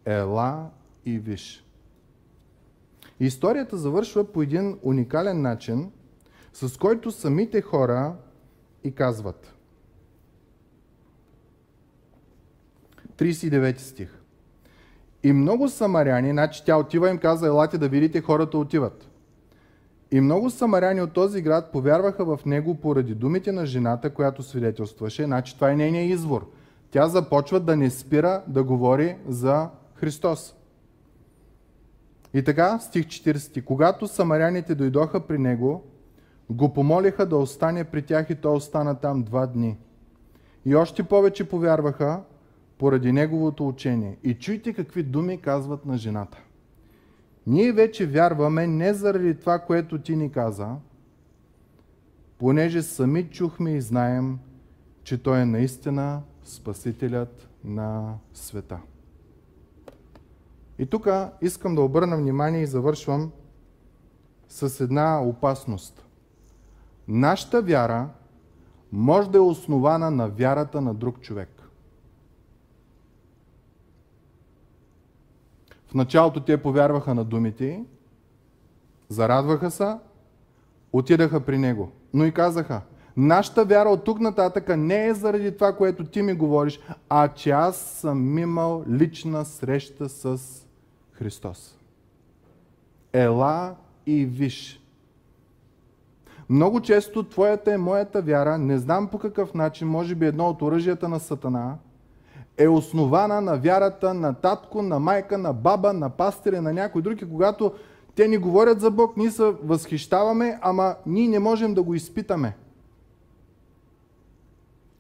Ела 0.06 0.70
и 1.06 1.20
виж. 1.20 1.66
Историята 3.20 3.78
завършва 3.78 4.24
по 4.24 4.42
един 4.42 4.80
уникален 4.84 5.42
начин, 5.42 5.92
с 6.54 6.78
който 6.78 7.12
самите 7.12 7.62
хора 7.62 8.16
и 8.84 8.92
казват. 8.92 9.54
39 13.18 13.78
стих. 13.78 14.18
И 15.24 15.34
много 15.34 15.70
самаряни, 15.70 16.32
значи 16.32 16.64
тя 16.66 16.78
отива 16.78 17.10
им 17.10 17.18
каза, 17.18 17.48
елате 17.48 17.78
да 17.78 17.90
видите, 17.90 18.22
хората 18.22 18.58
отиват. 18.58 19.08
И 20.12 20.22
много 20.22 20.50
самаряни 20.50 21.02
от 21.02 21.14
този 21.14 21.42
град 21.42 21.72
повярваха 21.72 22.26
в 22.26 22.46
него 22.46 22.76
поради 22.76 23.16
думите 23.16 23.52
на 23.52 23.66
жената, 23.66 24.14
която 24.14 24.44
свидетелстваше. 24.44 25.24
Значи 25.24 25.56
това 25.56 25.72
е 25.72 25.76
нейният 25.76 26.10
извор. 26.10 26.52
Тя 26.92 27.08
започва 27.08 27.60
да 27.60 27.76
не 27.76 27.90
спира 27.90 28.44
да 28.48 28.64
говори 28.64 29.16
за 29.28 29.70
Христос. 29.96 30.56
И 32.34 32.44
така, 32.44 32.80
стих 32.80 33.06
40. 33.06 33.64
Когато 33.64 34.08
самаряните 34.08 34.76
дойдоха 34.76 35.28
при 35.28 35.38
него, 35.38 35.84
го 36.50 36.74
помолиха 36.74 37.26
да 37.26 37.38
остане 37.38 37.84
при 37.84 38.02
тях 38.02 38.30
и 38.30 38.36
той 38.36 38.56
остана 38.56 39.00
там 39.00 39.24
два 39.24 39.48
дни. 39.48 39.78
И 40.66 40.76
още 40.76 41.04
повече 41.04 41.50
повярваха 41.50 42.22
поради 42.78 43.12
неговото 43.12 43.68
учение. 43.68 44.18
И 44.24 44.34
чуйте 44.34 44.74
какви 44.74 45.04
думи 45.04 45.42
казват 45.42 45.86
на 45.86 45.98
жената. 45.98 46.38
Ние 47.48 47.72
вече 47.72 48.06
вярваме 48.06 48.68
не 48.68 48.94
заради 48.94 49.40
това, 49.40 49.60
което 49.60 50.02
ти 50.02 50.16
ни 50.16 50.32
каза, 50.32 50.76
понеже 52.38 52.82
сами 52.82 53.30
чухме 53.30 53.72
и 53.72 53.82
знаем, 53.82 54.40
че 55.04 55.24
Той 55.24 55.40
е 55.40 55.46
наистина 55.46 56.22
Спасителят 56.44 57.50
на 57.64 58.14
света. 58.34 58.80
И 60.82 60.86
тук 60.86 61.08
искам 61.42 61.76
да 61.76 61.82
обърна 61.82 62.18
внимание 62.18 62.62
и 62.62 62.66
завършвам 62.66 63.32
с 64.50 64.84
една 64.84 65.22
опасност. 65.24 66.06
Нашата 67.08 67.62
вяра 67.62 68.10
може 68.92 69.30
да 69.30 69.38
е 69.38 69.42
основана 69.42 70.12
на 70.12 70.28
вярата 70.28 70.82
на 70.82 70.94
друг 70.94 71.20
човек. 71.20 71.50
В 75.88 75.94
началото 75.94 76.44
те 76.44 76.62
повярваха 76.62 77.14
на 77.14 77.24
думите, 77.24 77.86
зарадваха 79.10 79.72
се, 79.72 79.96
отидаха 80.94 81.40
при 81.40 81.58
него. 81.58 81.92
Но 82.14 82.26
и 82.26 82.32
казаха, 82.32 82.82
нашата 83.18 83.66
вяра 83.66 83.90
от 83.90 84.04
тук 84.04 84.20
нататъка 84.20 84.78
не 84.78 85.08
е 85.08 85.14
заради 85.14 85.58
това, 85.58 85.76
което 85.76 86.06
ти 86.06 86.22
ми 86.22 86.34
говориш, 86.34 86.80
а 87.10 87.28
че 87.28 87.50
аз 87.52 87.78
съм 87.78 88.38
имал 88.38 88.84
лична 88.90 89.46
среща 89.46 90.10
с 90.10 90.62
Христос. 91.22 91.78
Ела 93.14 93.76
и 94.06 94.26
виж. 94.26 94.82
Много 96.50 96.82
често 96.82 97.24
твоята 97.24 97.74
и 97.74 97.78
моята 97.78 98.22
вяра, 98.22 98.58
не 98.58 98.78
знам 98.78 99.08
по 99.08 99.20
какъв 99.20 99.54
начин, 99.54 99.88
може 99.88 100.16
би 100.16 100.26
едно 100.26 100.48
от 100.48 100.62
оръжията 100.62 101.10
на 101.10 101.20
Сатана, 101.20 101.76
е 102.58 102.68
основана 102.68 103.42
на 103.42 103.58
вярата 103.58 104.14
на 104.14 104.34
татко, 104.34 104.82
на 104.82 105.00
майка, 105.00 105.38
на 105.38 105.54
баба, 105.54 105.94
на 105.94 106.10
пастиря, 106.10 106.62
на 106.62 106.74
някой 106.74 107.02
други, 107.02 107.30
когато 107.30 107.74
те 108.16 108.28
ни 108.28 108.38
говорят 108.38 108.80
за 108.80 108.92
Бог, 108.92 109.18
ние 109.18 109.32
се 109.32 109.44
възхищаваме, 109.64 110.60
ама 110.62 110.96
ние 111.06 111.28
не 111.28 111.40
можем 111.40 111.74
да 111.74 111.84
го 111.84 111.96
изпитаме. 111.96 112.56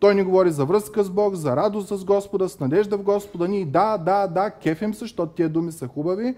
Той 0.01 0.15
ни 0.15 0.23
говори 0.23 0.51
за 0.51 0.65
връзка 0.65 1.03
с 1.03 1.09
Бог, 1.09 1.35
за 1.35 1.55
радост 1.55 1.87
с 1.87 2.05
Господа, 2.05 2.49
с 2.49 2.59
надежда 2.59 2.97
в 2.97 3.03
Господа. 3.03 3.47
Ние 3.47 3.65
да, 3.65 3.97
да, 3.97 4.27
да, 4.27 4.51
кефим 4.51 4.93
се, 4.93 4.99
защото 4.99 5.33
тия 5.33 5.49
думи 5.49 5.71
са 5.71 5.87
хубави. 5.87 6.35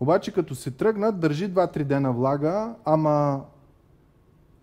Обаче 0.00 0.32
като 0.32 0.54
се 0.54 0.70
тръгнат, 0.70 1.20
държи 1.20 1.50
2-3 1.50 1.84
дена 1.84 2.12
влага, 2.12 2.74
ама 2.84 3.44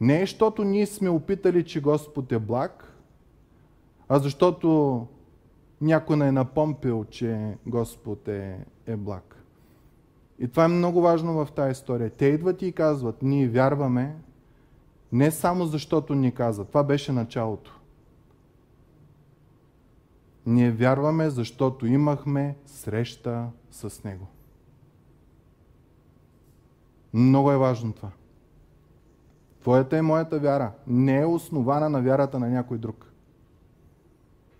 не 0.01 0.17
е, 0.17 0.19
защото 0.19 0.63
ние 0.63 0.85
сме 0.85 1.09
опитали, 1.09 1.65
че 1.65 1.81
Господ 1.81 2.31
е 2.31 2.39
благ, 2.39 2.93
а 4.09 4.19
защото 4.19 5.07
някой 5.81 6.17
не 6.17 6.27
е 6.27 6.31
напомпил, 6.31 7.05
че 7.09 7.57
Господ 7.65 8.27
е, 8.27 8.65
е 8.85 8.95
благ. 8.95 9.35
И 10.39 10.47
това 10.47 10.65
е 10.65 10.67
много 10.67 11.01
важно 11.01 11.45
в 11.45 11.51
тази 11.51 11.71
история. 11.71 12.09
Те 12.09 12.25
идват 12.25 12.61
и 12.61 12.71
казват, 12.71 13.21
ние 13.21 13.47
вярваме 13.47 14.15
не 15.11 15.31
само 15.31 15.65
защото 15.65 16.15
ни 16.15 16.31
казват. 16.31 16.67
Това 16.67 16.83
беше 16.83 17.11
началото. 17.11 17.79
Ние 20.45 20.71
вярваме, 20.71 21.29
защото 21.29 21.85
имахме 21.85 22.55
среща 22.65 23.45
с 23.71 24.03
Него. 24.03 24.27
Много 27.13 27.51
е 27.51 27.57
важно 27.57 27.93
това. 27.93 28.09
Твоята 29.61 29.97
и 29.97 30.01
моята 30.01 30.39
вяра 30.39 30.71
не 30.87 31.19
е 31.19 31.25
основана 31.25 31.89
на 31.89 32.01
вярата 32.01 32.39
на 32.39 32.49
някой 32.49 32.77
друг. 32.77 33.05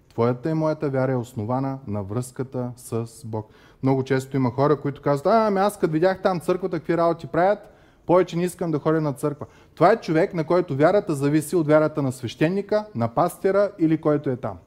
Твоята 0.10 0.50
и 0.50 0.54
моята 0.54 0.90
вяра 0.90 1.12
е 1.12 1.16
основана 1.16 1.80
на 1.88 2.04
връзката 2.04 2.72
с 2.78 3.26
Бог. 3.26 3.50
Много 3.84 4.04
често 4.04 4.38
има 4.38 4.52
хора, 4.52 4.82
които 4.82 5.02
казват, 5.02 5.34
а, 5.34 5.48
ами 5.48 5.60
аз 5.60 5.80
като 5.80 5.94
видях 5.94 6.22
там 6.22 6.40
църквата, 6.40 6.78
какви 6.78 6.98
работи 6.98 7.28
правят, 7.28 7.60
повече 8.06 8.38
не 8.38 8.44
искам 8.44 8.72
да 8.72 8.80
ходя 8.80 9.02
на 9.02 9.14
църква. 9.14 9.46
Това 9.76 9.92
е 9.92 10.02
човек, 10.02 10.34
на 10.34 10.44
който 10.44 10.76
вярата 10.76 11.16
зависи 11.16 11.56
от 11.56 11.68
вярата 11.68 12.02
на 12.02 12.12
свещеника, 12.12 12.86
на 12.96 13.08
пастира 13.08 13.72
или 13.80 14.02
който 14.02 14.30
е 14.30 14.36
там. 14.36 14.58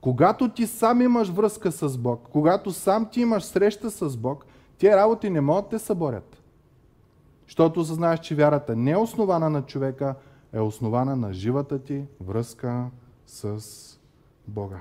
Когато 0.00 0.48
ти 0.48 0.66
сам 0.66 1.00
имаш 1.00 1.28
връзка 1.28 1.72
с 1.72 1.98
Бог, 1.98 2.28
когато 2.32 2.72
сам 2.72 3.08
ти 3.12 3.20
имаш 3.20 3.44
среща 3.44 3.90
с 3.90 4.16
Бог, 4.16 4.46
тия 4.78 4.96
работи 4.96 5.30
не 5.30 5.40
могат 5.40 5.64
да 5.64 5.68
те 5.68 5.78
съборят. 5.78 6.42
Защото 7.46 7.80
осъзнаеш, 7.80 8.20
че 8.20 8.34
вярата 8.34 8.76
не 8.76 8.90
е 8.90 8.96
основана 8.96 9.50
на 9.50 9.62
човека, 9.66 10.14
е 10.52 10.60
основана 10.60 11.16
на 11.16 11.32
живата 11.32 11.82
ти 11.82 12.04
връзка 12.20 12.86
с 13.26 13.60
Бога. 14.48 14.80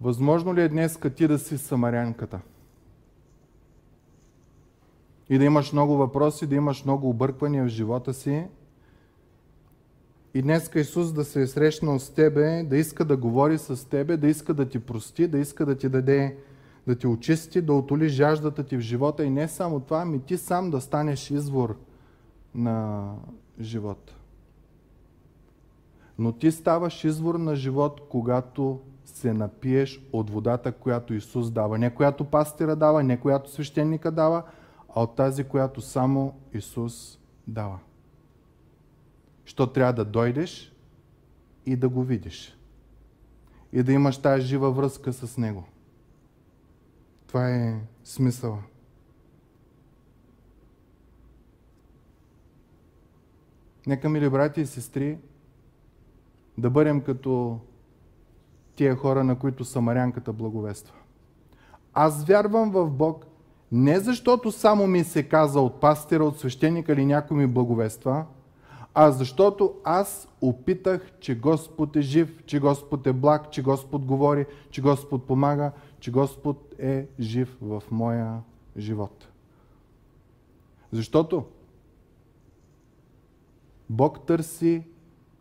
Възможно 0.00 0.54
ли 0.54 0.62
е 0.62 0.68
днес 0.68 0.98
ти 1.16 1.28
да 1.28 1.38
си 1.38 1.58
самарянката? 1.58 2.40
И 5.28 5.38
да 5.38 5.44
имаш 5.44 5.72
много 5.72 5.96
въпроси, 5.96 6.46
да 6.46 6.54
имаш 6.54 6.84
много 6.84 7.08
обърквания 7.08 7.64
в 7.64 7.68
живота 7.68 8.14
си. 8.14 8.46
И 10.34 10.42
днес 10.42 10.70
Исус 10.74 11.12
да 11.12 11.24
се 11.24 11.42
е 11.42 11.46
срещнал 11.46 11.98
с 11.98 12.10
тебе, 12.10 12.62
да 12.62 12.76
иска 12.76 13.04
да 13.04 13.16
говори 13.16 13.58
с 13.58 13.88
тебе, 13.88 14.16
да 14.16 14.28
иска 14.28 14.54
да 14.54 14.68
ти 14.68 14.78
прости, 14.78 15.28
да 15.28 15.38
иска 15.38 15.66
да 15.66 15.74
ти 15.74 15.88
даде, 15.88 16.36
да 16.86 16.98
ти 16.98 17.06
очисти, 17.06 17.62
да 17.62 17.72
отоли 17.72 18.08
жаждата 18.08 18.64
ти 18.64 18.76
в 18.76 18.80
живота. 18.80 19.24
И 19.24 19.30
не 19.30 19.48
само 19.48 19.80
това, 19.80 20.00
ами 20.00 20.20
ти 20.20 20.36
сам 20.36 20.70
да 20.70 20.80
станеш 20.80 21.30
извор 21.30 21.78
на 22.54 23.12
живота. 23.60 24.14
Но 26.18 26.32
ти 26.32 26.50
ставаш 26.52 27.04
извор 27.04 27.34
на 27.34 27.56
живот, 27.56 28.00
когато 28.08 28.80
се 29.04 29.32
напиеш 29.32 30.08
от 30.12 30.30
водата, 30.30 30.72
която 30.72 31.14
Исус 31.14 31.50
дава. 31.50 31.78
Не 31.78 31.94
която 31.94 32.24
пастира 32.24 32.76
дава, 32.76 33.02
не 33.02 33.20
която 33.20 33.50
свещеника 33.50 34.10
дава, 34.10 34.42
а 34.94 35.02
от 35.02 35.16
тази, 35.16 35.44
която 35.44 35.80
само 35.80 36.34
Исус 36.54 37.18
дава. 37.46 37.78
Що 39.48 39.66
трябва 39.66 39.92
да 39.92 40.04
дойдеш 40.04 40.72
и 41.66 41.76
да 41.76 41.88
го 41.88 42.02
видиш. 42.02 42.58
И 43.72 43.82
да 43.82 43.92
имаш 43.92 44.18
тази 44.18 44.46
жива 44.46 44.70
връзка 44.70 45.12
с 45.12 45.38
Него. 45.38 45.64
Това 47.26 47.50
е 47.50 47.80
смисъла. 48.04 48.58
Нека, 53.86 54.08
мили 54.08 54.30
брати 54.30 54.60
и 54.60 54.66
сестри, 54.66 55.18
да 56.58 56.70
бъдем 56.70 57.00
като 57.00 57.60
тия 58.74 58.96
хора, 58.96 59.24
на 59.24 59.38
които 59.38 59.64
Самарянката 59.64 60.32
благовества. 60.32 60.94
Аз 61.94 62.24
вярвам 62.24 62.70
в 62.70 62.90
Бог 62.90 63.26
не 63.72 64.00
защото 64.00 64.52
само 64.52 64.86
ми 64.86 65.04
се 65.04 65.22
каза 65.22 65.60
от 65.60 65.80
пастира, 65.80 66.24
от 66.24 66.38
свещеника 66.38 66.92
или 66.92 67.06
някой 67.06 67.36
ми 67.36 67.46
благовества, 67.46 68.26
а 68.94 69.10
защото 69.10 69.74
аз 69.84 70.28
опитах, 70.40 71.12
че 71.20 71.38
Господ 71.38 71.96
е 71.96 72.00
жив, 72.00 72.42
че 72.46 72.60
Господ 72.60 73.06
е 73.06 73.12
благ, 73.12 73.50
че 73.50 73.62
Господ 73.62 74.04
говори, 74.04 74.46
че 74.70 74.82
Господ 74.82 75.26
помага, 75.26 75.72
че 76.00 76.10
Господ 76.10 76.74
е 76.78 77.06
жив 77.20 77.56
в 77.60 77.82
моя 77.90 78.40
живот. 78.76 79.28
Защото 80.92 81.44
Бог 83.90 84.26
търси 84.26 84.84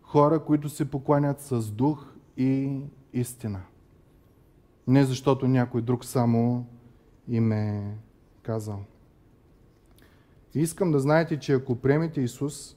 хора, 0.02 0.40
които 0.40 0.70
се 0.70 0.92
покланят 0.92 1.40
с 1.40 1.72
дух 1.72 2.14
и 2.38 2.82
истина. 3.14 3.62
Не 4.88 5.04
защото 5.04 5.48
някой 5.48 5.82
друг 5.82 6.06
само 6.06 6.66
им 7.28 7.52
е 7.52 7.98
казал. 8.42 8.80
И 10.56 10.60
искам 10.60 10.92
да 10.92 11.00
знаете, 11.00 11.40
че 11.40 11.54
ако 11.54 11.76
приемете 11.76 12.22
Исус, 12.22 12.77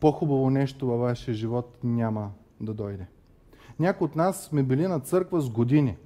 по-хубаво 0.00 0.50
нещо 0.50 0.86
във 0.86 1.00
вашия 1.00 1.34
живот 1.34 1.78
няма 1.84 2.30
да 2.60 2.74
дойде. 2.74 3.06
Някои 3.78 4.04
от 4.04 4.16
нас 4.16 4.44
сме 4.44 4.62
били 4.62 4.86
на 4.86 5.00
църква 5.00 5.40
с 5.40 5.50
години, 5.50 5.96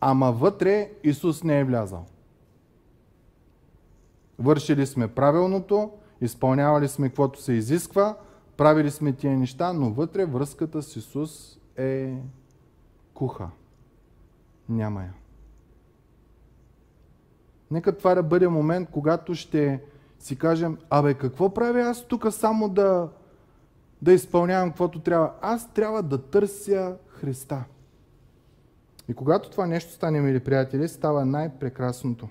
ама 0.00 0.32
вътре 0.32 0.90
Исус 1.04 1.44
не 1.44 1.60
е 1.60 1.64
влязал. 1.64 2.06
Вършили 4.38 4.86
сме 4.86 5.08
правилното, 5.08 5.90
изпълнявали 6.20 6.88
сме 6.88 7.08
каквото 7.08 7.42
се 7.42 7.52
изисква, 7.52 8.16
правили 8.56 8.90
сме 8.90 9.12
тия 9.12 9.38
неща, 9.38 9.72
но 9.72 9.90
вътре 9.90 10.26
връзката 10.26 10.82
с 10.82 10.96
Исус 10.96 11.58
е 11.76 12.14
куха. 13.14 13.50
Няма 14.68 15.02
я. 15.02 15.12
Нека 17.70 17.98
това 17.98 18.14
да 18.14 18.22
бъде 18.22 18.48
момент, 18.48 18.88
когато 18.90 19.34
ще 19.34 19.80
си 20.22 20.36
кажем, 20.36 20.78
абе 20.90 21.14
какво 21.14 21.54
правя 21.54 21.80
аз 21.80 22.04
тук 22.04 22.32
само 22.32 22.68
да, 22.68 23.08
да 24.02 24.12
изпълнявам 24.12 24.70
каквото 24.70 25.00
трябва. 25.00 25.32
Аз 25.40 25.72
трябва 25.72 26.02
да 26.02 26.18
търся 26.18 26.96
Христа. 27.08 27.64
И 29.08 29.14
когато 29.14 29.50
това 29.50 29.66
нещо 29.66 29.92
стане, 29.92 30.20
мили 30.20 30.40
приятели, 30.40 30.88
става 30.88 31.24
най-прекрасното. 31.24 32.28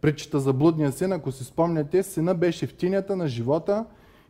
Причета 0.00 0.40
за 0.40 0.52
блудния 0.52 0.92
син, 0.92 1.12
ако 1.12 1.32
си 1.32 1.44
спомняте, 1.44 2.02
сина 2.02 2.34
беше 2.34 2.66
в 2.66 2.76
тинята 2.76 3.16
на 3.16 3.28
живота 3.28 3.84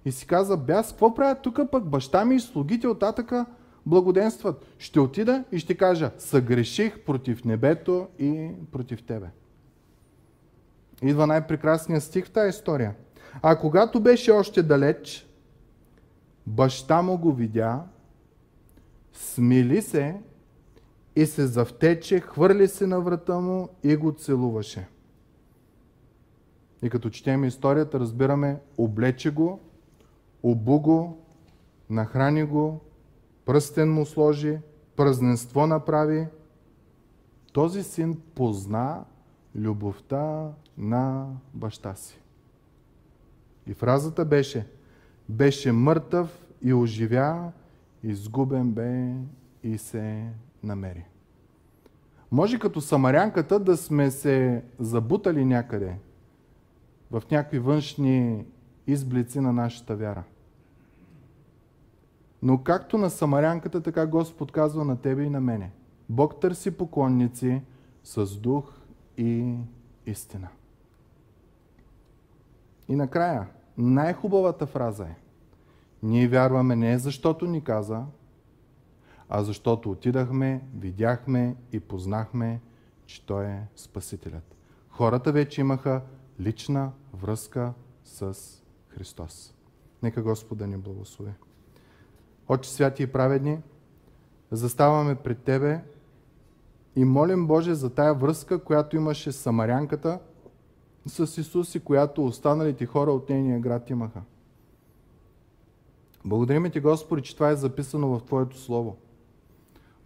и 0.05 0.13
си 0.13 0.27
каза, 0.27 0.57
бяс, 0.57 0.91
какво 0.91 1.15
правят 1.15 1.43
тук 1.43 1.61
пък 1.71 1.89
баща 1.89 2.25
ми 2.25 2.35
и 2.35 2.41
слугите 2.41 2.89
от 2.89 3.01
татъка 3.01 3.47
благоденстват. 3.87 4.67
Ще 4.79 5.01
отида 5.01 5.45
и 5.53 5.59
ще 5.59 5.75
кажа, 5.75 6.11
съгреших 6.19 7.01
против 7.01 7.45
небето 7.45 8.09
и 8.19 8.51
против 8.73 9.03
тебе. 9.03 9.27
Идва 11.03 11.27
най-прекрасният 11.27 12.03
стих 12.03 12.27
в 12.27 12.31
тази 12.31 12.49
история. 12.49 12.95
А 13.43 13.59
когато 13.59 14.01
беше 14.01 14.31
още 14.31 14.63
далеч, 14.63 15.29
баща 16.47 17.03
му 17.03 17.19
го 17.19 17.33
видя, 17.33 17.83
смили 19.13 19.83
се 19.83 20.21
и 21.17 21.27
се 21.27 21.47
завтече, 21.47 22.21
хвърли 22.21 22.69
се 22.69 22.87
на 22.87 23.01
врата 23.01 23.41
му 23.41 23.69
и 23.83 23.97
го 23.97 24.13
целуваше. 24.13 24.89
И 26.83 26.91
като 26.91 27.11
четем 27.11 27.45
историята, 27.45 28.01
разбираме, 28.01 28.61
облече 28.79 29.31
го, 29.31 29.61
обу 30.43 30.81
го, 30.81 31.25
нахрани 31.91 32.45
го, 32.45 32.81
пръстен 33.45 33.93
му 33.93 34.07
сложи, 34.07 34.59
празненство 34.97 35.67
направи. 35.67 36.27
Този 37.53 37.83
син 37.83 38.21
позна 38.35 39.05
любовта 39.55 40.49
на 40.81 41.27
баща 41.55 41.95
си. 41.95 42.21
И 43.67 43.75
фразата 43.75 44.25
беше 44.25 44.67
беше 45.31 45.73
мъртъв 45.73 46.47
и 46.63 46.75
оживя, 46.75 47.53
изгубен 48.03 48.73
бе 48.73 49.15
и 49.63 49.79
се 49.79 50.27
намери. 50.63 51.05
Може 52.33 52.59
като 52.59 52.81
самарянката 52.81 53.59
да 53.61 53.77
сме 53.77 54.11
се 54.11 54.65
забутали 54.79 55.45
някъде 55.45 55.99
в 57.11 57.23
някакви 57.31 57.59
външни 57.59 58.45
изблици 58.87 59.41
на 59.41 59.53
нашата 59.53 59.97
вяра. 59.97 60.23
Но 62.43 62.63
както 62.63 62.99
на 62.99 63.11
самарянката, 63.11 63.81
така 63.81 64.07
Господ 64.07 64.53
казва 64.53 64.85
на 64.85 64.97
тебе 64.97 65.23
и 65.23 65.31
на 65.31 65.41
мене. 65.41 65.71
Бог 66.09 66.41
търси 66.41 66.71
поклонници 66.71 67.63
с 68.05 68.37
дух 68.37 68.73
и 69.17 69.55
истина. 70.07 70.49
И 72.91 72.97
накрая, 72.97 73.47
най-хубавата 73.79 74.67
фраза 74.67 75.05
е 75.05 75.17
ние 76.03 76.29
вярваме 76.29 76.77
не 76.77 76.99
защото 76.99 77.47
ни 77.47 77.65
каза, 77.65 78.05
а 79.29 79.43
защото 79.43 79.91
отидахме, 79.91 80.65
видяхме 80.75 81.57
и 81.73 81.81
познахме, 81.81 82.61
че 83.07 83.27
Той 83.27 83.45
е 83.45 83.67
Спасителят. 83.77 84.57
Хората 84.89 85.33
вече 85.33 85.61
имаха 85.61 86.03
лична 86.41 86.93
връзка 87.15 87.73
с 88.05 88.35
Христос. 88.89 89.55
Нека 90.03 90.23
Господа 90.23 90.67
ни 90.67 90.77
благослови. 90.77 91.33
Отче 92.49 92.71
святи 92.71 93.03
и 93.03 93.07
праведни, 93.07 93.59
заставаме 94.51 95.15
пред 95.15 95.43
Тебе 95.43 95.81
и 96.97 97.05
молим 97.05 97.47
Боже 97.47 97.75
за 97.75 97.91
тая 97.91 98.15
връзка, 98.15 98.65
която 98.65 98.97
имаше 98.97 99.33
самарянката 99.33 100.19
с 101.11 101.41
Исус 101.41 101.75
и 101.75 101.81
която 101.81 102.25
останалите 102.25 102.87
хора 102.87 103.13
от 103.13 103.29
нейния 103.29 103.61
град 103.61 103.91
имаха. 103.91 104.21
Благодарим 106.25 106.71
Ти, 106.71 106.81
Господи, 106.81 107.23
че 107.23 107.35
това 107.35 107.51
е 107.51 107.57
записано 107.57 108.09
в 108.09 108.23
Твоето 108.23 108.59
Слово. 108.59 108.97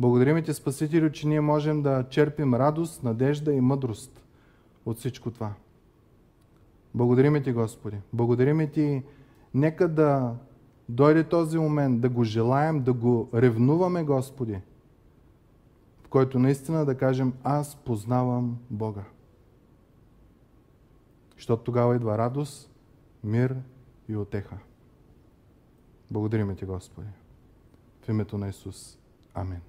Благодарим 0.00 0.44
Ти, 0.44 0.54
Спасителю, 0.54 1.10
че 1.10 1.28
ние 1.28 1.40
можем 1.40 1.82
да 1.82 2.04
черпим 2.10 2.54
радост, 2.54 3.02
надежда 3.02 3.52
и 3.52 3.60
мъдрост 3.60 4.24
от 4.86 4.98
всичко 4.98 5.30
това. 5.30 5.52
Благодарим 6.94 7.42
Ти, 7.42 7.52
Господи. 7.52 7.96
Благодарим 8.12 8.70
Ти, 8.70 9.02
нека 9.54 9.88
да 9.88 10.34
дойде 10.88 11.24
този 11.24 11.58
момент, 11.58 12.00
да 12.00 12.08
го 12.08 12.24
желаем, 12.24 12.82
да 12.82 12.92
го 12.92 13.28
ревнуваме, 13.34 14.04
Господи, 14.04 14.58
в 16.04 16.08
който 16.08 16.38
наистина 16.38 16.84
да 16.84 16.94
кажем, 16.94 17.32
аз 17.44 17.76
познавам 17.76 18.56
Бога. 18.70 19.02
Защото 21.44 21.62
тогава 21.62 21.96
идва 21.96 22.18
радост, 22.18 22.70
мир 23.24 23.56
и 24.08 24.16
отеха. 24.16 24.58
Благодарим 26.10 26.56
Ти, 26.56 26.64
Господи. 26.64 27.08
В 28.02 28.08
името 28.08 28.38
на 28.38 28.48
Исус. 28.48 28.98
Амин. 29.34 29.60